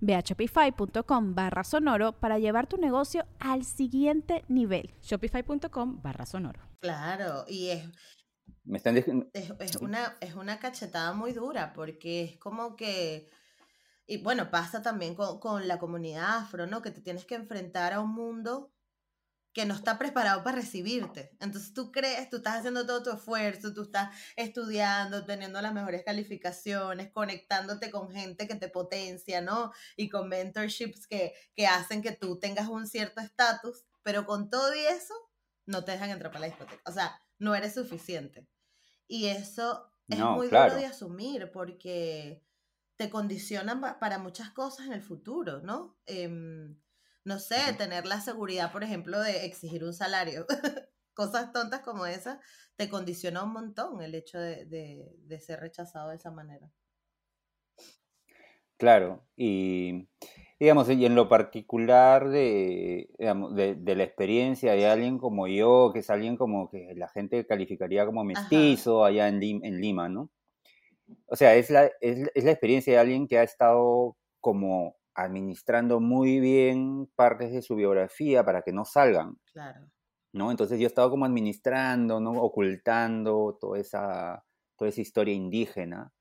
Ve 0.00 0.14
a 0.14 0.20
shopify.com 0.20 1.34
barra 1.34 1.64
sonoro 1.64 2.12
para 2.12 2.38
llevar 2.38 2.66
tu 2.66 2.76
negocio 2.76 3.26
al 3.38 3.64
siguiente 3.64 4.44
nivel. 4.48 4.94
Shopify.com 5.02 6.02
barra 6.02 6.26
sonoro. 6.26 6.60
Claro, 6.80 7.44
y 7.48 7.70
es, 7.70 7.88
Me 8.64 8.78
están 8.78 8.96
es, 8.96 9.76
una, 9.80 10.16
es 10.20 10.34
una 10.34 10.58
cachetada 10.58 11.12
muy 11.12 11.32
dura 11.32 11.72
porque 11.72 12.24
es 12.24 12.38
como 12.38 12.76
que... 12.76 13.28
Y 14.06 14.22
bueno, 14.22 14.50
pasa 14.50 14.80
también 14.82 15.14
con, 15.14 15.38
con 15.38 15.68
la 15.68 15.78
comunidad 15.78 16.38
afro, 16.38 16.66
¿no? 16.66 16.80
Que 16.80 16.90
te 16.90 17.02
tienes 17.02 17.26
que 17.26 17.34
enfrentar 17.34 17.92
a 17.92 18.00
un 18.00 18.14
mundo 18.14 18.72
que 19.58 19.66
no 19.66 19.74
está 19.74 19.98
preparado 19.98 20.44
para 20.44 20.58
recibirte. 20.58 21.36
Entonces 21.40 21.74
tú 21.74 21.90
crees, 21.90 22.30
tú 22.30 22.36
estás 22.36 22.58
haciendo 22.58 22.86
todo 22.86 23.02
tu 23.02 23.10
esfuerzo, 23.10 23.74
tú 23.74 23.82
estás 23.82 24.16
estudiando, 24.36 25.24
teniendo 25.24 25.60
las 25.60 25.74
mejores 25.74 26.04
calificaciones, 26.04 27.10
conectándote 27.10 27.90
con 27.90 28.08
gente 28.08 28.46
que 28.46 28.54
te 28.54 28.68
potencia, 28.68 29.40
¿no? 29.40 29.72
Y 29.96 30.10
con 30.10 30.28
mentorships 30.28 31.08
que, 31.08 31.34
que 31.56 31.66
hacen 31.66 32.02
que 32.02 32.12
tú 32.12 32.38
tengas 32.38 32.68
un 32.68 32.86
cierto 32.86 33.20
estatus, 33.20 33.84
pero 34.04 34.26
con 34.26 34.48
todo 34.48 34.72
y 34.76 34.78
eso, 34.78 35.14
no 35.66 35.82
te 35.82 35.90
dejan 35.90 36.10
entrar 36.10 36.30
para 36.30 36.42
la 36.42 36.54
discoteca. 36.54 36.80
O 36.86 36.92
sea, 36.92 37.20
no 37.40 37.52
eres 37.56 37.74
suficiente. 37.74 38.46
Y 39.08 39.26
eso 39.26 39.92
es 40.06 40.20
muy 40.20 40.46
duro 40.46 40.76
de 40.76 40.86
asumir 40.86 41.50
porque 41.50 42.44
te 42.94 43.10
condicionan 43.10 43.80
para 43.98 44.20
muchas 44.20 44.50
cosas 44.50 44.86
en 44.86 44.92
el 44.92 45.02
futuro, 45.02 45.62
¿no? 45.62 45.98
Em, 46.06 46.78
no 47.28 47.38
sé, 47.38 47.74
tener 47.76 48.06
la 48.06 48.20
seguridad, 48.20 48.72
por 48.72 48.82
ejemplo, 48.82 49.20
de 49.20 49.44
exigir 49.44 49.84
un 49.84 49.92
salario. 49.92 50.46
Cosas 51.14 51.52
tontas 51.52 51.80
como 51.80 52.06
esas 52.06 52.38
te 52.76 52.88
condiciona 52.88 53.44
un 53.44 53.52
montón 53.52 54.00
el 54.00 54.14
hecho 54.14 54.38
de, 54.38 55.38
ser 55.38 55.60
rechazado 55.60 56.08
de 56.08 56.16
esa 56.16 56.30
manera. 56.30 56.70
Claro, 58.78 59.26
y 59.36 60.08
digamos, 60.58 60.88
y 60.88 61.04
en 61.04 61.16
lo 61.16 61.28
particular 61.28 62.30
de, 62.30 63.10
de, 63.18 63.94
la 63.94 64.04
experiencia 64.04 64.72
de 64.72 64.86
alguien 64.86 65.18
como 65.18 65.48
yo, 65.48 65.90
que 65.92 65.98
es 65.98 66.10
alguien 66.10 66.36
como 66.36 66.70
que 66.70 66.94
la 66.94 67.08
gente 67.08 67.44
calificaría 67.46 68.06
como 68.06 68.24
mestizo 68.24 69.04
allá 69.04 69.28
en, 69.28 69.42
en 69.42 69.80
Lima, 69.80 70.08
¿no? 70.08 70.30
O 71.26 71.36
sea, 71.36 71.56
es 71.56 71.68
la, 71.68 71.90
es, 72.00 72.30
es 72.34 72.44
la 72.44 72.52
experiencia 72.52 72.94
de 72.94 72.98
alguien 73.00 73.26
que 73.26 73.38
ha 73.38 73.42
estado 73.42 74.16
como 74.40 74.97
administrando 75.24 76.00
muy 76.00 76.40
bien 76.40 77.10
partes 77.16 77.52
de 77.52 77.62
su 77.62 77.74
biografía 77.76 78.44
para 78.44 78.62
que 78.62 78.72
no 78.72 78.84
salgan. 78.84 79.38
Claro. 79.52 79.90
¿no? 80.32 80.50
Entonces 80.50 80.78
yo 80.78 80.84
he 80.84 80.88
estado 80.88 81.10
como 81.10 81.24
administrando, 81.24 82.20
¿no? 82.20 82.32
ocultando 82.32 83.58
toda 83.60 83.78
esa, 83.78 84.44
toda 84.76 84.88
esa 84.88 85.00
historia 85.00 85.34
indígena, 85.34 86.12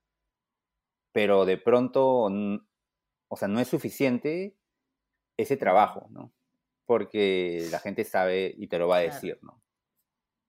pero 1.11 1.45
de 1.45 1.57
pronto, 1.57 2.29
o 3.27 3.35
sea, 3.35 3.47
no 3.47 3.59
es 3.59 3.67
suficiente 3.67 4.55
ese 5.37 5.57
trabajo, 5.57 6.07
¿no? 6.09 6.33
Porque 6.85 7.67
la 7.71 7.79
gente 7.79 8.03
sabe 8.03 8.53
y 8.57 8.67
te 8.67 8.79
lo 8.79 8.87
va 8.87 8.97
a 8.97 9.01
decir, 9.01 9.39
¿no? 9.41 9.61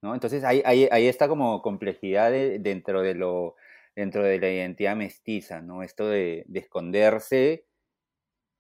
¿no? 0.03 0.15
Entonces 0.15 0.45
ahí, 0.45 0.63
ahí, 0.65 0.89
ahí, 0.91 1.07
está 1.09 1.29
como 1.29 1.61
complejidad 1.63 2.31
dentro, 2.31 3.03
de 3.03 3.15
lo, 3.15 3.57
dentro 3.97 4.23
de 4.23 4.39
la 4.39 4.51
identidad 4.51 4.95
mestiza, 4.95 5.61
¿no? 5.61 5.83
Esto 5.83 6.09
de, 6.09 6.45
de 6.47 6.61
esconderse 6.61 7.68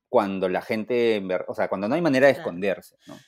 cuando 0.09 0.49
la 0.49 0.63
gente, 0.63 1.23
o 1.47 1.55
sea, 1.55 1.69
cuando 1.69 1.89
no 1.89 1.95
hay 1.95 2.03
manera 2.03 2.27
de 2.27 2.33
esconderse, 2.35 2.97
¿no? 3.07 3.19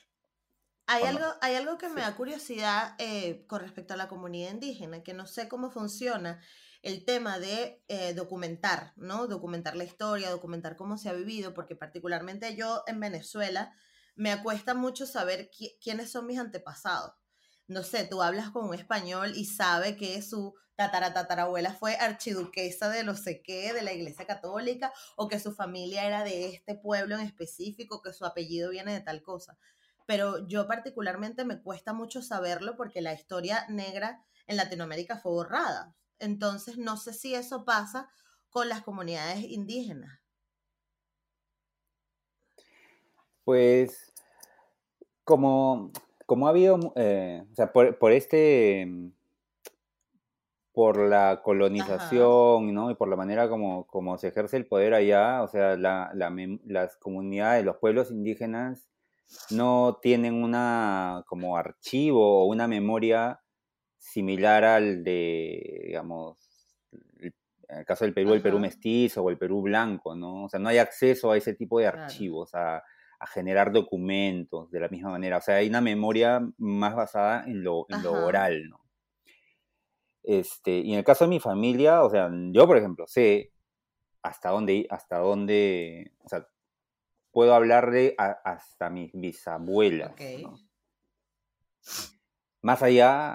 Hay 0.87 1.05
algo, 1.05 1.27
hay 1.41 1.55
algo 1.55 1.79
que 1.79 1.89
me 1.89 2.01
da 2.01 2.17
curiosidad 2.17 2.97
eh, 2.99 3.45
con 3.47 3.61
respecto 3.61 3.95
a 3.95 3.97
la 3.97 4.09
comunidad 4.09 4.51
indígena, 4.51 5.05
que 5.05 5.15
no 5.15 5.27
sé 5.27 5.49
cómo 5.49 5.71
funciona. 5.71 6.41
el 6.83 7.05
tema 7.05 7.39
de 7.39 7.85
eh, 7.89 8.15
documentar, 8.15 8.95
¿no? 8.97 9.27
Documentar 9.29 9.77
la 9.77 9.85
historia, 9.85 10.31
documentar 10.31 10.77
cómo 10.77 10.97
se 10.97 11.11
ha 11.11 11.13
vivido, 11.13 11.53
porque 11.53 11.77
particularmente 11.77 12.57
yo 12.57 12.83
en 12.87 12.99
Venezuela 12.99 13.73
me 14.17 14.33
acuesta 14.33 14.75
mucho 14.75 15.07
saber 15.07 15.51
quiénes 15.81 16.11
son 16.11 16.27
mis 16.27 16.39
antepasados. 16.39 17.20
No 17.71 17.85
sé, 17.85 18.05
tú 18.05 18.21
hablas 18.21 18.51
con 18.51 18.69
un 18.69 18.75
español 18.75 19.33
y 19.37 19.45
sabe 19.45 19.97
que 19.97 20.21
su 20.23 20.57
tataratatarabuela 20.75 21.73
fue 21.73 21.95
archiduquesa 21.95 22.89
de 22.89 23.05
no 23.05 23.15
sé 23.15 23.43
qué, 23.43 23.73
de 23.73 23.83
la 23.83 23.93
iglesia 23.93 24.27
católica, 24.27 24.93
o 25.15 25.29
que 25.29 25.39
su 25.39 25.53
familia 25.53 26.05
era 26.05 26.25
de 26.25 26.49
este 26.49 26.75
pueblo 26.75 27.15
en 27.15 27.21
específico, 27.21 28.03
que 28.03 28.13
su 28.13 28.27
apellido 28.27 28.71
viene 28.71 28.93
de 28.93 29.03
tal 29.03 29.23
cosa. 29.23 29.57
Pero 30.05 30.49
yo 30.49 30.67
particularmente 30.67 31.45
me 31.45 31.63
cuesta 31.63 31.93
mucho 31.93 32.23
saberlo 32.23 32.75
porque 32.77 33.03
la 33.03 33.15
historia 33.15 33.65
negra 33.69 34.21
en 34.49 34.57
Latinoamérica 34.57 35.19
fue 35.19 35.31
borrada. 35.31 35.95
Entonces, 36.19 36.77
no 36.77 36.97
sé 36.97 37.13
si 37.13 37.37
eso 37.37 37.65
pasa 37.65 38.11
con 38.49 38.69
las 38.69 38.83
comunidades 38.83 39.45
indígenas. 39.45 40.19
Pues, 43.45 44.13
como, 45.23 45.93
como 46.31 46.47
ha 46.47 46.51
habido, 46.51 46.93
eh, 46.95 47.43
o 47.51 47.55
sea, 47.57 47.73
por, 47.73 48.13
este, 48.13 48.89
por 50.73 50.97
la 51.09 51.41
colonización, 51.43 52.73
¿no? 52.73 52.93
Y 52.93 52.95
por 52.95 53.09
la 53.09 53.17
manera 53.17 53.49
como, 53.49 53.85
como, 53.89 54.17
se 54.17 54.29
ejerce 54.29 54.57
el 54.57 54.69
poder 54.69 54.95
allá, 54.95 55.43
o 55.43 55.49
sea, 55.49 55.77
las 55.77 56.97
comunidades, 56.99 57.65
los 57.65 57.79
pueblos 57.79 58.13
indígenas 58.13 58.89
no 59.51 59.99
tienen 60.01 60.35
una 60.35 61.25
como 61.27 61.57
archivo 61.57 62.45
o 62.45 62.47
una 62.47 62.69
memoria 62.69 63.41
similar 63.99 64.63
al 64.63 65.03
de, 65.03 65.83
digamos, 65.87 66.39
en 67.19 67.33
el 67.77 67.85
caso 67.85 68.05
del 68.05 68.15
Perú, 68.15 68.35
el 68.35 68.43
Perú 68.43 68.61
mestizo 68.61 69.25
o 69.25 69.31
el 69.31 69.37
Perú 69.37 69.63
blanco, 69.63 70.15
¿no? 70.15 70.45
O 70.45 70.49
sea, 70.49 70.61
no 70.61 70.69
hay 70.69 70.79
acceso 70.79 71.33
a 71.33 71.37
ese 71.37 71.55
tipo 71.55 71.81
de 71.81 71.89
archivos, 71.89 72.55
a, 72.55 72.85
generar 73.27 73.73
documentos 73.73 74.71
de 74.71 74.81
la 74.81 74.89
misma 74.89 75.11
manera. 75.11 75.39
O 75.39 75.41
sea, 75.41 75.57
hay 75.57 75.69
una 75.69 75.81
memoria 75.81 76.41
más 76.59 76.95
basada 76.95 77.45
en 77.45 77.63
lo, 77.63 77.87
en 77.89 78.03
lo 78.03 78.13
oral, 78.13 78.69
¿no? 78.69 78.81
Este, 80.23 80.79
y 80.79 80.93
en 80.93 80.99
el 80.99 81.05
caso 81.05 81.25
de 81.25 81.31
mi 81.31 81.41
familia, 81.41 82.03
o 82.03 82.11
sea, 82.11 82.31
yo, 82.53 82.67
por 82.67 82.77
ejemplo, 82.77 83.07
sé 83.07 83.53
hasta 84.23 84.51
dónde, 84.51 84.87
hasta 84.91 85.19
dónde, 85.19 86.13
o 86.25 86.29
sea, 86.29 86.47
puedo 87.33 87.55
hablarle 87.55 88.15
hasta 88.19 88.91
mis 88.91 89.11
bisabuelas. 89.13 90.13
Más 92.63 92.83
allá, 92.83 93.35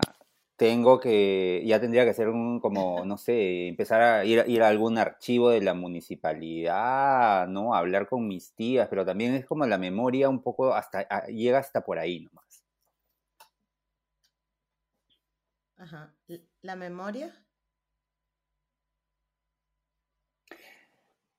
tengo 0.58 1.00
que, 1.00 1.64
ya 1.66 1.80
tendría 1.82 2.06
que 2.06 2.14
ser 2.14 2.30
un, 2.30 2.60
como, 2.60 3.06
no 3.06 3.18
sé, 3.18 3.68
empezar 3.68 4.02
a 4.02 4.26
ir, 4.26 4.44
ir 4.48 4.64
a 4.64 4.70
algún 4.70 4.98
archivo 4.98 5.50
de 5.50 5.62
la 5.62 5.74
municipalidad, 5.74 7.48
¿no? 7.48 7.76
hablar 7.76 8.08
con 8.08 8.28
mis 8.28 8.54
tías, 8.54 8.88
pero 8.90 9.06
también 9.06 9.34
es 9.34 9.46
como 9.46 9.66
la 9.66 9.78
memoria 9.78 10.30
un 10.30 10.42
poco, 10.42 10.74
hasta, 10.74 11.26
llega 11.28 11.60
hasta 11.60 11.82
por 11.82 12.00
ahí 12.00 12.22
nomás. 12.22 12.64
Ajá. 15.78 16.16
¿La 16.62 16.76
memoria? 16.76 17.34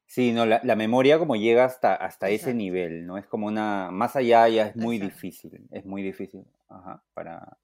Sí, 0.07 0.33
no, 0.33 0.46
la, 0.46 0.76
memoria 0.76 1.18
como 1.18 1.37
llega 1.37 1.64
hasta, 1.64 1.94
hasta 1.94 2.31
ese 2.31 2.55
nivel, 2.55 3.07
¿no? 3.07 3.18
Es 3.18 3.26
como 3.26 3.46
una, 3.46 3.90
más 3.90 4.16
allá 4.16 4.48
ya 4.48 4.68
es 4.68 4.76
muy 4.76 4.98
difícil, 4.98 5.66
es 5.70 5.85
muy 5.85 6.02
difícil, 6.02 6.46
ajá, 6.68 7.02
para, 7.12 7.59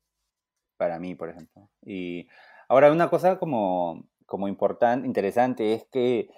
para 0.83 0.99
mí, 0.99 1.15
por 1.15 1.31
ejemplo. 1.31 1.71
Y 1.87 2.27
ahora 2.67 2.91
una 2.91 3.09
cosa 3.09 3.39
como, 3.39 4.09
como 4.27 4.49
importante, 4.49 5.07
interesante 5.07 5.75
es 5.75 5.85
que 5.93 6.29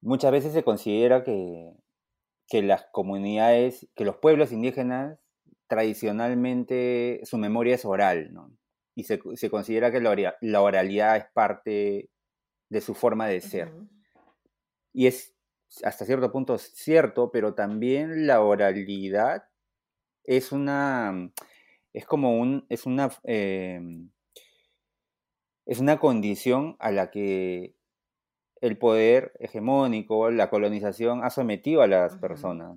muchas 0.00 0.30
veces 0.30 0.52
se 0.52 0.62
considera 0.62 1.24
que, 1.24 1.72
que 2.46 2.62
las 2.62 2.86
comunidades, 2.92 3.88
que 3.96 4.04
los 4.04 4.18
pueblos 4.18 4.52
indígenas 4.52 5.18
tradicionalmente 5.66 7.22
su 7.24 7.38
memoria 7.38 7.74
es 7.74 7.84
oral, 7.84 8.32
¿no? 8.32 8.56
Y 8.94 9.02
se, 9.02 9.20
se 9.34 9.50
considera 9.50 9.90
que 9.90 10.00
la, 10.00 10.36
la, 10.40 10.62
oralidad 10.62 11.16
es 11.16 11.26
parte 11.34 12.08
de 12.68 12.80
su 12.80 12.94
forma 12.94 13.26
de 13.26 13.40
ser. 13.40 13.72
Y 14.92 15.08
es 15.08 15.34
hasta 15.82 16.04
cierto 16.04 16.30
punto 16.30 16.56
cierto, 16.58 17.32
pero 17.32 17.54
también 17.54 18.28
la 18.28 18.42
oralidad 18.42 19.42
es 20.22 20.52
una, 20.52 21.32
es 21.94 22.04
como 22.04 22.38
un, 22.38 22.66
es 22.68 22.84
una, 22.86 23.08
em, 23.22 24.10
es 25.64 25.78
una 25.78 25.98
condición 25.98 26.76
a 26.80 26.90
la 26.90 27.10
que 27.10 27.76
el 28.60 28.76
poder 28.78 29.32
hegemónico, 29.38 30.30
la 30.30 30.50
colonización 30.50 31.22
ha 31.22 31.30
sometido 31.30 31.82
a 31.82 31.86
las 31.86 32.16
personas 32.16 32.76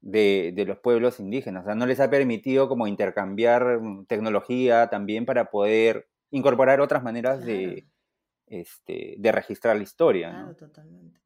de, 0.00 0.64
los 0.66 0.78
pueblos 0.78 1.20
indígenas. 1.20 1.62
O 1.62 1.66
sea, 1.66 1.74
no 1.74 1.86
les 1.86 2.00
ha 2.00 2.10
permitido 2.10 2.68
como 2.68 2.86
intercambiar 2.86 3.80
mm, 3.80 4.06
tecnología 4.06 4.88
también 4.88 5.26
para 5.26 5.50
poder 5.50 6.08
incorporar 6.30 6.80
otras 6.80 7.02
maneras 7.02 7.44
de, 7.44 7.86
este, 8.46 9.14
de 9.18 9.32
registrar 9.32 9.76
la 9.76 9.82
historia. 9.82 10.30
Claro, 10.30 10.56
totalmente 10.56 11.25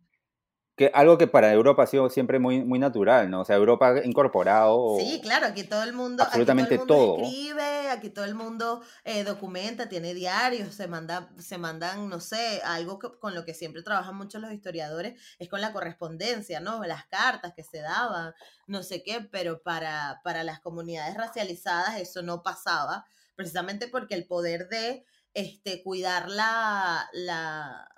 algo 0.94 1.18
que 1.18 1.26
para 1.26 1.52
Europa 1.52 1.82
ha 1.82 1.86
sido 1.86 2.08
siempre 2.08 2.38
muy, 2.38 2.64
muy 2.64 2.78
natural, 2.78 3.30
¿no? 3.30 3.40
O 3.40 3.44
sea, 3.44 3.56
Europa 3.56 3.88
ha 3.88 4.06
incorporado. 4.06 4.96
Sí, 4.98 5.20
claro, 5.22 5.46
aquí 5.46 5.64
todo 5.64 5.82
el 5.82 5.92
mundo. 5.92 6.22
Absolutamente 6.22 6.78
todo. 6.78 7.18
escribe, 7.22 7.90
aquí 7.90 8.10
todo 8.10 8.24
el 8.24 8.34
mundo 8.34 8.82
eh, 9.04 9.24
documenta, 9.24 9.88
tiene 9.88 10.14
diarios, 10.14 10.74
se, 10.74 10.88
manda, 10.88 11.28
se 11.38 11.58
mandan, 11.58 12.08
no 12.08 12.20
sé, 12.20 12.60
algo 12.64 12.98
con 12.98 13.34
lo 13.34 13.44
que 13.44 13.54
siempre 13.54 13.82
trabajan 13.82 14.16
muchos 14.16 14.40
los 14.40 14.52
historiadores, 14.52 15.20
es 15.38 15.48
con 15.48 15.60
la 15.60 15.72
correspondencia, 15.72 16.60
¿no? 16.60 16.82
Las 16.84 17.06
cartas 17.06 17.52
que 17.54 17.62
se 17.62 17.80
daban, 17.80 18.32
no 18.66 18.82
sé 18.82 19.02
qué, 19.02 19.20
pero 19.20 19.62
para, 19.62 20.20
para 20.24 20.44
las 20.44 20.60
comunidades 20.60 21.16
racializadas 21.16 22.00
eso 22.00 22.22
no 22.22 22.42
pasaba, 22.42 23.04
precisamente 23.36 23.88
porque 23.88 24.14
el 24.14 24.26
poder 24.26 24.68
de 24.68 25.04
este, 25.34 25.82
cuidar 25.82 26.28
la, 26.28 27.08
la 27.12 27.88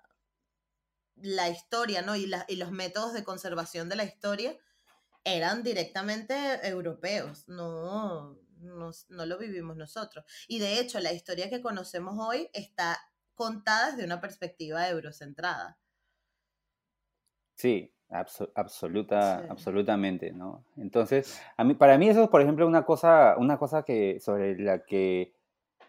la 1.16 1.48
historia, 1.48 2.02
¿no? 2.02 2.16
Y, 2.16 2.30
y 2.48 2.56
los 2.56 2.70
métodos 2.70 3.12
de 3.12 3.24
conservación 3.24 3.88
de 3.88 3.96
la 3.96 4.04
historia 4.04 4.56
eran 5.24 5.62
directamente 5.62 6.34
europeos, 6.66 7.48
no, 7.48 8.36
no, 8.60 8.90
no, 9.08 9.26
lo 9.26 9.38
vivimos 9.38 9.76
nosotros. 9.76 10.24
Y 10.48 10.58
de 10.58 10.80
hecho, 10.80 11.00
la 11.00 11.12
historia 11.12 11.50
que 11.50 11.62
conocemos 11.62 12.16
hoy 12.18 12.48
está 12.52 12.98
contada 13.34 13.92
desde 13.92 14.04
una 14.04 14.20
perspectiva 14.20 14.88
eurocentrada. 14.88 15.78
Sí, 17.54 17.92
absoluta, 18.08 19.46
absolutamente, 19.48 20.32
¿no? 20.32 20.64
Entonces, 20.76 21.40
a 21.56 21.64
mí, 21.64 21.74
para 21.74 21.98
mí 21.98 22.08
eso 22.08 22.24
es, 22.24 22.28
por 22.28 22.42
ejemplo, 22.42 22.66
una 22.66 22.84
cosa, 22.84 23.36
una 23.38 23.58
cosa 23.58 23.84
que, 23.84 24.20
sobre 24.20 24.58
la 24.58 24.84
que 24.84 25.34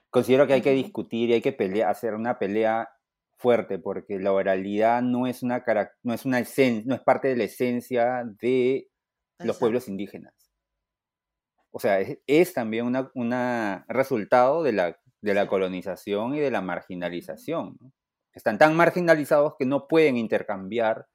considero 0.10 0.46
que 0.46 0.54
hay 0.54 0.62
que 0.62 0.72
discutir 0.72 1.30
y 1.30 1.34
hay 1.34 1.42
que 1.42 1.54
pelear, 1.54 1.90
hacer 1.90 2.14
una 2.14 2.38
pelea 2.38 2.93
fuerte 3.44 3.78
porque 3.78 4.20
la 4.20 4.32
oralidad 4.32 5.02
no 5.02 5.28
es 5.28 5.44
una 5.44 5.64
no 6.02 6.14
es 6.14 6.24
una 6.24 6.40
no 6.86 6.96
es 6.96 7.02
parte 7.02 7.28
de 7.28 7.36
la 7.36 7.44
esencia 7.44 8.24
de 8.40 8.90
los 9.40 9.58
pueblos 9.58 9.90
indígenas. 9.90 10.34
O 11.72 11.80
sea, 11.80 12.00
es, 12.00 12.54
también 12.54 12.86
un 12.86 13.10
una 13.16 13.84
resultado 13.90 14.64
de 14.64 14.72
la, 14.72 14.98
de 15.22 15.34
la 15.34 15.48
colonización 15.48 16.36
y 16.36 16.40
de 16.40 16.52
la 16.52 16.62
marginalización. 16.62 17.78
Están 18.32 18.58
tan 18.58 18.76
marginalizados 18.76 19.56
que 19.60 19.66
no 19.66 19.88
pueden 19.88 20.16
intercambiar 20.16 21.08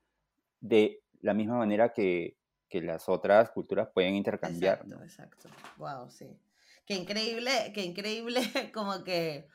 de 0.61 1.01
la 1.23 1.33
misma 1.33 1.57
manera 1.57 1.95
que, 1.95 2.37
que 2.69 2.83
las 2.83 3.09
otras 3.09 3.51
culturas 3.51 3.89
pueden 3.95 4.15
intercambiar. 4.15 4.81
Exacto, 4.85 5.03
exacto. 5.03 5.49
Wow, 5.79 6.11
sí. 6.11 6.29
Qué 6.85 6.95
increíble, 6.95 7.51
qué 7.75 7.85
increíble 7.85 8.41
como 8.75 9.03
que 9.03 9.47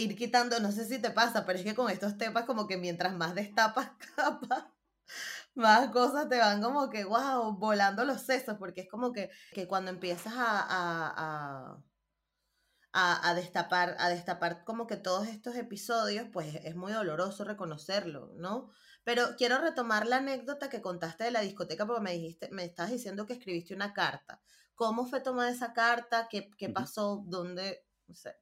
ir 0.00 0.16
quitando, 0.16 0.58
no 0.60 0.72
sé 0.72 0.84
si 0.86 1.00
te 1.00 1.10
pasa, 1.10 1.46
pero 1.46 1.58
es 1.58 1.64
que 1.64 1.74
con 1.74 1.90
estos 1.90 2.18
temas 2.18 2.44
como 2.44 2.66
que 2.66 2.76
mientras 2.76 3.14
más 3.14 3.34
destapas 3.34 3.90
capas, 4.16 4.64
más 5.54 5.90
cosas 5.90 6.28
te 6.28 6.38
van 6.38 6.62
como 6.62 6.90
que, 6.90 7.04
wow, 7.04 7.56
volando 7.58 8.04
los 8.04 8.22
sesos, 8.22 8.56
porque 8.58 8.82
es 8.82 8.88
como 8.88 9.12
que, 9.12 9.30
que 9.52 9.66
cuando 9.68 9.90
empiezas 9.90 10.34
a, 10.36 10.60
a, 10.60 11.82
a, 12.92 13.28
a, 13.30 13.34
destapar, 13.34 13.96
a 13.98 14.08
destapar 14.08 14.64
como 14.64 14.86
que 14.86 14.96
todos 14.96 15.28
estos 15.28 15.56
episodios, 15.56 16.28
pues 16.32 16.54
es 16.56 16.76
muy 16.76 16.92
doloroso 16.92 17.44
reconocerlo, 17.44 18.32
¿no? 18.36 18.70
Pero 19.04 19.36
quiero 19.36 19.58
retomar 19.58 20.06
la 20.06 20.16
anécdota 20.16 20.68
que 20.68 20.82
contaste 20.82 21.24
de 21.24 21.30
la 21.30 21.40
discoteca, 21.40 21.86
porque 21.86 22.02
me 22.02 22.12
dijiste, 22.12 22.48
me 22.50 22.64
estás 22.64 22.90
diciendo 22.90 23.26
que 23.26 23.34
escribiste 23.34 23.74
una 23.74 23.92
carta. 23.94 24.40
¿Cómo 24.74 25.06
fue 25.06 25.20
tomar 25.20 25.48
esa 25.50 25.72
carta? 25.72 26.28
¿Qué, 26.30 26.50
qué 26.56 26.68
pasó? 26.68 27.22
¿Dónde? 27.26 27.84
No 28.06 28.14
sé. 28.14 28.34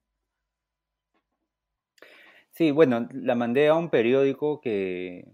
Sí, 2.59 2.73
bueno, 2.73 3.07
la 3.13 3.37
mandé 3.37 3.69
a 3.69 3.77
un 3.77 3.89
periódico 3.89 4.61
que 4.61 5.25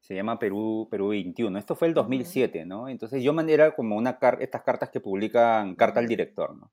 se 0.00 0.14
llama 0.14 0.38
Perú, 0.38 0.88
Perú 0.90 1.08
21. 1.08 1.58
Esto 1.58 1.76
fue 1.76 1.88
el 1.88 1.92
2007, 1.92 2.64
¿no? 2.64 2.88
Entonces 2.88 3.22
yo 3.22 3.34
mandé 3.34 3.74
como 3.76 3.94
una 3.94 4.18
carta, 4.18 4.42
estas 4.42 4.62
cartas 4.62 4.88
que 4.88 4.98
publican 4.98 5.74
carta 5.76 6.00
al 6.00 6.08
director, 6.08 6.56
¿no? 6.56 6.72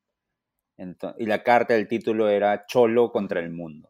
y 1.17 1.25
la 1.25 1.43
carta, 1.43 1.75
el 1.75 1.89
título 1.89 2.29
era 2.29 2.65
Cholo 2.65 3.11
contra 3.11 3.41
el 3.41 3.49
mundo. 3.49 3.89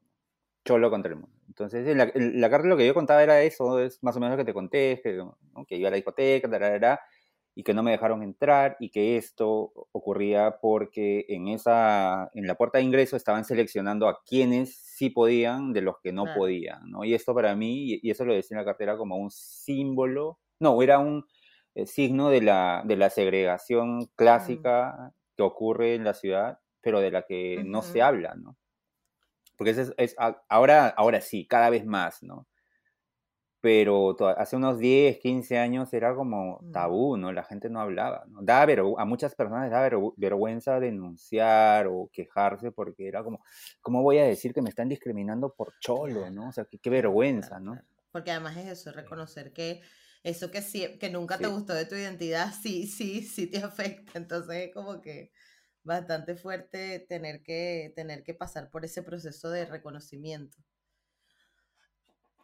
Cholo 0.66 0.90
contra 0.90 1.12
el 1.12 1.20
mundo. 1.20 1.38
Entonces, 1.48 1.86
en 1.88 2.00
la, 2.00 2.12
la, 2.16 2.50
carta 2.50 2.68
lo 2.68 2.76
que 2.78 2.88
yo 2.88 2.96
contaba 2.96 3.22
era 3.22 3.44
eso, 3.44 3.80
es 3.80 4.02
más 4.02 4.18
o 4.18 4.20
menos 4.20 4.36
lo 4.36 4.44
que 4.44 4.50
te 4.50 4.54
conté, 4.56 5.00
que, 5.04 5.24
que 5.68 5.78
iba 5.78 5.90
a 5.90 5.92
la 5.92 5.98
discoteca, 5.98 6.48
y 7.60 7.64
que 7.64 7.74
no 7.74 7.84
me 7.84 7.92
dejaron 7.92 8.24
entrar, 8.24 8.78
y 8.80 8.90
que 8.90 9.18
esto 9.18 9.74
ocurría 9.92 10.60
porque 10.62 11.26
en, 11.28 11.50
esa, 11.50 12.30
en 12.34 12.48
la 12.48 12.56
puerta 12.56 12.78
de 12.78 12.86
ingreso 12.86 13.18
estaban 13.18 13.44
seleccionando 13.44 14.08
a 14.08 14.24
quienes 14.24 14.78
sí 14.78 15.10
podían 15.10 15.74
de 15.74 15.82
los 15.82 15.96
que 16.02 16.14
no 16.14 16.24
podían, 16.38 16.90
¿no? 16.90 17.04
Y 17.04 17.14
esto 17.14 17.36
para 17.36 17.58
mí, 17.58 18.00
y 18.02 18.10
eso 18.10 18.24
lo 18.24 18.34
decía 18.34 18.56
en 18.56 18.60
la 18.60 18.66
cartera 18.66 18.96
como 18.96 19.18
un 19.18 19.30
símbolo, 19.30 20.40
no, 20.62 20.82
era 20.82 21.00
un 21.00 21.26
eh, 21.76 21.86
signo 21.86 22.30
de 22.30 22.44
la, 22.44 22.82
de 22.86 22.96
la 22.96 23.10
segregación 23.10 24.06
clásica 24.16 25.12
que 25.36 25.44
ocurre 25.44 25.96
en 25.96 26.06
la 26.06 26.14
ciudad, 26.14 26.60
pero 26.80 27.02
de 27.02 27.12
la 27.12 27.24
que 27.24 27.62
no 27.66 27.82
se 27.82 28.02
habla, 28.02 28.36
¿no? 28.36 28.56
Porque 29.58 29.72
es, 29.72 29.94
es, 29.98 30.16
ahora, 30.48 30.88
ahora 30.88 31.20
sí, 31.20 31.46
cada 31.46 31.70
vez 31.70 31.86
más, 31.86 32.24
¿no? 32.24 32.48
Pero 33.62 34.16
hace 34.38 34.56
unos 34.56 34.80
10, 34.80 35.20
15 35.20 35.58
años 35.58 35.92
era 35.94 36.16
como 36.16 36.60
mm. 36.62 36.72
tabú, 36.72 37.18
¿no? 37.18 37.32
La 37.34 37.44
gente 37.44 37.70
no 37.70 37.82
hablaba, 37.82 38.24
¿no? 38.28 38.42
Da 38.42 38.64
a 38.64 39.06
muchas 39.06 39.36
personas 39.36 39.70
da 39.70 39.90
vergüenza 40.16 40.80
denunciar 40.80 41.88
o 41.88 42.10
quejarse 42.14 42.72
porque 42.72 43.08
era 43.08 43.24
como, 43.24 43.44
¿cómo 43.82 44.02
voy 44.02 44.20
a 44.20 44.24
decir 44.24 44.54
que 44.54 44.62
me 44.62 44.70
están 44.70 44.88
discriminando 44.88 45.54
por 45.54 45.74
cholo, 45.80 46.30
¿no? 46.32 46.50
O 46.50 46.52
sea, 46.54 46.66
qué, 46.66 46.90
vergüenza, 46.90 47.60
¿no? 47.60 47.78
Porque 48.12 48.32
además 48.32 48.56
es 48.58 48.68
eso, 48.68 48.92
reconocer 48.92 49.52
que 49.52 49.82
eso 50.24 50.52
que, 50.52 50.62
sí, 50.62 50.98
que 51.00 51.10
nunca 51.10 51.38
te 51.38 51.48
gustó 51.48 51.74
de 51.74 51.86
tu 51.86 51.96
identidad, 51.96 52.54
sí, 52.62 52.88
sí, 52.88 53.24
sí 53.24 53.48
te 53.48 53.58
afecta. 53.64 54.18
Entonces 54.18 54.68
es 54.68 54.74
como 54.74 55.02
que 55.02 55.32
bastante 55.84 56.36
fuerte 56.36 57.00
tener 57.00 57.42
que, 57.42 57.94
tener 57.96 58.24
que 58.24 58.34
pasar 58.34 58.70
por 58.70 58.86
ese 58.86 59.04
proceso 59.04 59.50
de 59.50 59.66
reconocimiento. 59.66 60.58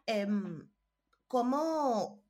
Em, 0.07 0.69
¿Cómo, 1.35 2.23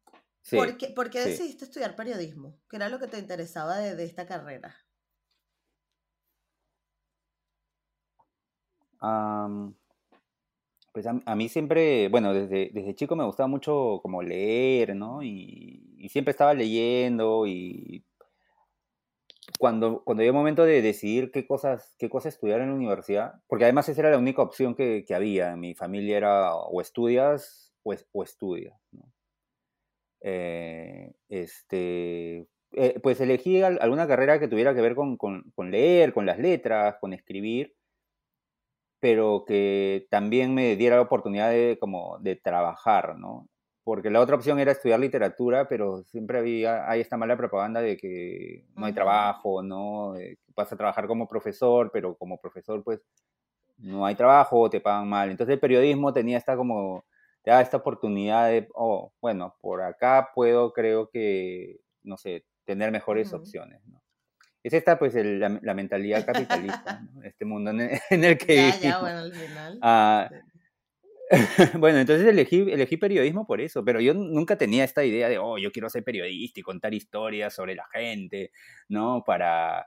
por 0.50 0.78
qué, 1.12 1.20
decidiste 1.20 1.66
estudiar 1.66 1.96
periodismo? 1.96 2.58
¿Qué 2.68 2.78
era 2.78 2.90
lo 2.90 2.98
que 2.98 3.06
te 3.06 3.20
interesaba 3.20 3.78
de, 3.78 4.04
esta 4.04 4.26
carrera? 4.26 4.76
pues 10.92 11.06
a, 11.06 11.36
mí 11.36 11.50
siempre, 11.50 12.10
bueno, 12.10 12.34
desde, 12.34 12.72
desde 12.74 12.96
chico 12.96 13.16
me 13.16 13.26
gustaba 13.26 13.46
mucho 13.46 14.00
como 14.02 14.24
leer, 14.24 14.96
¿no? 14.96 15.22
Y, 15.22 15.84
y 16.00 16.10
siempre 16.10 16.32
estaba 16.32 16.56
leyendo 16.56 17.46
y 17.46 18.04
cuando, 19.60 20.04
cuando 20.04 20.24
llegó 20.24 20.32
el 20.32 20.40
momento 20.40 20.66
de 20.66 20.82
decidir 20.82 21.32
qué 21.32 21.46
cosas, 21.46 21.94
qué 22.00 22.10
cosas 22.10 22.34
estudiar 22.34 22.60
en 22.62 22.70
la 22.70 22.76
universidad, 22.76 23.36
porque 23.46 23.66
además 23.66 23.88
esa 23.88 24.02
era 24.02 24.10
la 24.10 24.18
única 24.18 24.42
opción 24.42 24.74
que, 24.74 25.06
que 25.08 25.14
había. 25.14 25.52
En 25.52 25.60
mi 25.60 25.76
familia 25.76 26.18
era 26.18 26.56
o 26.56 26.82
estudias 26.82 27.65
o, 27.86 27.96
o 28.12 28.24
estudias. 28.24 28.78
¿no? 28.92 29.04
Eh, 30.22 31.14
este, 31.30 32.48
eh, 32.74 33.00
pues 33.02 33.22
elegí 33.22 33.62
alguna 33.62 34.08
carrera 34.08 34.40
que 34.40 34.48
tuviera 34.48 34.74
que 34.76 34.82
ver 34.82 34.96
con, 34.96 35.18
con, 35.18 35.52
con, 35.56 35.72
leer, 35.72 36.14
con 36.14 36.26
las 36.26 36.40
letras, 36.40 36.98
con 37.00 37.14
escribir, 37.14 37.76
pero 39.00 39.46
que 39.48 40.08
también 40.10 40.54
me 40.54 40.76
diera 40.76 40.96
la 40.98 41.04
oportunidad 41.04 41.52
de, 41.52 41.78
como, 41.80 42.18
de 42.20 42.36
trabajar, 42.36 43.18
¿no? 43.18 43.48
porque 43.86 44.10
la 44.10 44.20
otra 44.20 44.36
opción 44.36 44.60
era 44.60 44.72
estudiar 44.72 45.00
literatura, 45.00 45.70
pero 45.70 46.02
siempre 46.06 46.40
había 46.40 46.90
hay 46.90 47.02
esta 47.02 47.18
mala 47.18 47.38
propaganda 47.38 47.82
de 47.82 47.98
que 47.98 48.66
no 48.76 48.88
hay 48.88 48.94
trabajo, 48.94 49.62
¿no? 49.62 50.16
vas 50.56 50.74
a 50.74 50.76
trabajar 50.76 51.06
como 51.06 51.28
profesor, 51.28 51.92
pero 51.94 52.16
como 52.16 52.40
profesor 52.40 52.84
pues 52.84 53.02
no 53.78 54.06
hay 54.06 54.16
trabajo, 54.16 54.70
te 54.72 54.82
pagan 54.82 55.08
mal. 55.08 55.30
Entonces 55.30 55.54
el 55.54 55.60
periodismo 55.60 56.14
tenía 56.14 56.40
esta 56.40 56.58
como, 56.58 57.06
te 57.46 57.52
da 57.52 57.62
esta 57.62 57.78
oportunidad 57.78 58.50
de, 58.50 58.68
oh, 58.74 59.14
bueno, 59.22 59.56
por 59.62 59.84
acá 59.84 60.32
puedo, 60.34 60.74
creo 60.74 61.12
que, 61.12 61.80
no 62.02 62.18
sé, 62.18 62.44
tener 62.66 62.92
mejores 62.92 63.34
opciones, 63.34 63.86
¿no? 63.86 64.02
Es 64.64 64.74
esta, 64.74 64.98
pues, 64.98 65.14
la, 65.14 65.74
mentalidad 65.76 66.26
capitalista, 66.26 67.02
¿no? 67.14 67.22
este 67.22 67.46
mundo 67.46 67.70
en 67.70 68.24
el, 68.24 68.38
que... 68.40 68.56
Ya, 68.56 68.80
ya, 68.80 69.00
bueno, 69.00 69.20
al 69.20 69.32
final. 69.32 69.80
Ah, 69.84 70.28
bueno, 71.78 72.00
entonces 72.00 72.28
elegí, 72.28 72.62
elegí 72.62 72.98
periodismo 72.98 73.46
por 73.46 73.62
eso, 73.62 73.86
pero 73.86 74.02
yo 74.02 74.16
nunca 74.16 74.58
tenía 74.58 74.84
esta 74.84 75.06
idea 75.06 75.30
de, 75.30 75.38
oh, 75.38 75.60
yo 75.60 75.72
quiero 75.72 75.88
ser 75.88 76.04
periodista 76.04 76.60
y 76.60 76.64
contar 76.64 76.96
historias 76.96 77.54
sobre 77.54 77.76
la 77.76 77.86
gente, 77.94 78.52
¿no? 78.90 79.24
Para... 79.24 79.86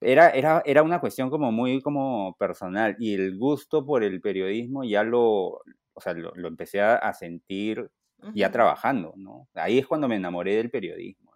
Era, 0.00 0.30
era, 0.30 0.60
era 0.66 0.82
una 0.82 1.00
cuestión 1.00 1.30
como 1.30 1.52
muy 1.52 1.80
como 1.80 2.36
personal 2.36 2.96
y 2.98 3.14
el 3.14 3.38
gusto 3.38 3.86
por 3.86 4.02
el 4.02 4.20
periodismo 4.20 4.84
ya 4.84 5.02
lo, 5.04 5.62
o 5.96 6.00
sea, 6.00 6.12
lo, 6.12 6.46
empecé 6.46 6.82
a, 6.82 7.12
sentir 7.14 7.90
ya 8.34 8.50
trabajando, 8.50 9.14
¿no? 9.16 9.48
Ahí 9.54 9.78
es 9.78 9.86
cuando 9.86 10.08
me 10.08 10.16
enamoré 10.16 10.54
del 10.54 10.70
periodismo, 10.70 11.32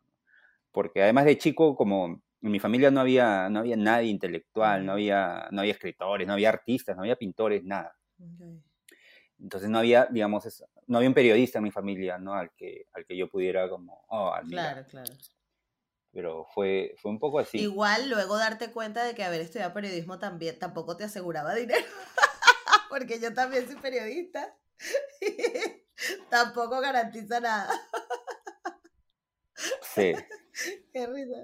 porque 0.70 1.02
además 1.02 1.24
de 1.24 1.38
chico, 1.38 1.74
como 1.74 2.22
en 2.42 2.50
mi 2.50 2.60
familia 2.60 2.90
no 2.90 3.00
había, 3.00 3.48
no 3.48 3.60
había 3.60 3.76
nadie 3.76 4.10
intelectual, 4.10 4.84
no 4.84 4.92
había, 4.92 5.48
no 5.50 5.62
había 5.62 5.72
escritores, 5.72 6.26
no 6.26 6.34
había 6.34 6.50
artistas, 6.50 6.94
no 6.94 7.02
había 7.02 7.16
pintores, 7.16 7.64
nada. 7.64 7.96
Entonces 9.38 9.70
no 9.70 9.78
había, 9.78 10.06
digamos, 10.10 10.62
no 10.86 10.98
había 10.98 11.08
un 11.08 11.14
periodista 11.14 11.58
en 11.58 11.64
mi 11.64 11.70
familia, 11.70 12.18
¿no? 12.18 12.34
Al 12.34 12.50
que, 12.54 12.86
al 12.92 13.06
que 13.06 13.16
yo 13.16 13.30
pudiera 13.30 13.66
como, 13.70 14.04
oh, 14.08 14.34
Claro, 14.46 14.84
claro. 14.86 15.12
Pero 16.12 16.44
fue, 16.52 16.94
fue 16.98 17.10
un 17.10 17.18
poco 17.18 17.38
así. 17.38 17.58
Igual 17.58 18.10
luego 18.10 18.36
darte 18.36 18.70
cuenta 18.72 19.04
de 19.04 19.14
que 19.14 19.24
haber 19.24 19.40
estudiado 19.40 19.72
periodismo 19.72 20.18
también 20.18 20.58
tampoco 20.58 20.98
te 20.98 21.04
aseguraba 21.04 21.54
dinero. 21.54 21.86
Porque 22.90 23.20
yo 23.20 23.32
también 23.32 23.66
soy 23.66 23.76
periodista. 23.76 24.54
tampoco 26.30 26.80
garantiza 26.80 27.40
nada. 27.40 27.70
Sí. 29.94 30.12
Qué 30.92 31.06
risa. 31.06 31.36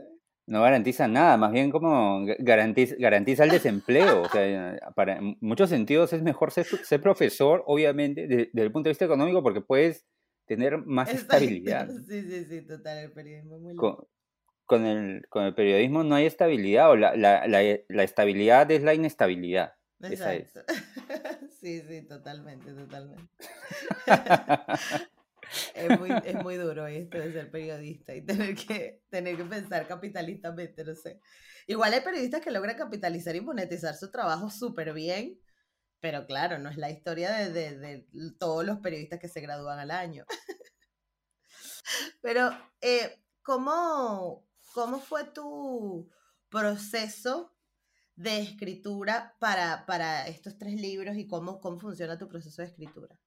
No 0.48 0.62
garantiza 0.62 1.08
nada, 1.08 1.36
más 1.36 1.50
bien 1.50 1.72
como 1.72 2.24
garantiza, 2.38 2.94
garantiza 2.98 3.44
el 3.44 3.50
desempleo. 3.50 4.22
O 4.22 4.28
sea, 4.28 4.78
para, 4.94 5.18
en 5.18 5.36
muchos 5.40 5.70
sentidos 5.70 6.12
es 6.12 6.22
mejor 6.22 6.52
ser, 6.52 6.66
ser 6.66 7.00
profesor, 7.02 7.64
obviamente, 7.66 8.28
desde, 8.28 8.62
el 8.62 8.70
punto 8.70 8.88
de 8.88 8.92
vista 8.92 9.04
económico, 9.04 9.42
porque 9.42 9.60
puedes 9.60 10.06
tener 10.46 10.78
más 10.78 11.12
estabilidad. 11.12 11.88
Sí, 12.08 12.22
sí, 12.22 12.44
sí, 12.44 12.62
total, 12.64 12.98
el 12.98 13.12
periodismo 13.12 13.58
muy 13.58 13.74
con, 13.74 13.96
con, 14.66 14.86
el, 14.86 15.26
con 15.28 15.44
el 15.44 15.54
periodismo 15.54 16.04
no 16.04 16.14
hay 16.14 16.26
estabilidad, 16.26 16.90
o 16.92 16.96
la, 16.96 17.16
la, 17.16 17.48
la, 17.48 17.62
la 17.88 18.02
estabilidad 18.04 18.70
es 18.70 18.84
la 18.84 18.94
inestabilidad. 18.94 19.72
Exacto. 20.00 20.60
Esa 20.60 20.60
es. 20.60 21.35
Sí, 21.60 21.82
sí, 21.82 22.02
totalmente, 22.02 22.72
totalmente. 22.72 23.28
es, 25.74 25.98
muy, 25.98 26.10
es 26.24 26.34
muy 26.42 26.56
duro 26.56 26.86
esto 26.86 27.18
de 27.18 27.32
ser 27.32 27.50
periodista 27.50 28.14
y 28.14 28.22
tener 28.22 28.54
que, 28.54 29.02
tener 29.08 29.36
que 29.36 29.44
pensar 29.44 29.86
capitalistamente, 29.86 30.84
no 30.84 30.94
sé. 30.94 31.20
Igual 31.66 31.94
hay 31.94 32.00
periodistas 32.00 32.40
que 32.40 32.50
logran 32.50 32.76
capitalizar 32.76 33.34
y 33.34 33.40
monetizar 33.40 33.96
su 33.96 34.10
trabajo 34.10 34.50
súper 34.50 34.92
bien, 34.92 35.40
pero 36.00 36.26
claro, 36.26 36.58
no 36.58 36.68
es 36.68 36.76
la 36.76 36.90
historia 36.90 37.32
de, 37.32 37.50
de, 37.50 37.76
de, 37.78 38.06
todos 38.38 38.64
los 38.64 38.78
periodistas 38.78 39.18
que 39.18 39.28
se 39.28 39.40
gradúan 39.40 39.78
al 39.78 39.90
año. 39.90 40.24
pero, 42.22 42.50
eh, 42.80 43.20
¿cómo, 43.42 44.46
¿cómo 44.72 45.00
fue 45.00 45.24
tu 45.24 46.08
proceso 46.48 47.55
de 48.16 48.40
escritura 48.40 49.36
para, 49.38 49.84
para 49.86 50.26
estos 50.26 50.58
tres 50.58 50.80
libros 50.80 51.16
y 51.16 51.26
cómo, 51.26 51.60
cómo 51.60 51.78
funciona 51.78 52.18
tu 52.18 52.28
proceso 52.28 52.62
de 52.62 52.68
escritura? 52.68 53.18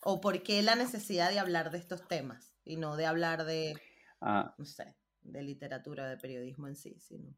¿O 0.00 0.20
por 0.20 0.42
qué 0.42 0.62
la 0.62 0.74
necesidad 0.74 1.30
de 1.30 1.38
hablar 1.38 1.70
de 1.70 1.78
estos 1.78 2.08
temas 2.08 2.56
y 2.64 2.76
no 2.76 2.96
de 2.96 3.06
hablar 3.06 3.44
de, 3.44 3.74
ah. 4.20 4.54
no 4.58 4.64
sé, 4.64 4.96
de 5.20 5.42
literatura, 5.42 6.08
de 6.08 6.16
periodismo 6.16 6.66
en 6.66 6.74
sí, 6.74 6.98
sino... 6.98 7.34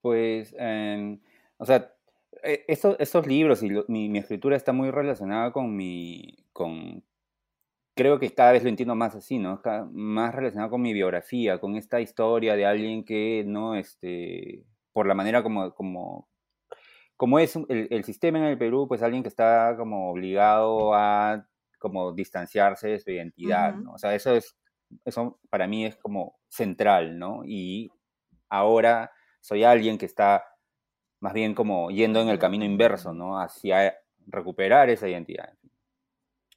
Pues, 0.00 0.54
em, 0.58 1.20
o 1.58 1.66
sea, 1.66 1.94
e, 2.42 2.64
estos, 2.68 2.96
estos 2.98 3.26
libros 3.26 3.62
y 3.62 3.68
mi, 3.88 4.08
mi, 4.08 4.18
escritura 4.18 4.56
está 4.56 4.72
muy 4.72 4.90
relacionada 4.90 5.52
con 5.52 5.76
mi, 5.76 6.46
con, 6.54 7.04
creo 7.94 8.18
que 8.18 8.32
cada 8.34 8.52
vez 8.52 8.62
lo 8.62 8.68
entiendo 8.68 8.94
más 8.94 9.14
así, 9.14 9.38
¿no? 9.38 9.60
Más 9.92 10.34
relacionado 10.34 10.70
con 10.70 10.82
mi 10.82 10.92
biografía, 10.92 11.58
con 11.58 11.76
esta 11.76 12.00
historia 12.00 12.56
de 12.56 12.66
alguien 12.66 13.04
que, 13.04 13.44
¿no? 13.46 13.74
Este, 13.74 14.64
por 14.92 15.06
la 15.06 15.14
manera 15.14 15.42
como, 15.42 15.74
como, 15.74 16.28
como 17.16 17.38
es 17.38 17.56
el, 17.68 18.04
sistema 18.04 18.38
en 18.38 18.44
el 18.44 18.58
Perú, 18.58 18.86
pues 18.88 19.02
alguien 19.02 19.22
que 19.22 19.28
está 19.28 19.74
como 19.76 20.10
obligado 20.10 20.94
a 20.94 21.46
como 21.78 22.12
distanciarse 22.12 22.88
de 22.88 23.00
su 23.00 23.10
identidad, 23.10 23.74
¿no? 23.74 23.92
O 23.92 23.98
sea, 23.98 24.14
eso 24.14 24.34
es, 24.34 24.56
eso 25.04 25.38
para 25.48 25.66
mí 25.66 25.86
es 25.86 25.96
como 25.96 26.38
central, 26.48 27.18
¿no? 27.18 27.42
Y 27.44 27.90
ahora 28.48 29.12
soy 29.40 29.64
alguien 29.64 29.96
que 29.96 30.06
está 30.06 30.44
más 31.20 31.32
bien 31.32 31.54
como 31.54 31.90
yendo 31.90 32.20
en 32.20 32.28
el 32.28 32.38
camino 32.38 32.64
inverso, 32.64 33.14
¿no? 33.14 33.40
Hacia 33.40 33.96
recuperar 34.26 34.90
esa 34.90 35.08
identidad. 35.08 35.54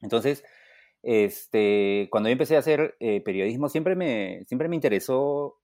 Entonces, 0.01 0.43
este, 1.03 2.07
cuando 2.09 2.29
yo 2.29 2.33
empecé 2.33 2.55
a 2.55 2.59
hacer 2.59 2.95
eh, 2.99 3.21
periodismo, 3.21 3.67
siempre 3.67 3.95
me, 3.95 4.43
siempre 4.47 4.69
me 4.69 4.75
interesó 4.75 5.59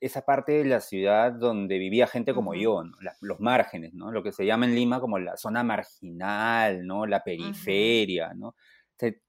esa 0.00 0.22
parte 0.22 0.52
de 0.52 0.64
la 0.64 0.80
ciudad 0.80 1.32
donde 1.32 1.78
vivía 1.78 2.06
gente 2.06 2.34
como 2.34 2.54
yo, 2.54 2.82
los 3.20 3.40
márgenes, 3.40 3.94
¿no? 3.94 4.10
Lo 4.10 4.22
que 4.22 4.32
se 4.32 4.46
llama 4.46 4.66
en 4.66 4.74
Lima 4.74 5.00
como 5.00 5.18
la 5.18 5.36
zona 5.36 5.62
marginal, 5.62 6.86
¿no? 6.86 7.06
La 7.06 7.22
periferia, 7.22 8.34
¿no? 8.34 8.54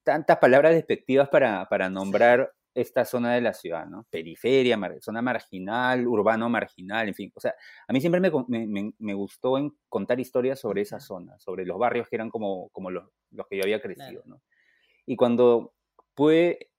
tantas 0.02 0.38
palabras 0.38 0.74
despectivas 0.74 1.28
para, 1.28 1.68
para 1.68 1.90
nombrar 1.90 2.54
esta 2.74 3.04
zona 3.04 3.34
de 3.34 3.42
la 3.42 3.54
ciudad, 3.54 3.86
¿no? 3.86 4.08
Periferia, 4.10 4.80
zona 5.02 5.22
marginal, 5.22 6.08
urbano 6.08 6.48
marginal, 6.48 7.10
en 7.10 7.16
fin. 7.16 7.32
O 7.36 7.42
sea, 7.42 7.54
a 7.86 7.92
mí 7.92 8.00
siempre 8.00 8.22
me, 8.22 8.32
me, 8.48 8.94
me 8.98 9.14
gustó 9.14 9.58
en 9.58 9.74
contar 9.90 10.22
historias 10.22 10.62
sobre 10.62 10.84
esa 10.84 11.02
zona, 11.02 11.38
sobre 11.38 11.66
los 11.66 11.78
barrios 11.78 12.08
que 12.08 12.16
eran 12.16 12.30
como, 12.30 12.70
como 12.70 12.92
los, 12.92 13.10
los 13.32 13.46
que 13.48 13.58
yo 13.58 13.64
había 13.64 13.82
crecido, 13.82 14.24
¿no? 14.26 14.42
Y 15.08 15.16
cuando 15.16 15.74
pude 16.14 16.70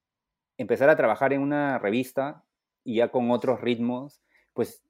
empezar 0.59 0.89
a 0.91 0.97
trabajar 0.97 1.33
en 1.33 1.41
una 1.41 1.79
revista 1.79 2.45
y 2.85 2.97
ya 2.97 3.09
con 3.09 3.33
otros 3.33 3.61
ritmos, 3.61 4.23
pues 4.53 4.85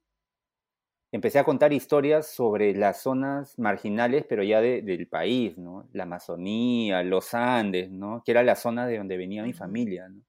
empecé 1.11 1.39
a 1.39 1.43
contar 1.43 1.73
historias 1.73 2.27
sobre 2.27 2.75
las 2.75 3.01
zonas 3.01 3.57
marginales, 3.57 4.25
pero 4.27 4.43
ya 4.43 4.61
del 4.61 5.07
país, 5.07 5.57
¿no? 5.57 5.87
La 5.93 6.03
Amazonía, 6.03 7.01
los 7.01 7.33
Andes, 7.33 7.89
¿no? 7.89 8.21
Que 8.23 8.31
era 8.31 8.43
la 8.43 8.55
zona 8.55 8.85
de 8.85 8.97
donde 8.97 9.17
venía 9.17 9.41
mi 9.41 9.53
familia, 9.53 10.09
¿no? 10.09 10.21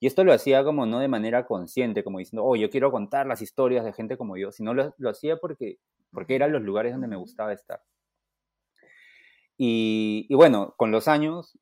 Y 0.00 0.06
esto 0.06 0.24
lo 0.24 0.32
hacía 0.32 0.64
como 0.64 0.86
no 0.86 0.98
de 0.98 1.08
manera 1.08 1.46
consciente, 1.46 2.02
como 2.02 2.18
diciendo, 2.18 2.44
oh, 2.44 2.56
yo 2.56 2.70
quiero 2.70 2.90
contar 2.90 3.26
las 3.26 3.40
historias 3.40 3.84
de 3.84 3.92
gente 3.92 4.16
como 4.16 4.36
yo, 4.36 4.50
sino 4.50 4.74
lo, 4.74 4.94
lo 4.98 5.10
hacía 5.10 5.36
porque, 5.36 5.78
porque 6.12 6.34
eran 6.34 6.52
los 6.52 6.62
lugares 6.62 6.92
donde 6.92 7.06
me 7.08 7.16
gustaba 7.16 7.52
estar. 7.52 7.82
Y, 9.56 10.26
y, 10.28 10.34
bueno, 10.34 10.74
con 10.76 10.90
los 10.90 11.06
años, 11.06 11.56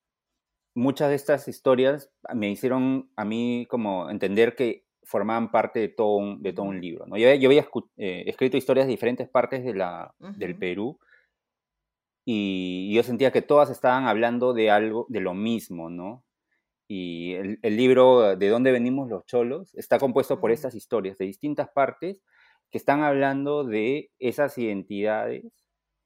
muchas 0.75 1.09
de 1.09 1.15
estas 1.15 1.49
historias 1.49 2.11
me 2.35 2.51
hicieron 2.51 3.11
a 3.17 3.25
mí 3.25 3.67
como 3.69 4.11
entender 4.11 4.55
que 4.55 4.85
formaban 5.03 5.51
parte 5.51 5.81
de 5.81 5.89
todo 5.89 6.17
un, 6.17 6.43
de 6.43 6.53
todo 6.53 6.67
un 6.67 6.81
libro. 6.81 7.07
¿no? 7.07 7.17
Yo, 7.17 7.33
yo 7.35 7.49
había 7.49 7.67
eh, 7.97 8.25
escrito 8.27 8.57
historias 8.57 8.87
de 8.87 8.93
diferentes 8.93 9.29
partes 9.29 9.65
de 9.65 9.75
la, 9.75 10.15
del 10.19 10.57
Perú 10.57 10.99
y 12.25 12.95
yo 12.95 13.03
sentía 13.03 13.33
que 13.33 13.43
todas 13.43 13.71
estaban 13.71 14.07
hablando 14.07 14.53
de 14.53 14.71
algo, 14.71 15.07
de 15.09 15.21
lo 15.21 15.35
mismo, 15.35 15.91
¿no? 15.91 16.25
Y 16.87 17.35
el, 17.35 17.59
el 17.63 17.77
libro 17.77 18.37
De 18.37 18.49
dónde 18.49 18.73
venimos 18.73 19.09
los 19.09 19.25
cholos 19.25 19.75
está 19.77 19.99
compuesto 19.99 20.41
por 20.41 20.51
estas 20.51 20.75
historias 20.75 21.19
de 21.19 21.27
distintas 21.27 21.69
partes 21.71 22.21
que 22.71 22.79
están 22.79 23.03
hablando 23.03 23.65
de 23.65 24.11
esas 24.19 24.59
identidades 24.59 25.45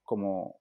como 0.03 0.61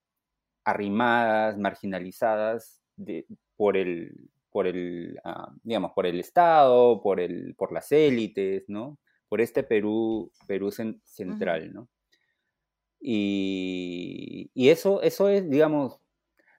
arrimadas, 0.66 1.58
marginalizadas 1.58 2.83
de, 2.96 3.26
por 3.56 3.78
el, 3.78 4.30
por 4.52 4.68
el, 4.68 5.20
ah, 5.24 5.52
digamos, 5.64 5.92
por 5.94 6.06
el 6.06 6.20
Estado, 6.20 7.02
por, 7.02 7.20
el, 7.20 7.56
por 7.56 7.72
las 7.72 7.92
élites, 7.92 8.64
¿no? 8.68 9.00
Por 9.28 9.42
este 9.42 9.64
Perú, 9.64 10.32
Perú 10.48 10.72
central, 10.72 11.74
¿no? 11.74 11.90
Y, 13.00 14.52
y, 14.54 14.70
eso, 14.70 15.02
eso 15.02 15.28
es, 15.28 15.50
digamos, 15.50 16.00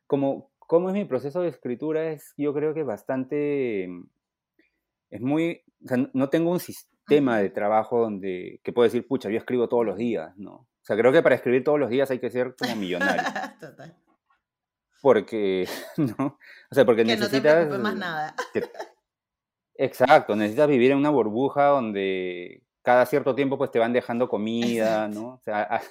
como, 0.07 0.51
como 0.59 0.89
es 0.89 0.95
mi 0.95 1.05
proceso 1.05 1.41
de 1.41 1.49
escritura, 1.49 2.11
es 2.11 2.35
yo 2.37 2.53
creo 2.53 2.75
que 2.75 2.83
bastante, 2.83 3.85
es 5.11 5.21
muy, 5.21 5.63
o 5.85 5.89
sea, 5.89 6.11
no 6.13 6.29
tengo 6.29 6.51
un 6.51 6.61
sistema 6.61 7.39
de 7.39 7.49
trabajo 7.49 8.01
donde, 8.01 8.61
que 8.63 8.73
puedo 8.73 8.85
decir, 8.85 9.07
pucha, 9.07 9.31
yo 9.31 9.39
escribo 9.39 9.69
todos 9.69 9.87
los 9.87 9.97
días, 9.97 10.37
¿no? 10.37 10.55
O 10.55 10.87
sea, 10.87 10.97
creo 10.97 11.13
que 11.13 11.23
para 11.23 11.37
escribir 11.37 11.65
todos 11.65 11.79
los 11.79 11.89
días 11.89 12.11
hay 12.11 12.19
que 12.19 12.29
ser 12.29 12.55
como 12.59 12.77
millonario. 12.77 13.23
Total 13.61 14.04
porque, 15.05 15.69
¿no? 15.99 16.39
O 16.71 16.75
sea, 16.75 16.87
porque 16.87 17.05
necesitas... 17.05 17.67
No 17.67 17.77
te 17.77 17.79
más 17.83 17.95
nada. 17.95 18.35
exacto, 19.75 20.35
necesitas 20.35 20.67
vivir 20.67 20.93
en 20.93 20.97
una 20.97 21.11
burbuja 21.11 21.67
donde 21.67 22.63
cada 22.81 23.05
cierto 23.05 23.35
tiempo 23.35 23.59
pues 23.59 23.71
te 23.71 23.79
van 23.79 23.93
dejando 23.93 24.31
comida, 24.31 25.07
¿no? 25.09 25.35
O 25.35 25.41
sea, 25.45 25.83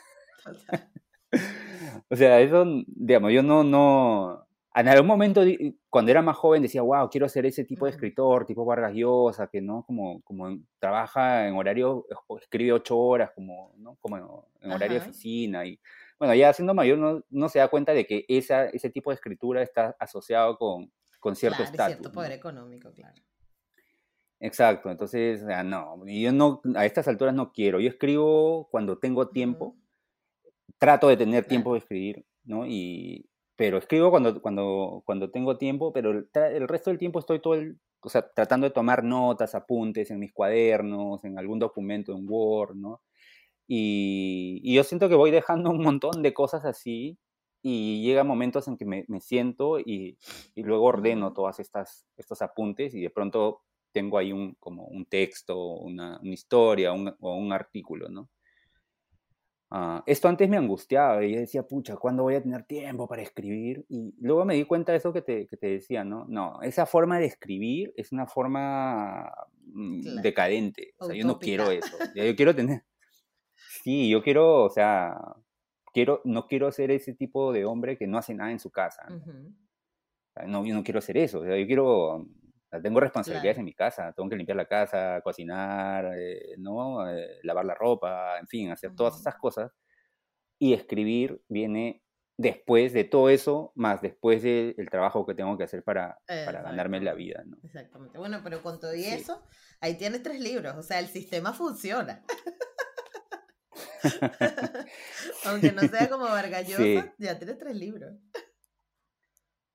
o 2.09 2.15
sea, 2.15 2.39
eso, 2.39 2.65
digamos, 2.87 3.31
yo 3.31 3.43
no, 3.43 3.63
no, 3.63 4.47
en 4.73 4.87
algún 4.87 5.07
momento, 5.07 5.43
cuando 5.91 6.09
era 6.09 6.23
más 6.23 6.35
joven, 6.35 6.63
decía, 6.63 6.81
wow, 6.81 7.07
quiero 7.07 7.29
ser 7.29 7.45
ese 7.45 7.65
tipo 7.65 7.85
de 7.85 7.91
escritor, 7.91 8.47
tipo 8.47 8.65
Vargas 8.65 8.95
Llosa, 8.95 9.45
que 9.45 9.61
no, 9.61 9.83
como, 9.85 10.23
como 10.23 10.57
trabaja 10.79 11.47
en 11.47 11.55
horario, 11.55 12.07
escribe 12.41 12.73
ocho 12.73 12.97
horas, 12.97 13.29
como, 13.35 13.75
¿no? 13.77 13.95
como 14.01 14.47
en 14.59 14.71
horario 14.71 14.99
de 14.99 15.05
oficina, 15.05 15.67
y 15.67 15.79
bueno, 16.23 16.35
ya 16.35 16.53
siendo 16.53 16.73
mayor 16.73 17.23
no, 17.29 17.49
se 17.49 17.59
da 17.59 17.67
cuenta 17.67 17.93
de 17.93 18.07
que 18.07 18.23
esa, 18.29 18.67
ese 18.67 18.89
tipo 18.89 19.09
de 19.09 19.15
escritura 19.15 19.61
está 19.61 19.93
asociado 19.99 20.57
con, 20.57 20.89
con 21.19 21.35
cierto 21.35 21.63
estatus. 21.63 21.97
cierto 21.97 22.11
poder 22.13 22.31
económico, 22.31 22.93
claro. 22.93 23.21
Exacto, 24.39 24.89
entonces, 24.89 25.43
no, 25.65 26.05
yo 26.05 26.31
no, 26.31 26.61
a 26.75 26.85
estas 26.85 27.09
alturas 27.09 27.35
no 27.35 27.51
quiero, 27.51 27.81
yo 27.81 27.89
escribo 27.89 28.69
cuando 28.71 28.99
tengo 28.99 29.27
tiempo, 29.27 29.75
trato 30.77 31.09
de 31.09 31.17
tener 31.17 31.43
tiempo 31.43 31.73
de 31.73 31.79
escribir, 31.79 32.25
¿no? 32.45 32.65
Y, 32.65 33.29
pero 33.57 33.77
escribo 33.77 34.09
cuando, 34.09 34.41
cuando, 34.41 35.03
cuando 35.05 35.29
tengo 35.29 35.57
tiempo, 35.57 35.91
pero 35.91 36.11
el, 36.11 36.29
el 36.33 36.69
resto 36.69 36.89
del 36.89 36.99
tiempo 36.99 37.19
estoy 37.19 37.41
todo 37.41 37.55
el, 37.55 37.77
o 37.99 38.07
sea, 38.07 38.25
tratando 38.33 38.65
de 38.65 38.73
tomar 38.73 39.03
notas, 39.03 39.55
apuntes 39.55 40.09
en 40.09 40.19
mis 40.19 40.31
cuadernos, 40.31 41.25
en 41.25 41.37
algún 41.37 41.59
documento 41.59 42.13
en 42.13 42.25
Word, 42.25 42.75
¿no? 42.75 43.01
Y, 43.67 44.73
yo 44.73 44.83
siento 44.83 45.09
que 45.09 45.15
voy 45.15 45.31
dejando 45.31 45.69
un 45.69 45.81
montón 45.83 46.21
de 46.21 46.33
cosas 46.33 46.65
así 46.65 47.17
y 47.61 48.03
llega 48.03 48.23
momentos 48.23 48.67
en 48.67 48.77
que 48.77 48.85
me, 48.85 49.05
siento 49.21 49.79
y, 49.79 50.17
luego 50.55 50.85
ordeno 50.85 51.33
todas 51.33 51.59
estas 51.59 52.05
estos 52.17 52.41
apuntes 52.41 52.93
y 52.93 53.01
de 53.01 53.09
pronto 53.09 53.61
tengo 53.91 54.17
ahí 54.17 54.31
un, 54.31 54.55
como 54.55 54.85
un 54.85 55.05
texto, 55.05 55.57
una, 55.57 56.19
una 56.21 56.33
historia 56.33 56.93
o 56.93 57.35
un 57.35 57.53
artículo, 57.53 58.09
¿no? 58.09 58.29
Ah, 59.75 60.03
esto 60.05 60.27
antes 60.27 60.47
me 60.47 60.57
angustiaba 60.57 61.25
y 61.25 61.33
yo 61.33 61.39
decía, 61.39 61.63
pucha, 61.63 61.95
¿cuándo 61.95 62.21
voy 62.21 62.35
a 62.35 62.43
tener 62.43 62.63
tiempo 62.63 63.07
para 63.07 63.23
escribir? 63.23 63.83
Y 63.89 64.13
luego 64.19 64.45
me 64.45 64.53
di 64.53 64.65
cuenta 64.65 64.91
de 64.91 64.99
eso 64.99 65.11
que 65.11 65.23
te, 65.23 65.47
que 65.47 65.57
te 65.57 65.65
decía, 65.65 66.03
¿no? 66.03 66.25
No, 66.29 66.61
esa 66.61 66.85
forma 66.85 67.17
de 67.17 67.25
escribir 67.25 67.91
es 67.97 68.11
una 68.11 68.27
forma 68.27 69.33
mm, 69.65 70.21
decadente. 70.21 70.93
O 70.99 71.07
sea, 71.07 71.15
yo 71.15 71.25
no 71.25 71.39
quiero 71.39 71.71
eso. 71.71 71.97
Yo 72.13 72.35
quiero 72.35 72.53
tener, 72.55 72.83
Sí, 73.83 74.09
yo 74.09 74.21
quiero, 74.21 74.63
o 74.63 74.69
sea, 74.69 75.17
quiero, 75.93 76.21
no 76.25 76.47
quiero 76.47 76.71
ser 76.71 76.91
ese 76.91 77.13
tipo 77.13 77.53
de 77.53 77.65
hombre 77.65 77.97
que 77.97 78.07
no 78.07 78.17
hace 78.17 78.33
nada 78.33 78.51
en 78.51 78.59
su 78.59 78.71
casa. 78.71 79.03
¿no? 80.47 80.65
yo 80.65 80.73
no 80.73 80.83
quiero 80.83 80.99
ser 81.01 81.17
eso. 81.17 81.45
yo 81.45 81.67
quiero, 81.67 82.27
tengo 82.81 82.99
responsabilidades 82.99 83.59
en 83.59 83.65
mi 83.65 83.73
casa. 83.73 84.11
Tengo 84.13 84.29
que 84.29 84.35
limpiar 84.35 84.57
la 84.57 84.67
casa, 84.67 85.21
cocinar, 85.23 86.11
eh, 86.17 86.55
¿no? 86.57 87.07
Eh, 87.07 87.39
lavar 87.43 87.65
la 87.65 87.75
ropa, 87.75 88.39
en 88.39 88.47
fin, 88.47 88.71
hacer 88.71 88.95
todas 88.95 89.19
esas 89.19 89.35
cosas. 89.35 89.71
Y 90.59 90.73
escribir 90.73 91.41
viene 91.47 92.03
después 92.37 92.93
de 92.93 93.03
todo 93.03 93.29
eso, 93.29 93.71
más 93.75 94.01
después 94.01 94.41
del 94.41 94.89
trabajo 94.89 95.25
que 95.25 95.35
tengo 95.35 95.57
que 95.57 95.63
hacer 95.63 95.83
para, 95.83 96.17
para 96.25 96.63
ganarme 96.63 96.99
la 97.01 97.13
vida. 97.13 97.43
¿no? 97.45 97.57
Exactamente. 97.63 98.17
Bueno, 98.17 98.41
pero 98.43 98.63
con 98.63 98.79
todo 98.79 98.95
y 98.95 99.05
eso, 99.05 99.43
ahí 99.79 99.97
tienes 99.97 100.23
tres 100.23 100.39
libros. 100.39 100.75
O 100.75 100.81
sea, 100.81 100.99
el 100.99 101.07
sistema 101.07 101.53
funciona. 101.53 102.23
Aunque 105.45 105.71
no 105.71 105.81
sea 105.81 106.09
como 106.09 106.25
Vargallosa, 106.25 107.13
ya 107.17 107.37
tienes 107.37 107.57
tres 107.57 107.75
libros. 107.75 108.13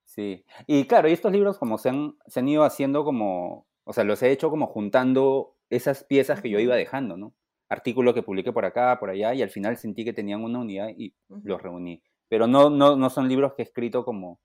Sí, 0.04 0.44
y 0.66 0.86
claro, 0.86 1.08
y 1.08 1.12
estos 1.12 1.30
libros 1.32 1.58
como 1.58 1.78
se 1.78 1.90
han, 1.90 2.16
se 2.26 2.40
han 2.40 2.48
ido 2.48 2.64
haciendo 2.64 3.04
como, 3.04 3.68
o 3.84 3.92
sea, 3.92 4.04
los 4.04 4.22
he 4.22 4.30
hecho 4.30 4.50
como 4.50 4.66
juntando 4.66 5.56
esas 5.70 6.04
piezas 6.04 6.40
que 6.40 6.50
yo 6.50 6.58
iba 6.58 6.74
dejando, 6.74 7.16
¿no? 7.16 7.34
Artículos 7.68 8.14
que 8.14 8.22
publiqué 8.22 8.52
por 8.52 8.64
acá, 8.64 8.98
por 8.98 9.10
allá, 9.10 9.34
y 9.34 9.42
al 9.42 9.50
final 9.50 9.76
sentí 9.76 10.04
que 10.04 10.12
tenían 10.12 10.42
una 10.42 10.58
unidad 10.58 10.88
y 10.96 11.14
los 11.28 11.62
reuní. 11.62 12.02
Pero 12.28 12.46
no, 12.46 12.70
no, 12.70 12.96
no 12.96 13.10
son 13.10 13.28
libros 13.28 13.54
que 13.54 13.62
he 13.62 13.64
escrito 13.64 14.04
como 14.04 14.40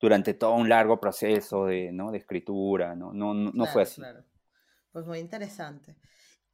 durante 0.00 0.34
todo 0.34 0.54
un 0.54 0.68
largo 0.68 1.00
proceso 1.00 1.66
de, 1.66 1.92
¿no? 1.92 2.10
de 2.10 2.18
escritura, 2.18 2.96
¿no? 2.96 3.12
No, 3.12 3.34
no, 3.34 3.66
fue 3.66 3.82
así. 3.82 4.00
Claro. 4.00 4.24
Pues 4.90 5.06
muy 5.06 5.20
interesante. 5.20 5.96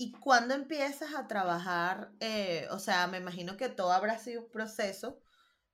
¿Y 0.01 0.13
cuándo 0.13 0.55
empiezas 0.55 1.13
a 1.13 1.27
trabajar? 1.27 2.13
Eh, 2.21 2.69
o 2.71 2.79
sea, 2.79 3.09
me 3.09 3.19
imagino 3.19 3.57
que 3.57 3.69
todo 3.69 3.91
habrá 3.91 4.17
sido 4.19 4.43
un 4.43 4.51
proceso, 4.51 5.19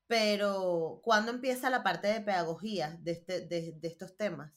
pero 0.07 1.01
¿cuándo 1.05 1.31
empieza 1.31 1.69
la 1.69 1.83
parte 1.83 2.09
de 2.09 2.23
pedagogía 2.23 2.97
de, 3.03 3.13
este, 3.13 3.47
de, 3.47 3.79
estos 3.83 4.17
temas? 4.17 4.53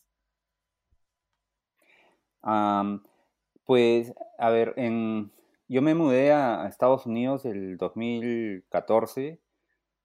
pues, 3.65 4.13
a 4.37 4.49
ver, 4.49 4.73
en, 4.77 5.33
yo 5.67 5.81
me 5.81 5.93
mudé 5.95 6.31
a, 6.31 6.65
Estados 6.69 7.05
Unidos 7.05 7.43
el 7.43 7.75
2014. 7.77 9.41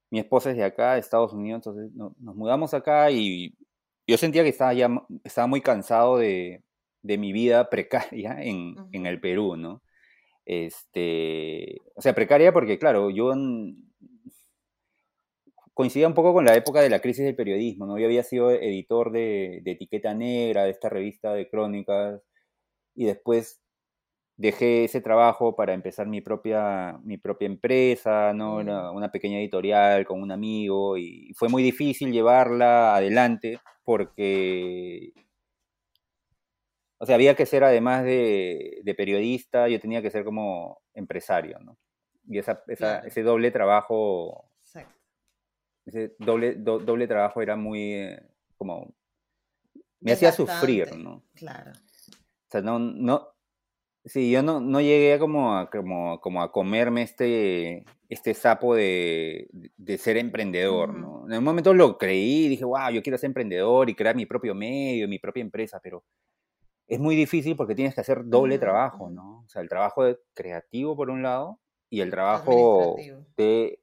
Mi 0.09 0.19
esposa 0.19 0.51
es 0.51 0.57
de 0.57 0.65
acá, 0.65 0.95
de 0.95 0.99
Estados 0.99 1.31
Unidos, 1.31 1.59
entonces 1.59 1.89
nos 1.93 2.35
mudamos 2.35 2.73
acá 2.73 3.09
y 3.11 3.55
yo 4.05 4.17
sentía 4.17 4.43
que 4.43 4.49
estaba 4.49 4.73
ya 4.73 4.89
estaba 5.23 5.47
muy 5.47 5.61
cansado 5.61 6.17
de, 6.17 6.63
de 7.03 7.17
mi 7.17 7.33
vida 7.33 7.69
precaria 7.69 8.41
en, 8.41 8.75
en, 8.91 9.05
el 9.05 9.19
Perú, 9.21 9.55
¿no? 9.57 9.83
Este, 10.45 11.77
o 11.95 12.01
sea, 12.01 12.15
precaria 12.15 12.51
porque, 12.51 12.79
claro, 12.79 13.09
yo 13.09 13.33
coincidía 15.73 16.07
un 16.07 16.13
poco 16.13 16.33
con 16.33 16.45
la 16.45 16.55
época 16.55 16.81
de 16.81 16.89
la 16.89 16.99
crisis 16.99 17.25
del 17.25 17.35
periodismo, 17.35 17.85
¿no? 17.85 17.97
Yo 17.97 18.05
había 18.05 18.23
sido 18.23 18.51
editor 18.51 19.11
de, 19.11 19.61
de 19.63 19.71
Etiqueta 19.71 20.13
Negra, 20.13 20.63
de 20.63 20.71
esta 20.71 20.89
revista 20.89 21.33
de 21.33 21.49
crónicas, 21.49 22.21
y 22.95 23.05
después 23.05 23.61
dejé 24.37 24.85
ese 24.85 25.01
trabajo 25.01 25.55
para 25.55 25.73
empezar 25.73 26.07
mi 26.07 26.21
propia, 26.21 26.99
mi 27.03 27.17
propia 27.17 27.47
empresa, 27.47 28.33
¿no? 28.33 28.57
Una, 28.57 28.91
una, 28.91 29.11
pequeña 29.11 29.39
editorial 29.39 30.05
con 30.05 30.21
un 30.21 30.31
amigo 30.31 30.97
y 30.97 31.31
fue 31.35 31.49
muy 31.49 31.63
difícil 31.63 32.11
llevarla 32.11 32.95
adelante 32.95 33.59
porque, 33.83 35.13
o 37.03 37.05
sea, 37.05 37.15
había 37.15 37.35
que 37.35 37.45
ser 37.45 37.65
además 37.65 38.05
de, 38.05 38.79
de 38.81 38.95
periodista, 38.95 39.67
yo 39.67 39.77
tenía 39.77 40.01
que 40.01 40.09
ser 40.09 40.23
como 40.23 40.81
empresario, 40.93 41.59
¿no? 41.59 41.77
Y 42.29 42.37
esa, 42.37 42.63
esa, 42.67 42.99
ese 42.99 43.23
doble 43.23 43.51
trabajo, 43.51 44.49
ese 45.85 46.15
doble, 46.17 46.55
doble 46.55 47.05
trabajo 47.05 47.41
era 47.41 47.57
muy 47.57 47.91
eh, 47.91 48.23
como, 48.55 48.95
me 49.99 50.13
hacía 50.13 50.31
sufrir, 50.31 50.95
¿no? 50.95 51.21
Claro. 51.33 51.71
O 51.73 52.49
sea, 52.49 52.61
no, 52.61 52.79
no, 52.79 53.33
Sí, 54.05 54.31
yo 54.31 54.41
no, 54.41 54.61
no 54.61 54.79
llegué 54.79 55.19
como 55.19 55.57
a, 55.57 55.69
como, 55.69 56.21
como 56.21 56.41
a 56.41 56.53
comerme 56.53 57.01
este, 57.01 57.83
este 58.07 58.33
sapo 58.33 58.75
de, 58.75 59.49
de 59.75 59.97
ser 59.97 60.15
emprendedor, 60.15 60.93
¿no? 60.93 61.25
En 61.29 61.37
un 61.37 61.43
momento 61.43 61.73
lo 61.73 61.97
creí, 61.97 62.47
dije, 62.47 62.63
wow, 62.63 62.91
yo 62.91 63.03
quiero 63.03 63.17
ser 63.17 63.27
emprendedor 63.27 63.89
y 63.89 63.95
crear 63.95 64.15
mi 64.15 64.25
propio 64.25 64.55
medio, 64.55 65.09
mi 65.09 65.19
propia 65.19 65.41
empresa, 65.41 65.81
pero 65.83 66.05
es 66.93 66.99
muy 66.99 67.15
difícil 67.15 67.55
porque 67.55 67.75
tienes 67.75 67.95
que 67.95 68.01
hacer 68.01 68.25
doble 68.25 68.59
trabajo, 68.59 69.09
¿no? 69.09 69.41
O 69.45 69.49
sea, 69.49 69.61
el 69.61 69.69
trabajo 69.69 70.03
creativo 70.33 70.95
por 70.95 71.09
un 71.09 71.23
lado 71.23 71.59
y 71.89 72.01
el 72.01 72.11
trabajo 72.11 72.95
de... 73.35 73.79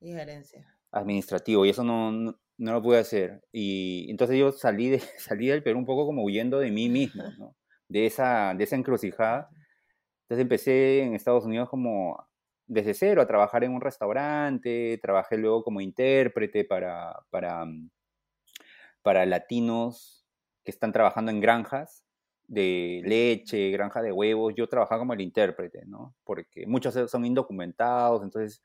Y 0.00 0.12
gerencia. 0.12 0.66
Administrativo, 0.90 1.64
y 1.64 1.70
eso 1.70 1.84
no, 1.84 2.10
no, 2.10 2.40
no, 2.58 2.72
lo 2.72 2.82
pude 2.82 2.98
hacer. 2.98 3.44
Y 3.52 4.10
entonces 4.10 4.36
yo 4.36 4.50
salí, 4.50 4.88
de, 4.88 4.98
salí 5.18 5.46
del 5.46 5.62
Perú 5.62 5.78
un 5.78 5.86
poco 5.86 6.06
como 6.06 6.24
huyendo 6.24 6.58
de 6.58 6.70
mí 6.70 6.88
mismo, 6.88 7.22
¿no? 7.38 7.56
de 7.88 8.06
esa, 8.06 8.54
de 8.54 8.64
esa 8.64 8.76
encrucijada. 8.76 9.48
Entonces 10.22 10.42
empecé 10.42 11.02
en 11.02 11.14
Estados 11.14 11.44
Unidos 11.44 11.68
como 11.68 12.28
desde 12.66 12.94
cero 12.94 13.20
a 13.20 13.26
trabajar 13.26 13.64
en 13.64 13.72
un 13.72 13.80
restaurante, 13.80 14.98
trabajé 15.02 15.36
luego 15.36 15.62
como 15.62 15.80
intérprete 15.80 16.64
para, 16.64 17.16
para, 17.30 17.64
mm, 17.64 17.90
para 19.02 19.26
latinos 19.26 20.24
que 20.64 20.70
están 20.70 20.92
trabajando 20.92 21.30
en 21.30 21.40
granjas 21.40 22.04
de 22.50 23.00
leche, 23.04 23.70
granja 23.70 24.02
de 24.02 24.12
huevos, 24.12 24.54
yo 24.56 24.68
trabajaba 24.68 24.98
como 25.00 25.14
el 25.14 25.20
intérprete, 25.20 25.86
¿no? 25.86 26.16
Porque 26.24 26.66
muchos 26.66 26.94
son 27.10 27.24
indocumentados, 27.24 28.24
entonces 28.24 28.60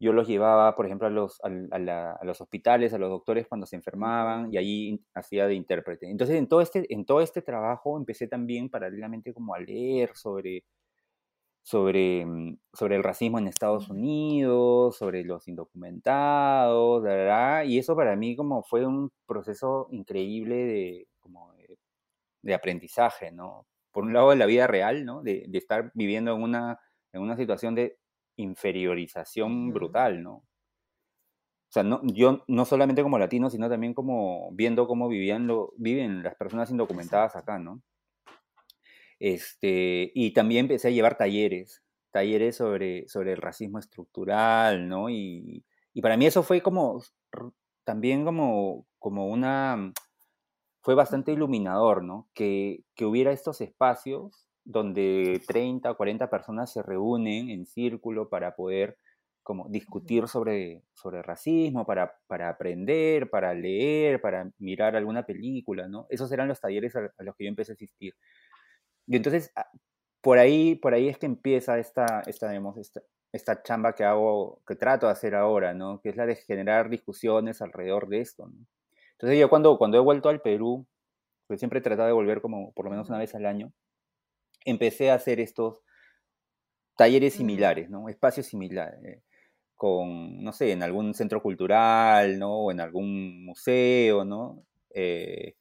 yo 0.00 0.12
los 0.12 0.26
llevaba, 0.28 0.74
por 0.76 0.86
ejemplo, 0.86 1.06
a 1.06 1.10
los, 1.10 1.40
a, 1.42 2.24
los 2.24 2.40
hospitales, 2.40 2.92
a 2.92 2.98
los 2.98 3.10
doctores 3.10 3.46
cuando 3.48 3.66
se 3.66 3.76
enfermaban 3.76 4.52
y 4.52 4.58
allí 4.58 5.00
hacía 5.14 5.46
de 5.46 5.54
intérprete. 5.54 6.10
Entonces, 6.10 6.36
en 6.36 6.48
todo, 6.48 6.60
este, 6.60 6.92
en 6.92 7.04
todo 7.06 7.20
este 7.20 7.42
trabajo 7.42 7.96
empecé 7.96 8.26
también 8.26 8.68
paralelamente 8.68 9.32
como 9.32 9.54
a 9.54 9.60
leer 9.60 10.10
sobre, 10.16 10.64
sobre, 11.62 12.26
mm, 12.26 12.58
sobre 12.72 12.96
el 12.96 13.04
racismo 13.04 13.38
en 13.38 13.48
Estados 13.48 13.88
Unidos, 13.90 14.96
sobre 14.98 15.24
los 15.24 15.48
indocumentados, 15.48 17.02
¿verdad? 17.02 17.64
y 17.64 17.78
eso 17.78 17.96
para 17.96 18.16
mí 18.16 18.36
como 18.36 18.62
fue 18.64 18.86
un 18.86 19.10
proceso 19.26 19.88
increíble 19.90 20.56
de, 20.66 21.08
de, 22.44 22.54
aprendizaje, 22.54 23.32
¿no? 23.32 23.66
Por 23.92 24.04
un 24.04 24.12
lado, 24.12 24.30
de 24.30 24.36
la 24.36 24.46
vida 24.46 24.66
real, 24.66 25.04
¿no? 25.04 25.22
De, 25.22 25.44
de 25.48 25.58
estar 25.58 25.90
viviendo 25.94 26.34
en 26.34 26.42
una, 26.42 26.80
en 27.12 27.22
una 27.22 27.36
situación 27.36 27.74
de 27.74 27.98
inferiorización 28.36 29.72
brutal, 29.72 30.22
¿no? 30.22 30.34
O 30.36 31.72
sea, 31.74 31.82
no, 31.82 32.00
yo 32.04 32.44
no 32.46 32.64
solamente 32.64 33.02
como 33.02 33.18
latino, 33.18 33.50
sino 33.50 33.68
también 33.68 33.94
como 33.94 34.50
viendo 34.52 34.86
cómo 34.86 35.08
vivían 35.08 35.48
lo, 35.48 35.72
viven 35.76 36.22
las 36.22 36.36
personas 36.36 36.70
indocumentadas 36.70 37.34
acá, 37.34 37.58
¿no? 37.58 37.82
Este, 39.18 40.12
y 40.14 40.32
también 40.32 40.66
empecé 40.66 40.88
a 40.88 40.90
llevar 40.92 41.16
talleres, 41.16 41.82
talleres 42.12 42.56
sobre, 42.56 43.08
sobre 43.08 43.32
el 43.32 43.38
racismo 43.38 43.78
estructural, 43.78 44.88
¿no? 44.88 45.10
Y, 45.10 45.64
y 45.92 46.00
para 46.00 46.16
mí 46.16 46.26
eso 46.26 46.42
fue 46.42 46.60
como, 46.60 47.02
también 47.84 48.24
como, 48.24 48.86
como 48.98 49.26
una, 49.28 49.92
fue 50.84 50.94
bastante 50.94 51.32
iluminador, 51.32 52.04
¿no? 52.04 52.28
Que, 52.34 52.84
que 52.94 53.06
hubiera 53.06 53.32
estos 53.32 53.62
espacios 53.62 54.46
donde 54.64 55.42
30 55.46 55.90
o 55.90 55.96
40 55.96 56.28
personas 56.28 56.70
se 56.72 56.82
reúnen 56.82 57.48
en 57.48 57.66
círculo 57.66 58.28
para 58.28 58.54
poder 58.54 58.98
como 59.42 59.66
discutir 59.70 60.28
sobre, 60.28 60.82
sobre 60.92 61.22
racismo, 61.22 61.86
para, 61.86 62.14
para 62.26 62.50
aprender, 62.50 63.30
para 63.30 63.54
leer, 63.54 64.20
para 64.20 64.50
mirar 64.58 64.94
alguna 64.94 65.24
película, 65.24 65.88
¿no? 65.88 66.06
Esos 66.10 66.30
eran 66.32 66.48
los 66.48 66.60
talleres 66.60 66.94
a, 66.96 67.00
los 67.18 67.36
que 67.36 67.44
yo 67.44 67.48
empecé 67.48 67.72
a 67.72 67.74
asistir. 67.74 68.14
Y 69.06 69.16
entonces, 69.16 69.52
ah, 69.56 69.66
por 70.22 70.38
ahí, 70.38 70.76
por 70.76 70.94
ahí 70.94 71.08
es 71.08 71.18
que 71.18 71.26
empieza 71.26 71.78
esta, 71.78 72.22
esta, 72.26 72.54
esta, 72.76 73.02
esta 73.32 73.62
chamba 73.62 73.94
que 73.94 74.04
hago, 74.04 74.62
que 74.66 74.76
trato 74.76 75.06
de 75.06 75.12
hacer 75.12 75.34
ahora, 75.34 75.72
¿no? 75.74 76.00
Que 76.02 76.10
es 76.10 76.16
la 76.16 76.26
de 76.26 76.36
generar 76.36 76.90
discusiones 76.90 77.62
alrededor 77.62 78.08
de 78.08 78.20
esto, 78.20 78.46
¿no? 78.48 78.66
Entonces 79.14 79.38
yo 79.38 79.48
cuando, 79.48 79.78
cuando 79.78 79.96
he 79.96 80.00
vuelto 80.00 80.28
al 80.28 80.40
Perú, 80.40 80.86
pues 81.46 81.60
siempre 81.60 81.78
he 81.78 81.82
tratado 81.82 82.08
de 82.08 82.14
volver 82.14 82.40
como 82.40 82.72
por 82.72 82.84
lo 82.86 82.90
menos 82.90 83.08
una 83.08 83.18
vez 83.18 83.34
al 83.34 83.46
año, 83.46 83.72
empecé 84.64 85.10
a 85.10 85.14
hacer 85.14 85.40
estos 85.40 85.82
talleres 86.96 87.34
similares, 87.34 87.90
¿no? 87.90 88.08
Espacios 88.08 88.46
similares, 88.46 89.02
eh, 89.04 89.22
con, 89.74 90.42
no 90.42 90.52
sé, 90.52 90.72
en 90.72 90.82
algún 90.82 91.14
centro 91.14 91.42
cultural, 91.42 92.38
¿no? 92.38 92.52
O 92.54 92.70
en 92.70 92.80
algún 92.80 93.44
museo, 93.44 94.24
¿no? 94.24 94.64
Eh, 94.90 95.56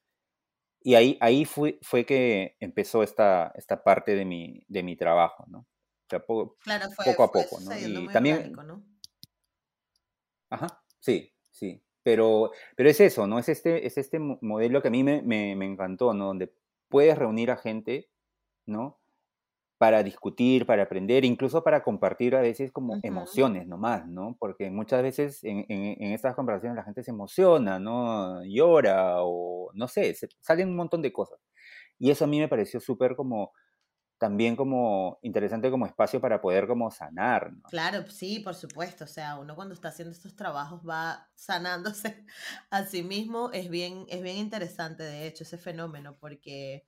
y 0.82 0.95
ahí, 0.95 1.18
ahí 1.22 1.45
fue, 1.45 1.80
fue 1.82 2.06
que 2.06 2.56
empezó 2.60 3.04
esta, 3.04 3.51
esta 3.56 3.84
parte 3.84 4.16
de 4.16 4.26
mi, 4.26 4.64
de 4.68 4.84
mi 4.84 4.95
trabajo, 4.95 5.45
¿no? 5.47 5.60
O 5.60 6.10
sea, 6.10 6.20
poco, 6.20 6.58
poco 7.06 7.24
a 7.24 7.32
poco, 7.32 7.60
¿no? 7.62 7.76
Y 7.78 8.08
también... 8.10 8.51
¿no? 8.51 8.84
Ajá, 10.49 10.68
sí. 10.99 11.33
Pero, 12.04 12.51
pero 12.76 12.89
es 12.89 12.99
eso, 12.99 13.28
¿no? 13.28 13.39
Es 13.39 13.49
este, 13.49 13.88
es 13.88 13.97
este 13.97 14.20
modelo 14.20 14.82
que 14.82 14.89
a 14.89 14.91
mí 14.91 15.04
me, 15.04 15.22
me, 15.22 15.56
me 15.56 15.66
encantó, 15.66 16.14
¿no? 16.14 16.28
Donde 16.28 16.54
puedes 16.89 17.18
reunir 17.18 17.49
a 17.51 17.58
gente 17.58 18.10
¿no? 18.66 18.99
Para 19.78 20.01
discutir, 20.04 20.66
para 20.66 20.84
aprender, 20.84 21.26
incluso 21.26 21.64
para 21.64 21.84
compartir 21.84 22.36
a 22.36 22.41
veces 22.41 22.72
como 22.72 22.99
emociones 23.04 23.68
nomás, 23.68 24.08
¿no? 24.08 24.38
Porque 24.39 24.70
muchas 24.70 25.04
veces 25.04 25.43
en, 25.43 25.66
en, 25.68 26.14
estas 26.14 26.36
conversaciones 26.36 26.78
la 26.78 26.84
gente 26.84 27.04
se 27.04 27.12
emociona, 27.12 27.80
¿no? 27.80 28.43
Llora 28.45 29.18
o 29.24 29.72
no 29.74 29.88
sé, 29.88 30.16
salen 30.39 30.70
un 30.70 30.78
montón 30.78 31.01
de 31.01 31.12
cosas. 31.12 31.39
Y 31.99 32.12
eso 32.12 32.26
a 32.26 32.28
mí 32.28 32.39
me 32.39 32.47
pareció 32.47 32.80
súper 32.80 33.16
como, 33.16 33.51
también 34.24 34.55
como 34.55 35.19
interesante 35.21 35.69
como 35.69 35.86
espacio 35.86 36.21
para 36.21 36.39
poder 36.39 36.65
como 36.65 36.89
sanar. 36.89 37.51
¿no? 37.51 37.63
Claro, 37.63 38.09
sí, 38.09 38.39
por 38.39 38.55
supuesto. 38.55 39.03
O 39.03 39.07
sea, 39.07 39.38
uno 39.38 39.53
cuando 39.53 39.74
está 39.74 39.89
haciendo 39.89 40.13
estos 40.13 40.34
trabajos 40.34 40.82
va 40.88 41.30
sanándose 41.36 42.26
a 42.69 42.86
sí 42.86 43.03
mismo. 43.03 43.51
Es 43.51 43.69
bien, 43.69 44.05
es 44.07 44.21
bien 44.21 44.38
interesante, 44.38 45.03
de 45.03 45.28
hecho, 45.28 45.43
ese 45.43 45.57
fenómeno, 45.57 46.15
porque 46.21 46.86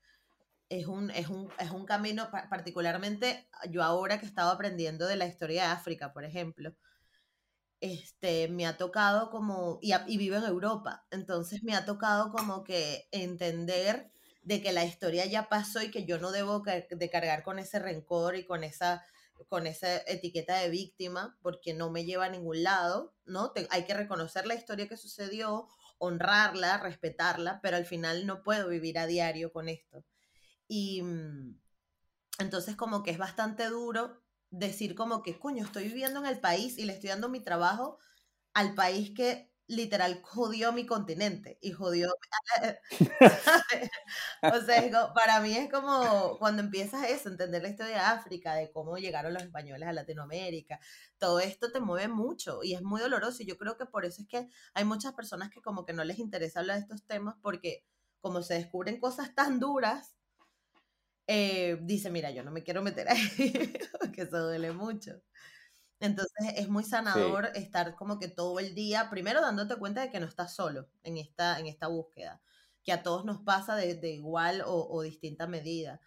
es 0.70 0.88
un, 0.88 1.12
es 1.12 1.28
un, 1.28 1.50
es 1.60 1.72
un 1.72 1.86
camino, 1.86 2.30
particularmente 2.50 3.50
yo 3.70 3.84
ahora 3.84 4.18
que 4.18 4.26
estaba 4.26 4.52
aprendiendo 4.52 5.06
de 5.06 5.18
la 5.18 5.28
historia 5.28 5.64
de 5.64 5.70
África, 5.72 6.14
por 6.14 6.24
ejemplo, 6.24 6.74
este, 7.82 8.48
me 8.48 8.66
ha 8.66 8.78
tocado 8.78 9.30
como, 9.30 9.78
y, 9.82 9.92
y 10.08 10.18
vivo 10.18 10.38
en 10.38 10.46
Europa, 10.46 11.06
entonces 11.12 11.64
me 11.64 11.76
ha 11.76 11.84
tocado 11.84 12.32
como 12.32 12.64
que 12.64 13.10
entender 13.12 14.15
de 14.46 14.62
que 14.62 14.72
la 14.72 14.86
historia 14.86 15.26
ya 15.26 15.50
pasó 15.50 15.82
y 15.82 15.90
que 15.90 16.06
yo 16.06 16.20
no 16.20 16.32
debo 16.32 16.62
de 16.62 17.10
cargar 17.10 17.44
con 17.44 17.58
ese 17.58 17.80
rencor 17.80 18.36
y 18.36 18.46
con 18.46 18.64
esa, 18.64 19.04
con 19.50 19.66
esa 19.66 19.98
etiqueta 20.06 20.58
de 20.58 20.70
víctima, 20.70 21.38
porque 21.42 21.74
no 21.74 21.90
me 21.90 22.06
lleva 22.06 22.26
a 22.26 22.30
ningún 22.30 22.62
lado, 22.62 23.16
¿no? 23.26 23.52
hay 23.72 23.86
que 23.86 23.96
reconocer 23.96 24.46
la 24.46 24.54
historia 24.54 24.88
que 24.88 24.98
sucedió, 24.98 25.68
honrarla, 25.98 26.78
respetarla, 26.78 27.60
pero 27.64 27.76
al 27.76 27.88
final 27.88 28.28
no 28.28 28.44
puedo 28.44 28.70
vivir 28.70 29.00
a 29.00 29.08
diario 29.08 29.52
con 29.52 29.68
esto. 29.68 30.06
Y 30.68 31.02
mm, 31.02 31.60
entonces 32.38 32.76
como 32.76 33.02
que 33.02 33.12
es 33.12 33.18
bastante 33.18 33.66
duro 33.66 34.22
decir 34.52 34.94
como 34.94 35.24
que, 35.24 35.40
coño, 35.40 35.66
estoy 35.66 35.88
viviendo 35.88 36.20
en 36.20 36.28
el 36.28 36.40
país 36.40 36.78
y 36.78 36.86
le 36.86 36.94
estoy 36.94 37.10
dando 37.10 37.30
mi 37.30 37.40
trabajo 37.40 37.98
al 38.54 38.76
país 38.76 39.12
que 39.16 39.52
literal 39.68 40.22
jodió 40.24 40.72
mi 40.72 40.86
continente 40.86 41.58
y 41.62 41.72
jodió... 41.72 42.14
o 44.42 44.62
sea, 44.62 45.14
para 45.14 45.40
mí 45.42 45.56
es 45.56 45.72
como 45.72 46.38
cuando 46.38 46.62
empiezas 46.62 47.10
eso, 47.10 47.30
entender 47.30 47.62
la 47.62 47.70
historia 47.70 47.96
de 47.96 48.02
África, 48.02 48.56
de 48.56 48.72
cómo 48.72 48.98
llegaron 48.98 49.34
los 49.34 49.44
españoles 49.44 49.88
a 49.88 49.94
Latinoamérica, 49.94 50.80
todo 51.18 51.40
esto 51.40 51.72
te 51.72 51.80
mueve 51.80 52.08
mucho 52.08 52.64
y 52.64 52.74
es 52.74 52.82
muy 52.82 53.02
doloroso 53.02 53.44
y 53.44 53.46
yo 53.46 53.58
creo 53.58 53.78
que 53.78 53.86
por 53.86 54.06
eso 54.06 54.22
es 54.22 54.28
que 54.28 54.50
hay 54.74 54.86
muchas 54.86 55.14
personas 55.14 55.50
que 55.50 55.62
como 55.62 55.86
que 55.86 55.94
no 55.94 56.04
les 56.04 56.20
interesa 56.20 56.60
hablar 56.60 56.78
de 56.78 56.84
estos 56.84 57.06
temas 57.06 57.36
porque 57.42 57.84
como 58.22 58.42
se 58.42 58.56
descubren 58.56 59.00
cosas 59.00 59.36
tan 59.36 59.60
duras, 59.60 60.16
eh, 61.28 61.78
dice, 61.82 62.10
mira, 62.12 62.32
yo 62.32 62.44
no 62.44 62.52
me 62.52 62.64
quiero 62.64 62.82
meter 62.82 63.08
ahí, 63.10 63.20
porque 64.00 64.24
eso 64.24 64.40
duele 64.40 64.72
mucho. 64.72 65.22
Entonces 66.00 66.54
es 66.56 66.70
muy 66.70 66.84
sanador 66.84 67.52
estar 67.56 67.96
como 67.96 68.20
que 68.20 68.28
todo 68.28 68.60
el 68.60 68.76
día, 68.76 69.10
primero 69.10 69.42
dándote 69.42 69.78
cuenta 69.78 70.02
de 70.02 70.10
que 70.12 70.20
no 70.20 70.28
estás 70.28 70.54
solo 70.56 70.90
en 71.04 71.18
esta, 71.18 71.60
en 71.60 71.68
esta 71.68 71.88
búsqueda, 71.88 72.42
que 72.84 72.92
a 72.92 73.02
todos 73.04 73.26
nos 73.26 73.42
pasa 73.42 73.76
de, 73.76 73.98
igual 74.12 74.64
o, 74.66 75.02
distinta 75.02 75.48
medida. 75.48 76.02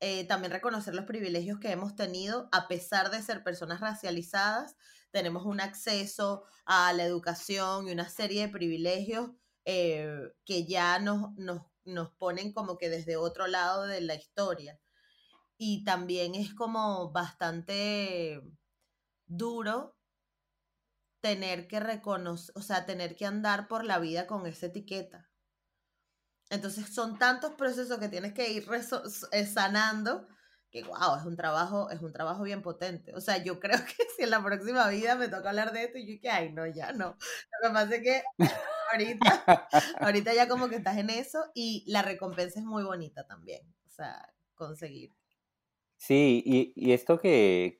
eh, 0.00 0.24
también 0.26 0.52
reconocer 0.52 0.94
los 0.94 1.06
privilegios 1.06 1.58
que 1.60 1.72
hemos 1.72 1.96
tenido, 1.96 2.48
a 2.52 2.68
pesar 2.68 3.10
de 3.10 3.22
ser 3.22 3.42
personas 3.44 3.80
racializadas, 3.80 4.76
tenemos 5.10 5.44
un 5.46 5.60
acceso 5.60 6.44
a 6.66 6.92
la 6.92 7.04
educación 7.04 7.88
y 7.88 7.92
una 7.92 8.08
serie 8.08 8.42
de 8.42 8.52
privilegios 8.52 9.30
eh, 9.64 10.32
que 10.44 10.66
ya 10.66 10.98
nos, 10.98 11.34
nos, 11.36 11.62
nos 11.84 12.12
ponen 12.12 12.52
como 12.52 12.78
que 12.78 12.88
desde 12.90 13.16
otro 13.16 13.46
lado 13.46 13.86
de 13.86 14.00
la 14.00 14.14
historia. 14.14 14.78
Y 15.58 15.84
también 15.84 16.34
es 16.34 16.54
como 16.54 17.10
bastante 17.12 18.40
duro 19.28 19.96
tener 21.20 21.68
que 21.68 21.80
reconocer, 21.80 22.54
o 22.56 22.62
sea, 22.62 22.86
tener 22.86 23.16
que 23.16 23.26
andar 23.26 23.68
por 23.68 23.84
la 23.84 23.98
vida 23.98 24.26
con 24.26 24.46
esa 24.46 24.66
etiqueta. 24.66 25.30
Entonces 26.50 26.92
son 26.94 27.18
tantos 27.18 27.52
procesos 27.54 27.98
que 27.98 28.08
tienes 28.08 28.32
que 28.32 28.50
ir 28.50 28.66
eh, 29.32 29.46
sanando 29.46 30.26
que 30.70 30.82
wow, 30.84 31.16
es 31.18 31.24
un 31.24 31.36
trabajo, 31.36 31.90
es 31.90 32.00
un 32.02 32.12
trabajo 32.12 32.42
bien 32.42 32.62
potente. 32.62 33.14
O 33.14 33.20
sea, 33.20 33.42
yo 33.42 33.58
creo 33.60 33.78
que 33.84 34.04
si 34.16 34.24
en 34.24 34.30
la 34.30 34.42
próxima 34.42 34.88
vida 34.88 35.16
me 35.16 35.28
toca 35.28 35.50
hablar 35.50 35.72
de 35.72 35.84
esto, 35.84 35.98
yo 35.98 36.20
que 36.20 36.28
ay, 36.30 36.52
no, 36.52 36.66
ya 36.66 36.92
no. 36.92 37.16
Lo 37.62 37.68
que 37.68 37.74
pasa 37.74 37.94
es 37.96 38.02
que 38.02 38.22
ahorita, 38.92 39.68
ahorita 40.00 40.34
ya 40.34 40.48
como 40.48 40.68
que 40.68 40.76
estás 40.76 40.96
en 40.98 41.10
eso 41.10 41.44
y 41.54 41.84
la 41.86 42.02
recompensa 42.02 42.60
es 42.60 42.64
muy 42.64 42.84
bonita 42.84 43.26
también. 43.26 43.62
O 43.86 43.90
sea, 43.90 44.34
conseguir. 44.54 45.14
Sí, 45.96 46.42
y, 46.46 46.72
y 46.76 46.92
esto 46.92 47.18
que, 47.18 47.77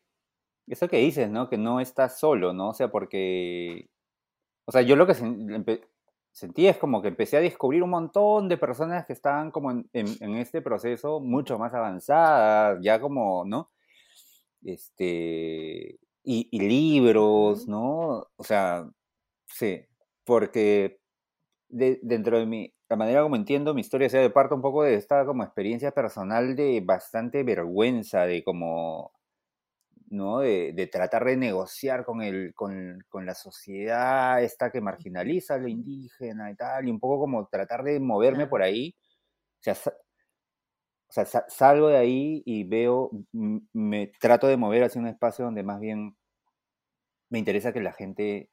esto 0.71 0.89
que 0.89 0.99
dices, 0.99 1.31
¿no? 1.31 1.49
Que 1.49 1.59
no 1.59 1.81
estás 1.81 2.19
solo, 2.19 2.53
¿no? 2.53 2.71
O 2.71 2.75
sea, 2.75 2.89
porque, 2.91 3.89
o 4.66 4.73
sea, 4.73 4.83
yo 4.83 4.97
lo 4.97 5.07
que 5.07 5.14
sentí 6.33 6.66
es 6.66 6.77
como 6.79 7.03
que 7.03 7.09
empecé 7.09 7.37
a 7.37 7.41
descubrir 7.41 7.83
un 7.83 7.91
montón 7.91 8.49
de 8.49 8.59
personas 8.59 9.07
que 9.07 9.12
estaban 9.12 9.51
como 9.51 9.71
en, 9.73 10.35
este 10.37 10.62
proceso 10.62 11.21
mucho 11.21 11.59
más 11.59 11.75
avanzadas, 11.75 12.79
ya 12.83 13.01
como, 13.01 13.45
¿no? 13.45 13.71
Este, 14.62 15.99
y, 16.25 16.59
libros, 16.61 17.66
¿no? 17.69 18.27
O 18.37 18.45
sea, 18.45 18.89
sí, 19.47 19.81
porque 20.25 21.01
dentro 21.69 22.39
de 22.39 22.47
mi, 22.47 22.75
la 22.89 22.97
manera 22.97 23.23
como 23.23 23.37
entiendo 23.37 23.75
mi 23.75 23.81
historia, 23.83 24.09
se 24.09 24.19
de 24.19 24.31
parte 24.31 24.55
un 24.55 24.62
poco 24.62 24.83
de 24.83 24.95
esta 24.95 25.25
como 25.27 25.45
experiencia 25.45 25.93
personal 25.93 26.57
de 26.57 26.83
bastante 26.85 27.43
vergüenza, 27.43 28.27
de 28.27 28.45
como 28.45 29.12
¿no? 30.11 30.41
De, 30.41 30.89
tratar 30.91 31.25
de 31.25 31.37
negociar 31.37 32.05
con, 32.05 32.23
el, 32.23 32.53
con, 32.55 33.27
la 33.27 33.35
sociedad 33.35 34.43
esta 34.43 34.71
que 34.71 34.81
marginaliza 34.81 35.55
a 35.55 35.59
lo 35.59 35.69
indígena 35.69 36.51
y 36.51 36.57
tal, 36.57 36.89
y 36.89 36.91
un 36.91 37.01
poco 37.01 37.21
como 37.21 37.47
tratar 37.49 37.83
de 37.83 38.01
moverme 38.01 38.47
por 38.47 38.63
ahí. 38.63 38.95
O 39.67 41.13
sea, 41.13 41.25
salgo 41.49 41.89
de 41.89 41.97
ahí 41.97 42.43
y 42.45 42.65
veo, 42.65 43.11
me 43.73 44.13
trato 44.21 44.47
de 44.47 44.57
mover 44.57 44.85
hacia 44.85 45.01
un 45.01 45.09
espacio 45.09 45.45
donde 45.45 45.63
más 45.63 45.81
bien 45.81 46.17
me 47.31 47.39
interesa 47.39 47.73
que 47.73 47.81
la 47.81 47.93
gente 47.93 48.51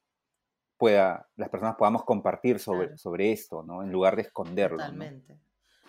pueda, 0.77 1.29
las 1.35 1.49
personas 1.49 1.75
podamos 1.75 2.03
compartir 2.03 2.59
sobre, 2.59 2.97
sobre 2.97 3.31
esto, 3.31 3.63
¿no? 3.63 3.83
En 3.83 3.91
lugar 3.91 4.15
de 4.15 4.23
esconderlo. 4.23 4.77
Totalmente. 4.77 5.39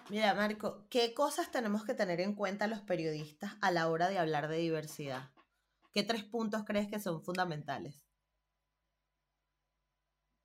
Mira, 0.09 0.35
Marco, 0.35 0.87
¿qué 0.89 1.15
cosas 1.15 1.51
tenemos 1.51 1.85
que 1.85 1.95
tener 1.95 2.21
en 2.21 2.35
cuenta 2.35 2.69
los 2.69 2.81
periodistas 2.81 3.57
a 3.61 3.73
la 3.73 3.89
hora 3.89 4.09
de 4.09 4.19
hablar 4.19 4.47
de 4.49 4.59
diversidad? 4.59 5.31
¿Qué 5.97 6.03
tres 6.03 6.25
puntos 6.25 6.63
crees 6.67 6.89
que 6.89 7.01
son 7.01 7.23
fundamentales? 7.23 8.05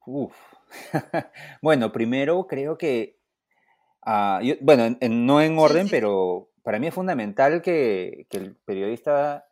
Uf. 0.06 0.34
bueno, 1.62 1.92
primero 1.92 2.48
creo 2.48 2.78
que, 2.78 3.20
ah, 4.02 4.40
bueno, 4.62 4.98
no 5.10 5.42
en 5.42 5.60
orden, 5.60 5.90
pero 5.90 6.52
para 6.64 6.80
mí 6.80 6.88
es 6.88 6.94
fundamental 6.94 7.62
que, 7.62 8.28
el 8.30 8.56
periodista 8.64 9.46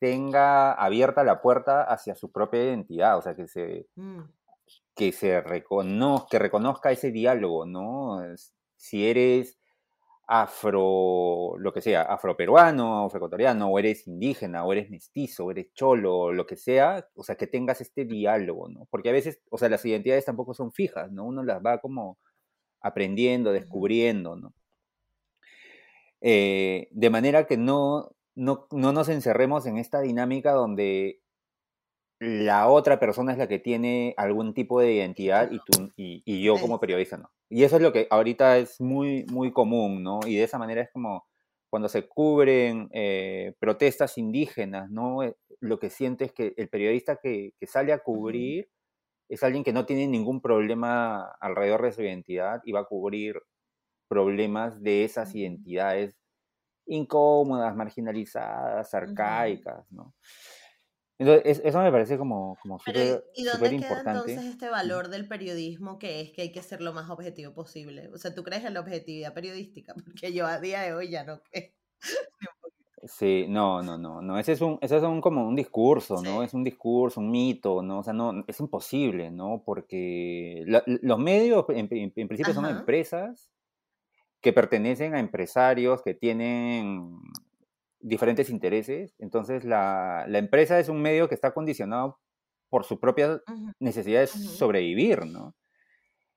tenga 0.00 0.72
abierta 0.72 1.22
la 1.22 1.40
puerta 1.40 1.84
hacia 1.84 2.16
su 2.16 2.32
propia 2.32 2.64
identidad, 2.64 3.16
o 3.16 3.22
sea, 3.22 3.36
que 3.36 3.46
se, 3.46 3.86
mm. 3.94 4.22
que 4.96 5.12
se 5.12 5.40
reconozca, 5.40 6.26
que 6.32 6.38
reconozca 6.40 6.90
ese 6.90 7.12
diálogo, 7.12 7.64
¿no? 7.64 8.18
Si 8.74 9.06
eres 9.06 9.61
afro, 10.34 11.56
lo 11.58 11.72
que 11.74 11.82
sea, 11.82 12.02
afroperuano, 12.02 13.04
afroecuatoriano, 13.04 13.68
o 13.68 13.78
eres 13.78 14.06
indígena, 14.06 14.64
o 14.64 14.72
eres 14.72 14.88
mestizo, 14.88 15.44
o 15.44 15.50
eres 15.50 15.74
cholo, 15.74 16.32
lo 16.32 16.46
que 16.46 16.56
sea, 16.56 17.06
o 17.14 17.22
sea, 17.22 17.36
que 17.36 17.46
tengas 17.46 17.82
este 17.82 18.06
diálogo, 18.06 18.68
¿no? 18.70 18.86
Porque 18.90 19.10
a 19.10 19.12
veces, 19.12 19.42
o 19.50 19.58
sea, 19.58 19.68
las 19.68 19.84
identidades 19.84 20.24
tampoco 20.24 20.54
son 20.54 20.72
fijas, 20.72 21.12
¿no? 21.12 21.24
Uno 21.26 21.42
las 21.42 21.60
va 21.62 21.82
como 21.82 22.18
aprendiendo, 22.80 23.52
descubriendo, 23.52 24.36
¿no? 24.36 24.54
Eh, 26.22 26.88
de 26.92 27.10
manera 27.10 27.46
que 27.46 27.58
no, 27.58 28.12
no, 28.34 28.68
no 28.70 28.92
nos 28.92 29.08
encerremos 29.10 29.66
en 29.66 29.76
esta 29.76 30.00
dinámica 30.00 30.52
donde 30.52 31.21
la 32.22 32.68
otra 32.68 33.00
persona 33.00 33.32
es 33.32 33.38
la 33.38 33.48
que 33.48 33.58
tiene 33.58 34.14
algún 34.16 34.54
tipo 34.54 34.80
de 34.80 34.92
identidad 34.92 35.50
y, 35.50 35.58
tú, 35.58 35.90
y, 35.96 36.40
yo 36.40 36.56
como 36.56 36.78
periodista 36.78 37.16
no. 37.16 37.32
Y 37.48 37.64
eso 37.64 37.76
es 37.76 37.82
lo 37.82 37.92
que 37.92 38.06
ahorita 38.10 38.58
es 38.58 38.80
muy, 38.80 39.24
muy 39.24 39.52
común, 39.52 40.04
¿no? 40.04 40.20
Y 40.24 40.36
de 40.36 40.44
esa 40.44 40.56
manera 40.56 40.82
es 40.82 40.90
como 40.92 41.26
cuando 41.68 41.88
se 41.88 42.06
cubren 42.06 42.88
eh, 42.92 43.54
protestas 43.58 44.18
indígenas, 44.18 44.88
¿no? 44.88 45.24
Eh, 45.24 45.34
lo 45.58 45.80
que 45.80 45.90
siente 45.90 46.26
es 46.26 46.32
que 46.32 46.54
el 46.56 46.68
periodista 46.68 47.16
que, 47.16 47.54
sale 47.66 47.92
a 47.92 47.98
cubrir 47.98 48.70
es 49.28 49.42
alguien 49.42 49.64
que 49.64 49.72
no 49.72 49.84
tiene 49.84 50.06
ningún 50.06 50.40
problema 50.40 51.24
alrededor 51.40 51.82
de 51.82 51.92
su 51.92 52.02
identidad 52.02 52.60
y 52.64 52.70
va 52.70 52.80
a 52.80 52.84
cubrir 52.84 53.42
problemas 54.06 54.80
de 54.80 55.02
esas 55.02 55.34
identidades 55.34 56.16
incómodas, 56.86 57.74
marginalizadas, 57.74 58.94
arcaicas, 58.94 59.90
¿no? 59.90 60.14
Entonces, 61.22 61.62
eso 61.64 61.80
me 61.80 61.92
parece 61.92 62.18
como, 62.18 62.58
como 62.60 62.80
súper 62.80 63.24
¿Y 63.34 63.44
dónde 63.44 63.76
queda 63.76 64.02
entonces 64.04 64.44
este 64.44 64.68
valor 64.68 65.08
del 65.08 65.28
periodismo 65.28 65.98
que 65.98 66.20
es 66.20 66.32
que 66.32 66.42
hay 66.42 66.52
que 66.52 66.62
ser 66.62 66.80
lo 66.80 66.92
más 66.92 67.08
objetivo 67.10 67.54
posible? 67.54 68.08
O 68.12 68.18
sea, 68.18 68.34
¿tú 68.34 68.42
crees 68.42 68.64
en 68.64 68.74
la 68.74 68.80
objetividad 68.80 69.32
periodística? 69.32 69.94
Porque 70.04 70.32
yo 70.32 70.46
a 70.46 70.58
día 70.58 70.80
de 70.80 70.94
hoy 70.94 71.10
ya 71.10 71.24
no 71.24 71.40
creo. 71.42 71.70
Sí, 73.04 73.46
no, 73.48 73.82
no, 73.82 73.98
no, 73.98 74.20
no, 74.20 74.38
ese 74.38 74.52
es 74.52 74.60
un, 74.60 74.78
ese 74.80 74.96
es 74.96 75.02
un 75.02 75.20
como 75.20 75.46
un 75.46 75.54
discurso, 75.56 76.22
¿no? 76.22 76.42
Es 76.42 76.54
un 76.54 76.64
discurso, 76.64 77.20
un 77.20 77.30
mito, 77.30 77.82
¿no? 77.82 78.00
O 78.00 78.02
sea, 78.02 78.12
no, 78.12 78.44
es 78.46 78.58
imposible, 78.60 79.30
¿no? 79.30 79.62
Porque 79.64 80.64
los 80.66 81.18
medios 81.18 81.66
en, 81.68 81.88
principio 81.88 82.54
son 82.54 82.66
empresas 82.66 83.50
que 84.40 84.52
pertenecen 84.52 85.14
a 85.14 85.20
empresarios 85.20 86.02
que 86.02 86.14
tienen 86.14 87.18
diferentes 88.02 88.50
intereses. 88.50 89.14
Entonces, 89.18 89.64
la, 89.64 90.26
empresa 90.28 90.78
es 90.78 90.88
un 90.88 91.00
medio 91.00 91.28
que 91.28 91.34
está 91.34 91.54
condicionado 91.54 92.18
por 92.68 92.84
su 92.84 93.00
propia 93.00 93.40
necesidad 93.80 94.20
de 94.20 94.26
sobrevivir, 94.26 95.26
¿no? 95.26 95.54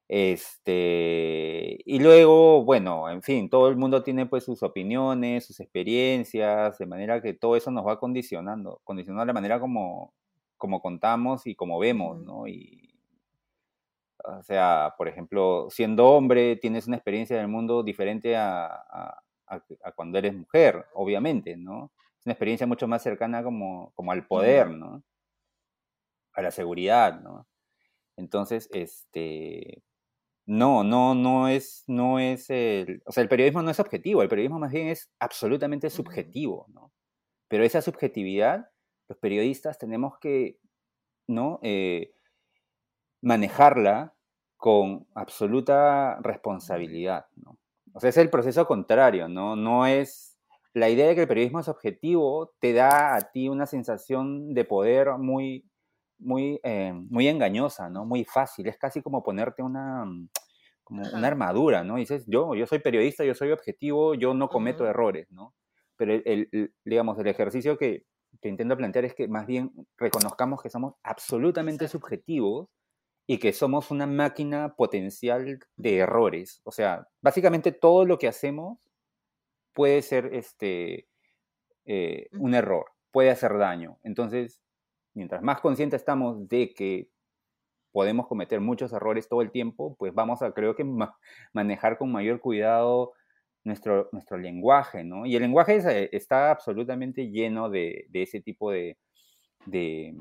Este, 0.07 1.79
y 1.83 1.99
luego, 1.99 2.63
bueno, 2.63 3.09
en 3.09 3.23
fin, 3.23 3.49
todo 3.49 3.69
el 3.69 3.75
mundo 3.75 4.03
tiene 4.03 4.27
pues 4.27 4.43
sus 4.43 4.61
opiniones, 4.61 5.45
sus 5.45 5.59
experiencias, 5.59 6.77
de 6.77 6.85
manera 6.85 7.21
que 7.21 7.33
todo 7.33 7.55
eso 7.55 7.71
nos 7.71 7.87
va 7.87 7.99
condicionando, 7.99 8.81
condicionando 8.83 9.25
la 9.25 9.33
manera 9.33 9.59
como, 9.59 10.13
como 10.57 10.79
contamos 10.81 11.47
y 11.47 11.55
como 11.55 11.79
vemos, 11.79 12.19
¿no? 12.21 12.47
Y, 12.47 12.95
o 14.23 14.43
sea, 14.43 14.93
por 14.97 15.07
ejemplo, 15.07 15.67
siendo 15.69 16.07
hombre, 16.09 16.55
tienes 16.57 16.87
una 16.87 16.97
experiencia 16.97 17.37
del 17.37 17.47
mundo 17.47 17.83
diferente 17.83 18.35
a, 18.35 18.65
a, 18.67 19.23
cuando 19.95 20.17
eres 20.17 20.33
mujer, 20.33 20.85
obviamente, 20.93 21.57
¿no? 21.57 21.91
Es 22.19 22.25
una 22.25 22.33
experiencia 22.33 22.67
mucho 22.67 22.87
más 22.87 23.03
cercana 23.03 23.43
como, 23.43 23.91
como 23.95 24.11
al 24.11 24.25
poder, 24.27 24.69
¿no? 24.69 25.03
A 26.33 26.41
la 26.41 26.51
seguridad, 26.51 27.21
¿no? 27.21 27.47
Entonces, 28.17 28.69
este, 28.73 29.83
no, 30.45 30.83
no, 30.83 31.15
no 31.15 31.47
es, 31.47 31.83
no 31.87 32.19
es 32.19 32.49
el, 32.49 33.01
o 33.05 33.11
sea, 33.11 33.23
el 33.23 33.29
periodismo 33.29 33.61
no 33.61 33.71
es 33.71 33.79
objetivo, 33.79 34.21
el 34.21 34.29
periodismo 34.29 34.59
más 34.59 34.71
bien 34.71 34.87
es 34.87 35.11
absolutamente 35.19 35.89
subjetivo, 35.89 36.67
¿no? 36.69 36.93
Pero 37.47 37.63
esa 37.63 37.81
subjetividad, 37.81 38.69
los 39.07 39.17
periodistas 39.19 39.77
tenemos 39.77 40.17
que, 40.19 40.59
¿no? 41.27 41.59
Eh, 41.63 42.13
manejarla 43.21 44.15
con 44.57 45.07
absoluta 45.15 46.19
responsabilidad, 46.21 47.27
¿no? 47.35 47.57
O 47.95 48.01
sea, 48.01 48.09
es 48.09 48.17
el 48.17 48.29
proceso 48.29 48.67
contrario, 48.67 49.29
¿no? 49.29 49.55
No 49.55 49.85
es... 49.85 50.37
La 50.73 50.89
idea 50.89 51.07
de 51.07 51.15
que 51.15 51.21
el 51.21 51.27
periodismo 51.29 51.61
es 51.61 51.69
objetivo 51.69 52.53
te 52.59 52.73
da 52.73 53.15
a 53.15 53.31
ti 53.31 53.47
una 53.47 53.65
sensación 53.65 54.53
de 54.53 54.65
poder 54.65 55.11
muy, 55.17 55.65
muy, 56.19 56.59
eh, 56.63 56.91
muy 56.93 57.29
engañosa, 57.29 57.89
¿no? 57.89 58.03
Muy 58.05 58.25
fácil. 58.25 58.67
Es 58.67 58.77
casi 58.77 59.01
como 59.01 59.23
ponerte 59.23 59.63
una, 59.63 60.05
como 60.83 61.03
una 61.13 61.27
armadura, 61.27 61.85
¿no? 61.85 61.95
dices, 61.95 62.25
yo, 62.27 62.53
yo 62.55 62.67
soy 62.67 62.79
periodista, 62.79 63.23
yo 63.23 63.33
soy 63.33 63.51
objetivo, 63.51 64.15
yo 64.15 64.33
no 64.33 64.49
cometo 64.49 64.85
errores, 64.85 65.31
¿no? 65.31 65.55
Pero 65.95 66.13
el, 66.25 66.73
digamos, 66.83 67.17
el 67.19 67.27
ejercicio 67.27 67.77
que, 67.77 68.03
que, 68.41 68.49
intento 68.49 68.75
plantear 68.75 69.05
es 69.05 69.15
que 69.15 69.29
más 69.29 69.47
bien 69.47 69.71
reconozcamos 69.97 70.61
que 70.61 70.69
somos 70.69 70.95
absolutamente 71.03 71.87
subjetivos 71.87 72.67
y 73.27 73.39
que 73.39 73.53
somos 73.53 73.91
una 73.91 74.05
máquina 74.07 74.75
potencial 74.75 75.59
de 75.75 75.97
errores. 75.97 76.61
O 76.63 76.71
sea, 76.71 77.07
básicamente 77.21 77.71
todo 77.71 78.05
lo 78.05 78.17
que 78.19 78.27
hacemos 78.27 78.79
puede 79.73 80.01
ser 80.01 80.29
este, 80.33 81.07
eh, 81.85 82.27
un 82.33 82.53
error, 82.53 82.85
puede 83.11 83.31
hacer 83.31 83.57
daño. 83.57 83.99
Entonces, 84.03 84.61
mientras 85.13 85.41
más 85.41 85.61
conscientes 85.61 86.01
estamos 86.01 86.47
de 86.47 86.73
que 86.73 87.09
podemos 87.91 88.27
cometer 88.27 88.59
muchos 88.59 88.91
errores 88.91 89.29
todo 89.29 89.41
el 89.41 89.51
tiempo, 89.51 89.95
pues 89.97 90.13
vamos 90.13 90.41
a, 90.41 90.51
creo 90.51 90.75
que, 90.75 90.85
manejar 91.53 91.97
con 91.97 92.11
mayor 92.11 92.41
cuidado 92.41 93.13
nuestro, 93.63 94.09
nuestro 94.11 94.37
lenguaje, 94.37 95.03
¿no? 95.03 95.25
Y 95.25 95.35
el 95.35 95.41
lenguaje 95.41 95.77
eh, 95.77 96.09
está 96.11 96.51
absolutamente 96.51 97.29
lleno 97.29 97.69
de, 97.69 98.07
ese 98.13 98.41
tipo 98.41 98.69
de, 98.71 98.97
de, 99.65 100.13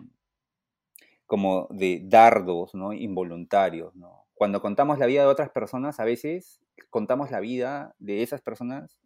como 1.26 1.68
de 1.70 2.02
dardos, 2.04 2.74
¿no? 2.74 2.92
Involuntarios, 2.92 3.94
¿no? 3.94 4.26
Cuando 4.34 4.60
contamos 4.60 4.98
la 4.98 5.06
vida 5.06 5.22
de 5.22 5.28
otras 5.28 5.50
personas, 5.50 6.00
a 6.00 6.04
veces 6.04 6.60
contamos 6.90 7.30
la 7.30 7.40
vida 7.40 7.94
de 7.98 8.22
esas 8.22 8.42
personas 8.42 9.00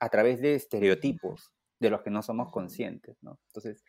a 0.00 0.08
través 0.08 0.40
de 0.40 0.54
estereotipos 0.54 1.52
de 1.78 1.90
los 1.90 2.02
que 2.02 2.10
no 2.10 2.22
somos 2.22 2.50
conscientes, 2.50 3.16
¿no? 3.22 3.38
Entonces, 3.48 3.84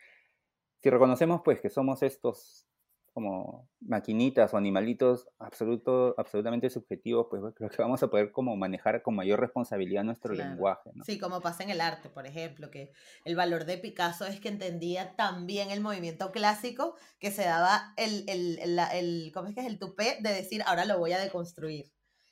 si 0.81 0.89
reconocemos 0.89 1.41
pues 1.43 1.61
que 1.61 1.69
somos 1.69 2.03
estos 2.03 2.67
como 3.13 3.69
maquinitas 3.81 4.53
o 4.53 4.57
animalitos 4.57 5.27
absoluto, 5.39 6.15
absolutamente 6.17 6.69
subjetivos, 6.69 7.27
pues 7.29 7.41
creo 7.55 7.69
que 7.69 7.81
vamos 7.81 8.01
a 8.03 8.09
poder 8.09 8.31
como 8.31 8.55
manejar 8.55 9.01
con 9.01 9.15
mayor 9.15 9.39
responsabilidad 9.39 10.03
nuestro 10.03 10.33
lenguaje. 10.33 10.91
Sí, 11.05 11.19
como 11.19 11.41
pasa 11.41 11.63
en 11.63 11.69
el 11.69 11.81
arte, 11.81 12.09
por 12.09 12.25
ejemplo, 12.25 12.71
que 12.71 12.91
el 13.25 13.35
valor 13.35 13.65
de 13.65 13.77
Picasso 13.77 14.25
es 14.25 14.39
que 14.39 14.49
entendía 14.49 15.15
también 15.15 15.71
el 15.71 15.81
movimiento 15.81 16.31
clásico 16.31 16.95
que 17.19 17.31
se 17.31 17.43
daba 17.43 17.93
el, 17.97 18.25
el, 18.27 18.59
el, 18.59 18.79
el 18.93 19.31
¿cómo 19.33 19.47
es 19.47 19.55
que 19.55 19.61
es 19.61 19.67
el 19.67 19.79
tupé 19.79 20.17
de 20.21 20.33
decir, 20.33 20.63
ahora 20.65 20.85
lo 20.85 20.99
voy 20.99 21.13
a 21.13 21.19
deconstruir. 21.19 21.91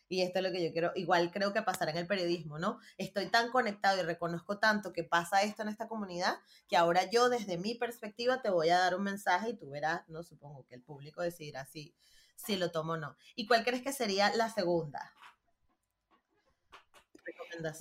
Y 0.10 0.24
esto 0.24 0.40
es 0.40 0.44
lo 0.44 0.52
que 0.52 0.64
yo 0.64 0.72
quiero, 0.74 0.92
igual 0.96 1.32
creo 1.32 1.54
que 1.54 1.62
pasará 1.62 1.92
en 1.92 1.98
el 1.98 2.08
periodismo, 2.08 2.58
¿no? 2.58 2.80
Estoy 2.98 3.28
tan 3.28 3.52
conectado 3.52 4.00
y 4.00 4.04
reconozco 4.04 4.58
tanto 4.58 4.92
que 4.92 5.04
pasa 5.04 5.44
esto 5.44 5.62
en 5.62 5.70
esta 5.70 5.88
comunidad 5.88 6.40
que 6.68 6.78
ahora 6.78 7.08
yo 7.12 7.30
desde 7.30 7.60
mi 7.60 7.76
perspectiva 7.76 8.42
te 8.42 8.50
voy 8.50 8.70
a 8.70 8.80
dar 8.80 8.96
un 8.96 9.04
mensaje 9.04 9.52
y 9.52 9.54
tú 9.56 9.70
verás, 9.70 10.10
no 10.10 10.24
supongo 10.24 10.66
que 10.66 10.76
el 10.76 10.82
público 10.82 11.22
decidirá 11.22 11.66
si, 11.66 11.94
si 12.36 12.56
lo 12.56 12.72
tomo 12.72 12.94
o 12.94 12.98
no. 12.98 13.16
¿Y 13.36 13.46
cuál 13.46 13.64
crees 13.64 13.84
que 13.84 13.94
sería 13.94 14.36
la 14.36 14.50
segunda? 14.50 15.14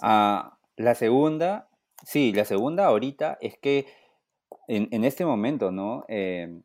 Ah, 0.02 0.58
la 0.76 0.94
segunda, 0.94 1.70
sí, 2.04 2.32
la 2.32 2.44
segunda 2.44 2.86
ahorita 2.86 3.38
es 3.40 3.56
que 3.58 3.86
en, 4.66 5.04
este 5.04 5.24
momento, 5.24 5.70
¿no? 5.70 6.04
Eh, 6.08 6.60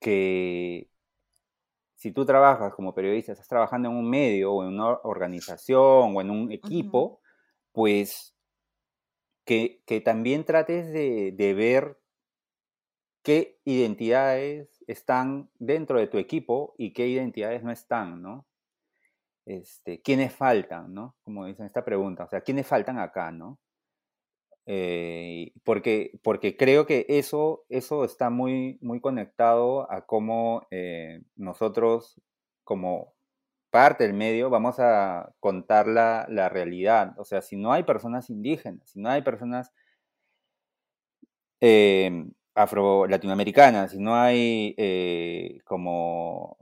que 0.00 0.89
si 2.00 2.12
tú 2.12 2.24
trabajas 2.24 2.72
como 2.72 2.94
periodista, 2.94 3.32
estás 3.32 3.46
trabajando 3.46 3.90
en 3.90 3.94
un 3.94 4.08
medio 4.08 4.54
o 4.54 4.62
en 4.62 4.70
una 4.70 4.88
organización 5.02 6.16
o 6.16 6.20
en 6.22 6.30
un 6.30 6.50
equipo, 6.50 7.20
pues 7.72 8.34
que, 9.44 9.82
también 10.02 10.46
trates 10.46 10.90
de, 10.94 11.54
ver 11.54 12.00
qué 13.22 13.60
identidades 13.64 14.82
están 14.86 15.50
dentro 15.58 15.98
de 15.98 16.06
tu 16.06 16.16
equipo 16.16 16.74
y 16.78 16.94
qué 16.94 17.06
identidades 17.06 17.62
no 17.62 17.70
están, 17.70 18.22
¿no? 18.22 18.46
Este, 19.44 20.00
¿Quiénes 20.00 20.32
faltan, 20.32 20.94
no? 20.94 21.16
Como 21.22 21.44
dicen 21.44 21.66
esta 21.66 21.84
pregunta, 21.84 22.24
o 22.24 22.28
sea, 22.28 22.40
¿quiénes 22.40 22.66
faltan 22.66 22.98
acá, 22.98 23.30
no? 23.30 23.58
Eh, 24.72 25.52
porque, 25.64 26.12
porque 26.22 26.56
creo 26.56 26.86
que 26.86 27.04
eso, 27.08 27.64
eso 27.70 28.04
está 28.04 28.30
muy, 28.30 28.78
muy 28.80 29.00
conectado 29.00 29.90
a 29.90 30.06
cómo 30.06 30.64
eh, 30.70 31.22
nosotros, 31.34 32.20
como 32.62 33.14
parte 33.70 34.04
del 34.04 34.14
medio, 34.14 34.48
vamos 34.48 34.78
a 34.78 35.32
contar 35.40 35.88
la, 35.88 36.24
la, 36.28 36.48
realidad. 36.48 37.14
O 37.18 37.24
sea, 37.24 37.42
si 37.42 37.56
no 37.56 37.72
hay 37.72 37.82
personas 37.82 38.30
indígenas, 38.30 38.90
si 38.90 39.00
no 39.00 39.08
hay 39.10 39.22
personas 39.22 39.72
eh, 41.60 42.26
afro-latinoamericanas, 42.54 43.90
si 43.90 43.98
no 43.98 44.14
hay 44.14 44.76
como 45.64 46.58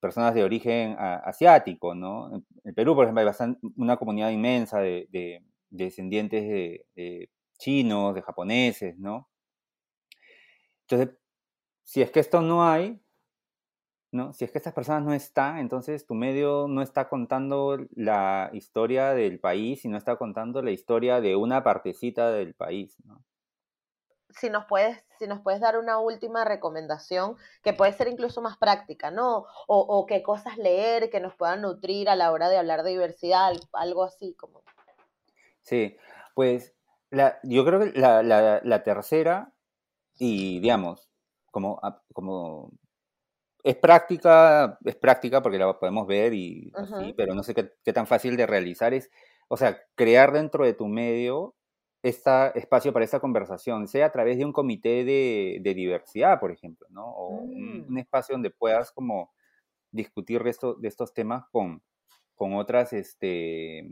personas 0.00 0.34
de 0.34 0.44
origen 0.44 0.96
asiático, 0.98 1.94
¿no? 1.94 2.44
En 2.64 2.74
Perú, 2.74 2.94
por 2.94 3.04
ejemplo, 3.04 3.22
hay 3.22 3.56
una 3.76 3.96
comunidad 3.96 4.30
inmensa 4.30 4.80
de 4.80 5.42
descendientes 5.70 6.42
de, 6.42 7.30
chinos, 7.58 8.14
de 8.14 8.22
japoneses, 8.22 8.98
¿no? 8.98 9.28
Entonces, 10.88 11.16
si 11.84 12.02
es 12.02 12.10
que 12.10 12.20
esto 12.20 12.40
no 12.40 12.68
hay, 12.68 13.00
¿no? 14.12 14.32
Si 14.32 14.44
es 14.44 14.50
que 14.50 14.58
estas 14.58 14.74
personas 14.74 15.04
no 15.04 15.12
están, 15.12 15.58
entonces 15.58 16.06
tu 16.06 16.14
medio 16.14 16.66
no 16.68 16.82
está 16.82 17.08
contando 17.08 17.78
la 17.94 18.50
historia 18.52 19.10
del 19.10 19.38
país, 19.38 19.82
sino 19.82 19.96
está 19.96 20.16
contando 20.16 20.62
la 20.62 20.72
historia 20.72 21.20
de 21.20 21.36
una 21.36 21.62
partecita 21.62 22.30
del 22.30 22.54
país, 22.54 22.96
¿no? 23.04 23.22
Si 24.30 24.48
nos 24.48 24.66
puedes, 24.66 25.04
si 25.18 25.26
nos 25.26 25.40
puedes 25.40 25.60
dar 25.60 25.76
una 25.76 25.98
última 25.98 26.44
recomendación, 26.44 27.36
que 27.62 27.72
puede 27.72 27.92
ser 27.92 28.06
incluso 28.06 28.40
más 28.40 28.56
práctica, 28.56 29.10
¿no? 29.10 29.38
O, 29.66 29.78
o 29.78 30.06
qué 30.06 30.22
cosas 30.22 30.56
leer 30.56 31.10
que 31.10 31.20
nos 31.20 31.34
puedan 31.34 31.62
nutrir 31.62 32.08
a 32.08 32.14
la 32.14 32.30
hora 32.30 32.48
de 32.48 32.56
hablar 32.56 32.84
de 32.84 32.90
diversidad, 32.90 33.52
algo 33.72 34.04
así 34.04 34.34
como. 34.34 34.62
Sí, 35.62 35.96
pues 36.34 36.74
la, 37.10 37.38
yo 37.42 37.64
creo 37.64 37.80
que 37.80 37.98
la, 37.98 38.22
la, 38.22 38.82
tercera, 38.82 39.52
y 40.18 40.60
digamos, 40.60 41.08
como, 41.50 41.80
como 42.12 42.72
es 43.62 43.76
práctica, 43.76 44.78
es 44.84 44.96
práctica 44.96 45.42
porque 45.42 45.58
la 45.58 45.78
podemos 45.78 46.06
ver 46.06 46.32
y 46.34 46.72
así, 46.74 47.12
pero 47.16 47.34
no 47.34 47.42
sé 47.42 47.54
qué, 47.54 47.72
qué, 47.84 47.92
tan 47.92 48.06
fácil 48.06 48.36
de 48.36 48.46
realizar 48.46 48.94
es, 48.94 49.10
o 49.48 49.56
sea, 49.56 49.78
crear 49.94 50.32
dentro 50.32 50.64
de 50.64 50.74
tu 50.74 50.86
medio 50.86 51.54
este 52.02 52.58
espacio 52.58 52.92
para 52.92 53.04
esta 53.04 53.20
conversación, 53.20 53.86
sea 53.86 54.06
a 54.06 54.12
través 54.12 54.38
de 54.38 54.44
un 54.44 54.52
comité 54.52 55.04
de, 55.04 55.58
de 55.60 55.74
diversidad, 55.74 56.40
por 56.40 56.50
ejemplo, 56.50 56.86
¿no? 56.90 57.04
O 57.06 57.28
un, 57.28 57.86
mm. 57.88 57.98
espacio 57.98 58.34
donde 58.34 58.50
puedas 58.50 58.90
como 58.92 59.32
discutir 59.90 60.42
de, 60.42 60.56
de 60.78 60.88
estos 60.88 61.12
temas 61.12 61.44
con, 61.50 61.82
con 62.34 62.54
otras, 62.54 62.92
este, 62.94 63.90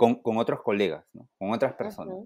con, 0.00 0.38
otros 0.38 0.62
colegas, 0.62 1.04
con 1.38 1.50
otras 1.50 1.74
personas. 1.74 2.16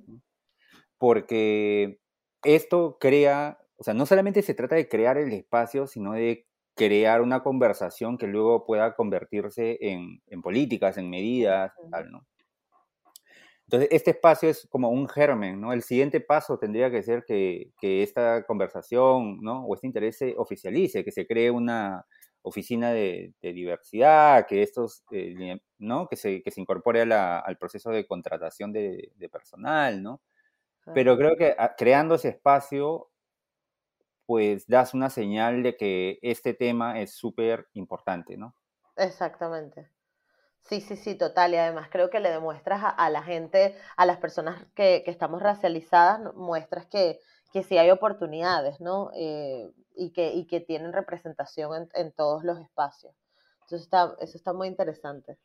Porque 0.96 1.98
esto 2.44 2.98
crea, 3.00 3.58
o 3.76 3.82
sea, 3.82 3.94
no 3.94 4.06
solamente 4.06 4.42
se 4.42 4.54
trata 4.54 4.76
de 4.76 4.88
crear 4.88 5.18
el 5.18 5.32
espacio, 5.32 5.88
sino 5.88 6.12
de 6.12 6.46
crear 6.76 7.20
una 7.20 7.42
conversación 7.42 8.16
que 8.16 8.28
luego 8.28 8.64
pueda 8.64 8.94
convertirse 8.94 9.78
en, 9.80 10.20
políticas, 10.42 10.98
en 10.98 11.10
medidas, 11.10 11.72
tal, 11.90 12.10
¿no? 12.10 12.26
Entonces, 13.66 13.88
este 13.92 14.10
espacio 14.10 14.50
es 14.50 14.68
como 14.68 14.90
un 14.90 15.08
germen, 15.08 15.60
¿no? 15.60 15.72
El 15.72 15.82
siguiente 15.82 16.20
paso 16.20 16.58
tendría 16.58 16.90
que 16.90 17.02
ser 17.02 17.24
que, 17.24 17.72
que 17.80 18.02
esta 18.02 18.44
conversación, 18.44 19.40
¿no? 19.40 19.64
O 19.64 19.74
este 19.74 19.86
interés 19.86 20.18
se 20.18 20.34
oficialice, 20.36 21.02
que 21.02 21.10
se 21.10 21.26
cree 21.26 21.50
una, 21.50 22.04
oficina 22.44 22.92
de, 22.92 23.34
diversidad, 23.40 24.46
que 24.46 24.62
estos, 24.62 25.02
eh, 25.10 25.58
¿no? 25.78 26.06
Que 26.06 26.16
se, 26.16 26.42
que 26.42 26.50
se 26.50 26.60
incorpore 26.60 27.00
al 27.00 27.58
proceso 27.58 27.90
de 27.90 28.06
contratación 28.06 28.70
de, 28.70 29.10
personal, 29.32 30.02
¿no? 30.02 30.20
Pero 30.92 31.16
creo 31.16 31.36
que 31.36 31.56
ah, 31.58 31.74
creando 31.76 32.16
ese 32.16 32.28
espacio, 32.28 33.10
pues 34.26 34.66
das 34.66 34.92
una 34.92 35.08
señal 35.08 35.62
de 35.62 35.76
que 35.76 36.18
este 36.20 36.52
tema 36.52 37.00
es 37.00 37.14
súper 37.14 37.66
importante, 37.72 38.36
¿no? 38.36 38.54
Exactamente. 38.96 39.88
Sí, 40.60 40.82
sí, 40.82 40.96
sí, 40.96 41.14
total. 41.14 41.54
Y 41.54 41.56
además 41.56 41.88
creo 41.90 42.10
que 42.10 42.20
le 42.20 42.30
demuestras 42.30 42.82
a, 42.84 43.08
la 43.08 43.22
gente, 43.22 43.74
a 43.96 44.04
las 44.04 44.18
personas 44.18 44.66
que, 44.74 45.02
que 45.02 45.10
estamos 45.10 45.42
racializadas, 45.42 46.34
muestras 46.34 46.84
que, 46.86 47.20
que 47.54 47.62
sí 47.62 47.78
hay 47.78 47.92
oportunidades, 47.92 48.80
¿no? 48.80 49.12
Eh, 49.14 49.70
y, 49.94 50.10
que, 50.10 50.32
y 50.32 50.44
que 50.48 50.58
tienen 50.58 50.92
representación 50.92 51.72
en, 51.72 51.88
en, 51.94 52.10
todos 52.10 52.42
los 52.42 52.58
espacios. 52.58 53.14
Entonces 53.60 53.82
está, 53.82 54.12
eso 54.18 54.36
está 54.36 54.52
muy 54.52 54.66
interesante. 54.66 55.38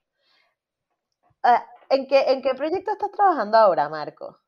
Ah, 1.44 1.64
¿en, 1.88 2.08
qué, 2.08 2.22
¿En 2.32 2.42
qué 2.42 2.56
proyecto 2.56 2.92
estás 2.92 3.12
trabajando 3.12 3.58
ahora, 3.58 3.88
Marco? 3.90 4.40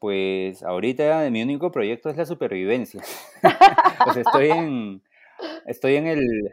pues 0.00 0.62
ahorita 0.62 1.28
mi 1.28 1.42
único 1.42 1.70
proyecto 1.70 2.08
es 2.08 2.16
la 2.16 2.24
supervivencia. 2.24 3.02
pues 4.04 4.16
estoy 4.16 4.50
en, 4.50 5.02
estoy 5.66 5.96
en 5.96 6.06
el, 6.06 6.50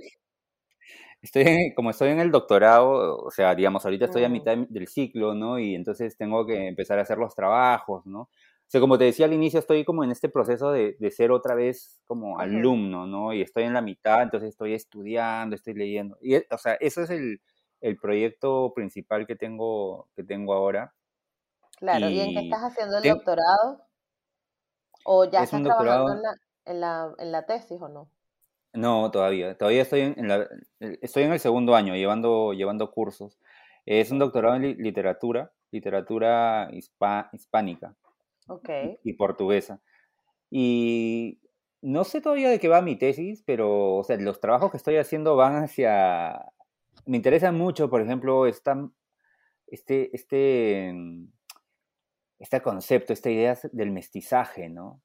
estoy 1.22 1.74
como 1.74 1.92
estoy 1.92 2.10
en 2.10 2.20
el 2.20 2.32
doctorado, 2.32 3.16
o 3.16 3.32
sea, 3.32 3.56
digamos, 3.56 3.86
ahorita 3.86 4.06
estoy 4.06 4.26
a 4.26 4.30
mitad 4.30 4.58
del 4.58 4.90
ciclo, 4.90 5.34
¿no? 5.34 5.58
Y 5.58 5.74
entonces 5.74 6.18
tengo 6.18 6.46
que 6.46 6.68
empezar 6.68 7.00
a 7.00 7.04
hacer 7.04 7.18
los 7.18 7.34
trabajos, 7.34 8.06
¿no? 8.06 8.28
Sea, 8.74 8.82
como 8.82 8.98
te 8.98 9.04
decía 9.04 9.28
al 9.28 9.34
inicio, 9.34 9.60
estoy 9.60 9.86
como 9.86 10.04
en 10.04 10.10
este 10.10 10.30
proceso 10.30 10.72
de, 10.72 10.98
de 11.00 11.12
ser 11.12 11.32
otra 11.32 11.54
vez 11.54 12.02
como 12.08 12.40
alumno, 12.40 13.06
¿no? 13.06 13.32
Y 13.32 13.44
estoy 13.44 13.66
en 13.66 13.74
la 13.76 13.84
mitad, 13.84 14.24
entonces 14.24 14.50
estoy 14.50 14.74
estudiando, 14.74 15.56
estoy 15.56 15.76
leyendo. 15.76 16.18
Y, 16.20 16.38
o 16.38 16.58
sea, 16.58 16.74
eso 16.80 17.04
es 17.04 17.12
el, 17.12 17.40
el 17.82 17.98
proyecto 17.98 18.74
principal 18.74 19.28
que 19.28 19.36
tengo, 19.36 20.08
que 20.16 20.24
tengo 20.24 20.56
ahora. 20.56 20.92
Claro, 21.78 22.10
¿y, 22.10 22.20
en 22.20 22.34
qué 22.34 22.40
estás 22.46 22.62
haciendo 22.62 22.98
el 22.98 23.04
doctorado? 23.04 23.86
¿O 25.06 25.26
ya 25.26 25.44
estás 25.44 25.62
trabajando 25.62 26.14
en 26.14 26.22
la, 26.24 26.36
en, 26.66 26.80
la, 26.80 27.16
en 27.20 27.32
la, 27.32 27.46
tesis 27.46 27.80
o 27.80 27.90
no? 27.90 28.10
No, 28.74 29.12
todavía. 29.12 29.56
Todavía 29.56 29.84
estoy 29.84 30.02
en, 30.18 30.28
la, 30.28 30.50
estoy 30.80 31.22
en 31.22 31.34
el 31.34 31.40
segundo 31.40 31.76
año 31.76 31.94
llevando, 31.94 32.54
llevando 32.54 32.90
cursos. 32.90 33.38
Es 33.86 34.10
un 34.10 34.18
doctorado 34.18 34.56
en 34.56 34.64
literatura 34.82 35.52
literatura 35.74 36.70
hispánica 36.72 37.96
y, 39.04 39.14
portuguesa. 39.14 39.82
Y 40.50 41.40
no 41.82 42.04
sé 42.04 42.22
todavía 42.22 42.50
de 42.50 42.60
qué 42.60 42.68
va 42.68 42.82
mi 42.82 42.98
tesis, 42.98 43.44
pero 43.46 43.96
o 43.96 44.04
sea, 44.04 44.18
los 44.18 44.40
trabajos 44.40 44.72
que 44.72 44.78
estoy 44.78 44.98
haciendo 44.98 45.36
van 45.36 45.56
hacia... 45.56 46.52
Me 47.06 47.18
interesa 47.18 47.52
mucho, 47.52 47.90
por 47.90 48.02
ejemplo, 48.02 48.46
esta, 48.46 48.90
este, 49.68 50.16
este, 50.16 50.94
este 52.40 52.62
concepto, 52.62 53.14
esta 53.14 53.30
idea 53.30 53.58
del 53.72 53.92
mestizaje, 53.92 54.70
¿no? 54.70 55.02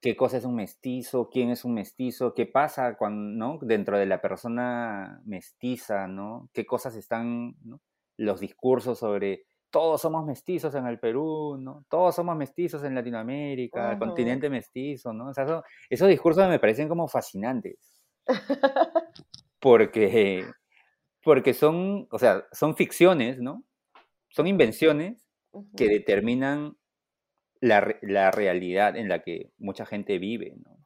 qué, 0.00 0.16
cosa 0.16 0.38
es 0.38 0.44
un 0.44 0.56
mestizo? 0.56 1.28
¿Quién 1.30 1.50
es 1.50 1.64
un 1.64 1.74
mestizo? 1.74 2.34
¿Qué 2.34 2.46
pasa 2.46 2.96
cuando, 2.96 3.36
¿no? 3.36 3.58
dentro 3.62 3.98
de 3.98 4.06
la 4.06 4.20
persona 4.20 5.22
mestiza? 5.24 6.06
¿no? 6.08 6.48
¿Qué 6.52 6.66
cosas 6.66 6.96
están, 6.96 7.56
los 8.16 8.40
discursos 8.40 8.98
sobre 8.98 9.44
todos 9.72 10.02
somos 10.02 10.24
mestizos 10.26 10.74
en 10.74 10.86
el 10.86 11.00
Perú, 11.00 11.56
¿no? 11.58 11.84
Todos 11.88 12.14
somos 12.14 12.36
mestizos 12.36 12.84
en 12.84 12.94
Latinoamérica, 12.94 13.92
el 13.92 13.98
continente 13.98 14.50
mestizo, 14.50 15.14
¿no? 15.14 15.30
O 15.30 15.34
sea, 15.34 15.62
esos 15.88 16.08
discursos 16.08 16.46
me 16.48 16.60
parecen 16.60 16.88
como 16.88 17.08
fascinantes. 17.08 18.04
Porque, 19.58 20.44
porque 21.22 21.54
son, 21.54 22.08
o 22.10 22.18
sea, 22.18 22.44
son 22.50 22.74
ficciones, 22.74 23.40
¿no? 23.40 23.62
Son 24.28 24.48
invenciones 24.48 25.30
que 25.76 25.86
determinan 25.86 26.76
la, 27.60 27.96
la 28.02 28.32
realidad 28.32 28.96
en 28.96 29.08
la 29.08 29.22
que 29.22 29.52
mucha 29.58 29.86
gente 29.86 30.18
vive, 30.18 30.56
¿no? 30.64 30.76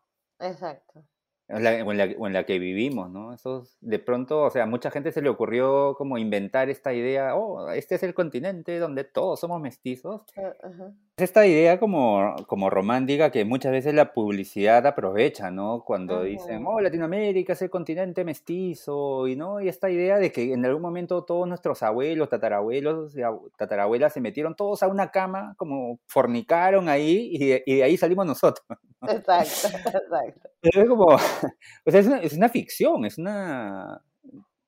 Exacto 0.47 1.07
o, 1.49 1.57
en 1.57 2.33
la, 2.33 2.45
que 2.45 2.59
vivimos, 2.59 3.11
¿no? 3.11 3.33
Eso, 3.33 3.65
de 3.81 3.99
pronto, 3.99 4.43
o 4.43 4.51
sea, 4.51 4.67
mucha 4.67 4.91
gente 4.91 5.13
se 5.13 5.23
le 5.23 5.29
ocurrió 5.29 5.95
como 5.97 6.19
inventar 6.19 6.69
esta 6.71 6.93
idea, 6.93 7.37
oh, 7.37 7.71
este 7.71 7.95
es 7.95 8.03
el 8.03 8.15
continente 8.15 8.79
donde 8.79 9.05
todos 9.05 9.41
somos 9.41 9.61
mestizos. 9.61 10.23
Uh 10.37 10.93
Esta 11.17 11.47
idea 11.47 11.81
como, 11.81 12.35
como 12.47 12.69
romántica 12.69 13.31
que 13.31 13.45
muchas 13.45 13.73
veces 13.73 13.95
la 13.95 14.13
publicidad 14.13 14.87
aprovecha, 14.87 15.51
¿no? 15.51 15.83
Cuando 15.85 16.23
dicen, 16.23 16.65
oh, 16.67 16.81
Latinoamérica 16.81 17.55
es 17.55 17.63
el 17.63 17.71
continente 17.71 18.25
mestizo, 18.25 19.27
y 19.29 19.37
no, 19.37 19.61
y 19.61 19.69
esta 19.69 19.89
idea 19.89 20.19
de 20.19 20.33
que 20.33 20.53
en 20.53 20.65
algún 20.67 20.83
momento 20.83 21.25
todos 21.25 21.49
nuestros 21.49 21.83
abuelos, 21.83 22.29
tatarabuelos, 22.29 23.15
tatarabuelas 23.57 24.13
se 24.13 24.21
metieron 24.21 24.55
todos 24.57 24.83
a 24.83 24.89
una 24.89 25.11
cama, 25.11 25.55
como 25.57 26.01
fornicaron 26.07 26.89
ahí, 26.89 27.31
y 27.33 27.39
de, 27.39 27.83
ahí 27.83 27.97
salimos 27.97 28.27
nosotros. 28.27 28.67
Exacto, 29.09 29.69
exacto. 29.89 30.51
Pero 30.61 30.83
es 30.83 30.89
como, 30.89 31.17
o 31.87 31.91
sea, 31.91 32.01
es 32.01 32.07
una, 32.07 32.19
es 32.19 32.33
una 32.33 32.49
ficción, 32.49 33.05
es 33.05 33.19
una, 33.19 34.03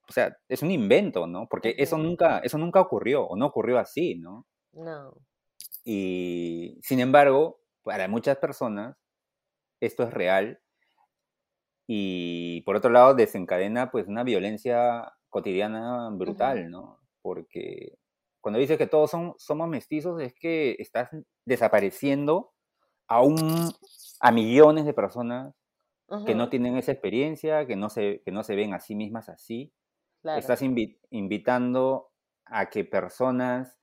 o 0.08 0.12
sea, 0.12 0.36
es 0.48 0.62
un 0.62 0.70
invento, 0.70 1.26
¿no? 1.26 1.48
Porque 1.48 1.74
eso 1.78 1.98
nunca, 1.98 2.38
eso 2.38 2.58
nunca 2.58 2.80
ocurrió, 2.80 3.24
o 3.26 3.36
no 3.36 3.46
ocurrió 3.46 3.78
así, 3.78 4.14
¿no? 4.16 4.46
No. 4.72 5.14
Y 5.84 6.78
sin 6.82 7.00
embargo, 7.00 7.60
para 7.82 8.08
muchas 8.08 8.38
personas, 8.38 8.96
esto 9.80 10.02
es 10.02 10.12
real. 10.12 10.60
Y 11.86 12.62
por 12.62 12.76
otro 12.76 12.90
lado, 12.90 13.14
desencadena 13.14 13.90
pues 13.90 14.06
una 14.08 14.24
violencia 14.24 15.12
cotidiana 15.30 16.10
brutal, 16.12 16.70
¿no? 16.70 17.00
Porque 17.22 17.98
cuando 18.40 18.58
dices 18.58 18.78
que 18.78 18.86
todos 18.86 19.10
son, 19.10 19.34
somos 19.38 19.68
mestizos, 19.68 20.20
es 20.20 20.34
que 20.34 20.76
estás 20.78 21.10
desapareciendo 21.44 22.52
a, 23.06 23.22
un, 23.22 23.72
a 24.20 24.32
millones 24.32 24.84
de 24.84 24.94
personas 24.94 25.54
que 26.24 26.34
no 26.34 26.48
tienen 26.48 26.76
esa 26.76 26.92
experiencia, 26.92 27.66
que 27.66 27.76
no 27.76 27.90
se, 27.90 28.22
que 28.24 28.32
no 28.32 28.42
se 28.42 28.56
ven 28.56 28.72
a 28.72 28.80
sí 28.80 28.94
mismas 28.94 29.28
así. 29.28 29.72
Estás 30.24 30.62
invitando 30.62 32.10
a 32.44 32.70
que 32.70 32.84
personas 32.84 33.78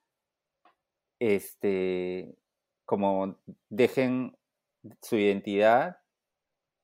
este, 1.18 2.36
como 2.84 3.38
dejen 3.68 4.36
su 5.02 5.16
identidad 5.16 5.98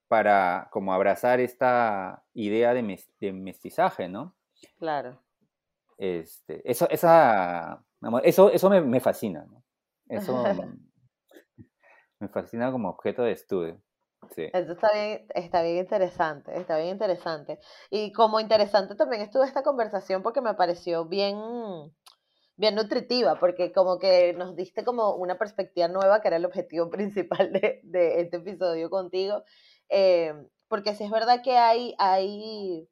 para 0.09 0.68
como 0.70 0.93
abrazar 0.93 1.40
esta 1.40 2.24
idea 2.34 2.74
de, 2.74 2.82
mestizaje, 3.32 4.09
¿no? 4.09 4.36
Claro. 4.78 5.22
Este, 5.99 6.68
eso, 6.70 6.88
esa, 6.90 7.84
eso, 8.22 8.51
eso 8.51 8.70
me, 8.70 9.01
fascina, 9.01 9.45
¿no? 9.45 9.62
Eso 10.09 10.45
me 12.20 12.28
fascina 12.28 12.70
como 12.70 12.90
objeto 12.90 13.22
de 13.22 13.32
estudio. 13.32 13.80
Eso 14.37 14.72
está 14.72 14.91
bien, 14.93 15.26
está 15.35 15.62
bien 15.62 15.78
interesante, 15.78 16.59
está 16.59 16.76
bien 16.76 16.91
interesante. 16.91 17.59
Y 17.91 18.12
como 18.12 18.41
interesante 18.41 18.95
también 18.95 19.22
estuvo 19.22 19.45
esta 19.45 19.62
conversación 19.62 20.22
porque 20.22 20.41
me 20.41 20.55
pareció 20.55 21.05
bien, 21.05 21.37
bien 22.57 22.74
nutritiva, 22.74 23.39
porque 23.39 23.72
como 23.72 23.99
que 23.99 24.33
nos 24.35 24.57
diste 24.57 24.85
como 24.85 25.14
una 25.16 25.39
perspectiva 25.39 25.89
nueva, 25.89 26.20
que 26.20 26.28
era 26.28 26.37
el 26.37 26.47
objetivo 26.47 26.91
principal 26.91 27.53
de, 27.53 27.80
de 27.85 28.20
este 28.20 28.39
episodio 28.39 28.91
contigo. 28.91 29.45
Eh, 29.89 30.33
porque 30.68 30.95
si 30.95 31.05
es 31.05 31.11
verdad 31.11 31.43
que 31.45 31.59
hay, 31.59 31.95
hay, 31.99 32.89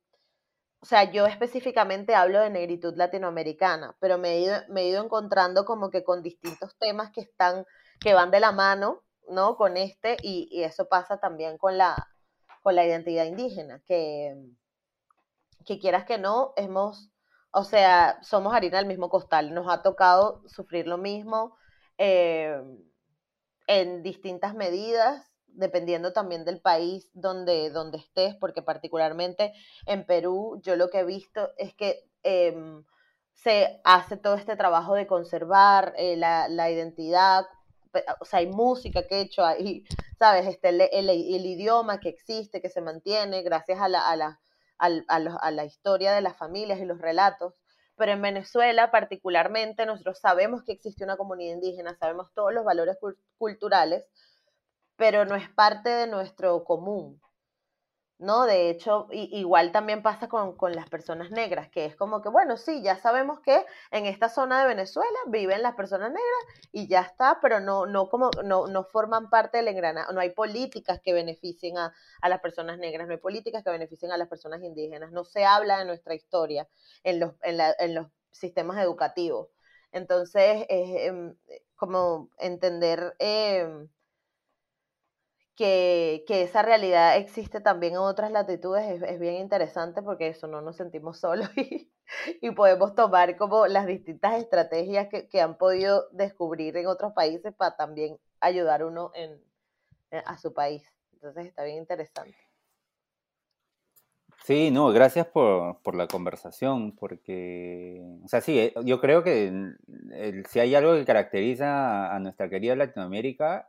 o 0.82 0.86
sea, 0.86 1.10
yo 1.10 1.24
específicamente 1.26 2.14
hablo 2.14 2.40
de 2.40 2.50
negritud 2.50 2.94
latinoamericana, 2.94 3.96
pero 4.00 4.18
me 4.18 4.32
he 4.34 4.40
ido, 4.40 4.56
me 4.68 4.82
he 4.82 4.88
ido 4.88 5.02
encontrando 5.02 5.64
como 5.64 5.90
que 5.90 6.04
con 6.04 6.22
distintos 6.22 6.76
temas 6.78 7.10
que 7.10 7.22
están, 7.22 7.64
que 7.98 8.12
van 8.12 8.30
de 8.30 8.40
la 8.40 8.52
mano 8.52 9.02
¿no? 9.30 9.56
Con 9.56 9.76
este, 9.76 10.16
y, 10.22 10.62
eso 10.62 10.88
pasa 10.88 11.18
también 11.18 11.58
con 11.58 11.78
la, 11.78 12.08
con 12.62 12.74
la 12.74 12.84
identidad 12.84 13.24
indígena, 13.24 13.82
que, 13.86 14.34
que 15.64 15.78
quieras 15.78 16.04
que 16.04 16.18
no, 16.18 16.52
hemos, 16.56 17.10
o 17.52 17.64
sea, 17.64 18.18
somos 18.22 18.54
harina 18.54 18.78
del 18.78 18.86
mismo 18.86 19.08
costal, 19.08 19.54
nos 19.54 19.68
ha 19.72 19.82
tocado 19.82 20.42
sufrir 20.46 20.86
lo 20.86 20.98
mismo 20.98 21.56
eh, 21.98 22.60
en 23.66 24.02
distintas 24.02 24.54
medidas, 24.54 25.30
dependiendo 25.46 26.12
también 26.12 26.44
del 26.44 26.60
país 26.60 27.10
donde, 27.12 27.70
donde 27.70 27.98
estés, 27.98 28.34
porque 28.36 28.62
particularmente 28.62 29.52
en 29.86 30.06
Perú 30.06 30.60
yo 30.62 30.76
lo 30.76 30.90
que 30.90 31.00
he 31.00 31.04
visto 31.04 31.50
es 31.56 31.74
que 31.74 32.08
em, 32.22 32.84
se 33.34 33.80
hace 33.84 34.16
todo 34.16 34.34
este 34.34 34.56
trabajo 34.56 34.94
de 34.94 35.06
conservar 35.06 35.94
eh, 35.96 36.16
la, 36.16 36.48
la, 36.48 36.70
identidad 36.70 37.46
o 38.20 38.24
sea, 38.24 38.40
hay 38.40 38.46
música 38.46 39.06
que 39.06 39.16
he 39.16 39.20
hecho 39.22 39.44
ahí, 39.44 39.84
¿sabes? 40.18 40.46
Este, 40.46 40.68
el, 40.98 41.10
idioma 41.10 42.00
que 42.00 42.08
existe, 42.08 42.60
que 42.60 42.68
se 42.68 42.80
mantiene 42.80 43.42
gracias 43.42 43.80
a 43.80 43.88
la, 43.88 44.08
a, 44.08 44.16
la, 44.16 44.38
a, 44.78 45.50
la 45.50 45.64
historia 45.64 46.12
de 46.12 46.20
las 46.20 46.36
familias 46.36 46.80
y 46.80 46.84
los 46.84 46.98
relatos. 47.00 47.54
Pero 47.96 48.12
en 48.12 48.22
Venezuela 48.22 48.90
particularmente 48.90 49.84
nosotros 49.84 50.18
sabemos 50.18 50.62
que 50.62 50.72
existe 50.72 51.04
una 51.04 51.16
comunidad 51.18 51.54
indígena, 51.54 51.96
sabemos 51.96 52.32
todos 52.32 52.52
los 52.54 52.64
valores 52.64 52.96
culturales, 53.36 54.06
pero 54.96 55.26
no 55.26 55.34
es 55.34 55.50
parte 55.50 55.90
de 55.90 56.06
nuestro 56.06 56.64
común. 56.64 57.20
¿No? 58.20 58.44
De 58.44 58.68
hecho, 58.70 59.08
igual 59.10 59.72
también 59.72 60.02
pasa 60.02 60.28
con, 60.28 60.54
las 60.74 60.88
personas 60.88 61.30
negras, 61.30 61.70
que 61.70 61.86
es 61.86 61.96
como 61.96 62.20
que, 62.20 62.28
bueno, 62.28 62.56
sí, 62.58 62.82
ya 62.82 62.96
sabemos 62.96 63.40
que 63.40 63.64
en 63.90 64.06
esta 64.06 64.28
zona 64.28 64.60
de 64.60 64.68
Venezuela 64.68 65.18
viven 65.26 65.62
las 65.62 65.74
personas 65.74 66.10
negras 66.10 66.68
y 66.70 66.86
ya 66.86 67.00
está, 67.00 67.38
pero 67.40 67.60
no, 67.60 67.86
no, 67.86 68.08
como, 68.08 68.30
no, 68.44 68.66
no 68.66 68.84
forman 68.84 69.30
parte 69.30 69.58
del 69.58 69.68
engranaje, 69.68 70.12
no 70.12 70.20
hay 70.20 70.30
políticas 70.30 71.00
que 71.02 71.14
beneficien 71.14 71.78
a, 71.78 71.94
las 72.28 72.40
personas 72.40 72.78
negras, 72.78 73.06
no 73.06 73.14
hay 73.14 73.20
políticas 73.20 73.64
que 73.64 73.70
beneficien 73.70 74.12
a 74.12 74.18
las 74.18 74.28
personas 74.28 74.62
indígenas, 74.62 75.12
no 75.12 75.24
se 75.24 75.44
habla 75.44 75.78
de 75.78 75.86
nuestra 75.86 76.14
historia 76.14 76.68
en 77.02 77.20
los, 77.20 77.32
en, 77.42 77.94
los 77.94 78.06
sistemas 78.30 78.78
educativos. 78.82 79.48
Entonces, 79.92 80.66
es 80.68 81.08
em, 81.08 81.34
como 81.74 82.28
entender... 82.38 83.16
Em, 83.18 83.88
que, 85.60 86.42
esa 86.42 86.62
realidad 86.62 87.18
existe 87.18 87.60
también 87.60 87.92
en 87.92 87.98
otras 87.98 88.30
latitudes 88.32 89.02
es, 89.02 89.20
bien 89.20 89.34
interesante 89.34 90.00
porque 90.00 90.28
eso 90.28 90.46
no 90.46 90.62
nos 90.62 90.76
sentimos 90.76 91.18
solos 91.18 91.50
y, 92.40 92.50
podemos 92.52 92.94
tomar 92.94 93.36
como 93.36 93.66
las 93.66 93.86
distintas 93.86 94.40
estrategias 94.40 95.08
que, 95.08 95.40
han 95.40 95.58
podido 95.58 96.08
descubrir 96.12 96.78
en 96.78 96.86
otros 96.86 97.12
países 97.12 97.52
para 97.54 97.76
también 97.76 98.16
ayudar 98.40 98.84
uno 98.84 99.10
en, 99.14 99.38
eh, 100.10 100.22
a 100.24 100.38
su 100.38 100.54
país. 100.54 100.82
Entonces 101.12 101.44
está 101.44 101.64
bien 101.64 101.76
interesante. 101.76 102.38
Sí, 104.44 104.70
no, 104.70 104.88
gracias 104.92 105.26
por, 105.26 105.94
la 105.94 106.06
conversación, 106.06 106.96
porque, 106.96 108.02
o 108.24 108.28
sea, 108.28 108.40
sí, 108.40 108.58
eh, 108.58 108.72
yo 108.84 108.98
creo 108.98 109.22
que 109.22 109.74
si 110.48 110.58
hay 110.58 110.74
algo 110.74 110.94
que 110.94 111.04
caracteriza 111.04 112.14
a 112.14 112.18
nuestra 112.18 112.48
querida 112.48 112.74
Latinoamérica 112.74 113.68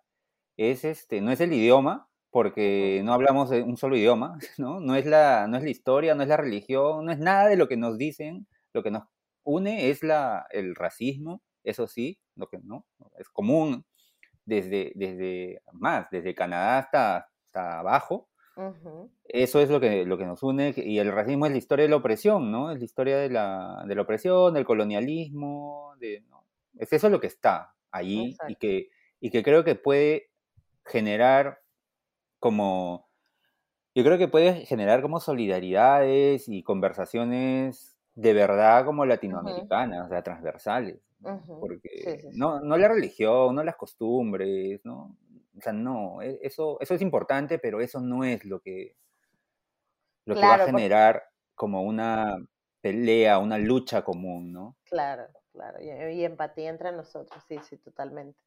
es 0.69 0.85
este, 0.85 1.21
no 1.21 1.31
es 1.31 1.41
el 1.41 1.53
idioma, 1.53 2.07
porque 2.29 3.01
no 3.03 3.13
hablamos 3.13 3.49
de 3.49 3.61
un 3.61 3.77
solo 3.77 3.97
idioma, 3.97 4.37
¿no? 4.57 4.79
No 4.79 4.95
es, 4.95 5.05
la, 5.05 5.47
no 5.47 5.57
es 5.57 5.63
la 5.63 5.69
historia, 5.69 6.15
no 6.15 6.23
es 6.23 6.29
la 6.29 6.37
religión, 6.37 7.05
no 7.05 7.11
es 7.11 7.19
nada 7.19 7.47
de 7.47 7.57
lo 7.57 7.67
que 7.67 7.77
nos 7.77 7.97
dicen, 7.97 8.47
lo 8.73 8.83
que 8.83 8.91
nos 8.91 9.03
une 9.43 9.89
es 9.89 10.03
la, 10.03 10.45
el 10.51 10.75
racismo, 10.75 11.41
eso 11.63 11.87
sí, 11.87 12.19
lo 12.35 12.47
que 12.47 12.59
no, 12.63 12.85
es 13.17 13.29
común 13.29 13.85
desde, 14.45 14.93
desde 14.95 15.61
más, 15.73 16.07
desde 16.11 16.35
Canadá 16.35 16.79
hasta, 16.79 17.17
hasta 17.17 17.79
abajo. 17.79 18.29
Eso 19.25 19.59
es 19.59 19.69
lo 19.69 19.79
que, 19.79 20.05
lo 20.05 20.17
que 20.17 20.25
nos 20.25 20.43
une, 20.43 20.73
y 20.75 20.99
el 20.99 21.11
racismo 21.11 21.45
es 21.45 21.51
la 21.51 21.57
historia 21.57 21.83
de 21.83 21.89
la 21.89 21.95
opresión, 21.95 22.51
¿no? 22.51 22.71
Es 22.71 22.77
la 22.77 22.85
historia 22.85 23.17
de 23.17 23.29
la, 23.29 23.83
de 23.87 23.95
la 23.95 24.01
opresión, 24.03 24.53
del 24.53 24.65
colonialismo, 24.65 25.95
de, 25.99 26.23
Es 26.77 26.93
eso 26.93 27.09
lo 27.09 27.19
que 27.19 27.27
está 27.27 27.73
allí 27.91 28.35
y 28.47 28.55
que, 28.55 28.89
y 29.19 29.31
que 29.31 29.41
creo 29.41 29.63
que 29.63 29.75
puede 29.75 30.30
generar 30.85 31.59
como, 32.39 33.09
yo 33.95 34.03
creo 34.03 34.17
que 34.17 34.27
puede 34.27 34.65
generar 34.65 35.01
como 35.01 35.19
solidaridades 35.19 36.47
y 36.47 36.63
conversaciones 36.63 37.97
de 38.15 38.33
verdad 38.33 38.85
como 38.85 39.05
latinoamericanas, 39.05 40.05
o 40.05 40.09
sea, 40.09 40.21
transversales. 40.21 40.99
Porque 41.59 42.29
No, 42.33 42.59
no 42.59 42.77
la 42.77 42.87
religión, 42.87 43.55
no 43.55 43.63
las 43.63 43.75
costumbres, 43.75 44.81
¿no? 44.83 45.15
O 45.57 45.61
sea, 45.61 45.73
no, 45.73 46.21
e, 46.21 46.39
eso, 46.41 46.79
eso 46.79 46.95
es 46.95 47.01
importante, 47.01 47.59
pero 47.59 47.81
eso 47.81 47.99
no 47.99 48.23
es 48.23 48.43
lo 48.45 48.59
que, 48.59 48.95
lo 50.25 50.35
que 50.35 50.41
va 50.41 50.55
a 50.55 50.65
generar 50.65 51.23
como 51.53 51.83
una 51.83 52.37
pelea, 52.81 53.37
una 53.37 53.57
lucha 53.57 54.03
común, 54.03 54.51
¿no? 54.51 54.77
Claro, 54.85 55.27
claro, 55.51 55.79
y, 55.79 56.23
empatía 56.23 56.69
entre 56.69 56.91
nosotros, 56.91 57.43
sí, 57.47 57.59
sí, 57.59 57.77
totalmente. 57.77 58.39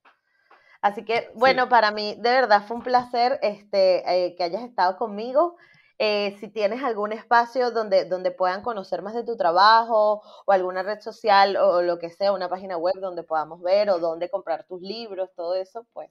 Así 0.84 1.02
que, 1.02 1.30
bueno, 1.34 1.70
para 1.70 1.92
mí, 1.92 2.14
de 2.16 2.30
verdad, 2.30 2.66
fue 2.68 2.76
un 2.76 2.82
placer 2.82 3.38
este, 3.40 4.02
eh, 4.26 4.36
que 4.36 4.44
hayas 4.44 4.62
estado 4.64 4.98
conmigo. 4.98 5.56
Eh, 5.98 6.36
si 6.40 6.48
tienes 6.48 6.82
algún 6.82 7.10
espacio 7.12 7.70
donde, 7.70 8.04
donde 8.04 8.30
puedan 8.32 8.60
conocer 8.60 9.00
más 9.00 9.14
de 9.14 9.24
tu 9.24 9.34
trabajo 9.34 10.20
o 10.44 10.52
alguna 10.52 10.82
red 10.82 11.00
social 11.00 11.56
o, 11.56 11.80
lo 11.80 11.98
que 11.98 12.10
sea, 12.10 12.34
una 12.34 12.50
página 12.50 12.76
web 12.76 12.96
donde 13.00 13.22
podamos 13.22 13.62
ver 13.62 13.88
o 13.88 13.98
donde 13.98 14.28
comprar 14.28 14.66
tus 14.66 14.82
libros, 14.82 15.30
todo 15.34 15.54
eso, 15.54 15.86
pues. 15.94 16.10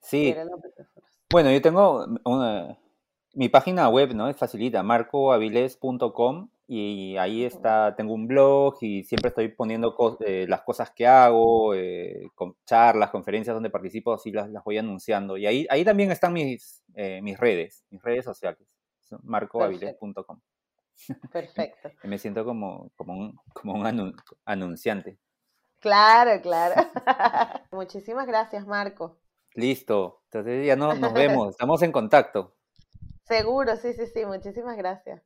Sí. 0.00 0.34
Bueno, 1.30 1.50
yo 1.50 1.60
tengo 1.60 2.06
una, 2.24 2.78
mi 3.34 3.50
página 3.50 3.90
web, 3.90 4.14
¿no? 4.14 4.28
Es 4.30 4.36
facilita, 4.38 4.82
marcoaviles.com 4.82 6.48
y 6.72 7.16
ahí 7.16 7.44
está, 7.44 7.96
tengo 7.96 8.14
un 8.14 8.28
blog 8.28 8.76
y 8.80 9.02
siempre 9.02 9.30
estoy 9.30 9.48
poniendo 9.48 9.96
eh, 10.20 10.46
las 10.48 10.62
cosas 10.62 10.92
que 10.92 11.04
hago, 11.04 11.74
eh, 11.74 12.30
con 12.36 12.54
charlas, 12.64 13.10
conferencias 13.10 13.54
donde 13.54 13.70
participo, 13.70 14.14
así 14.14 14.30
las, 14.30 14.48
las 14.50 14.62
voy 14.62 14.78
anunciando. 14.78 15.36
Y 15.36 15.46
ahí, 15.46 15.66
ahí 15.68 15.84
también 15.84 16.12
están 16.12 16.32
mis, 16.32 16.84
eh, 16.94 17.20
mis 17.22 17.36
redes, 17.40 17.84
mis 17.90 18.00
redes 18.00 18.24
sociales, 18.24 18.68
marcoaviles.com. 19.24 20.40
Perfecto. 21.32 21.90
Me 22.04 22.18
siento 22.18 22.44
como, 22.44 22.92
como 22.94 23.14
un, 23.14 23.36
como 23.52 23.74
un 23.74 24.14
anunciante. 24.44 25.18
Claro, 25.80 26.40
claro. 26.40 26.88
Muchísimas 27.72 28.28
gracias, 28.28 28.64
Marco. 28.64 29.18
Listo. 29.54 30.22
Entonces 30.26 30.64
ya 30.64 30.76
no, 30.76 30.94
nos 30.94 31.12
vemos, 31.14 31.50
estamos 31.50 31.82
en 31.82 31.90
contacto. 31.90 32.54
Seguro, 33.24 33.74
sí, 33.74 33.92
sí, 33.92 34.06
sí. 34.06 34.24
Muchísimas 34.24 34.76
gracias. 34.76 35.20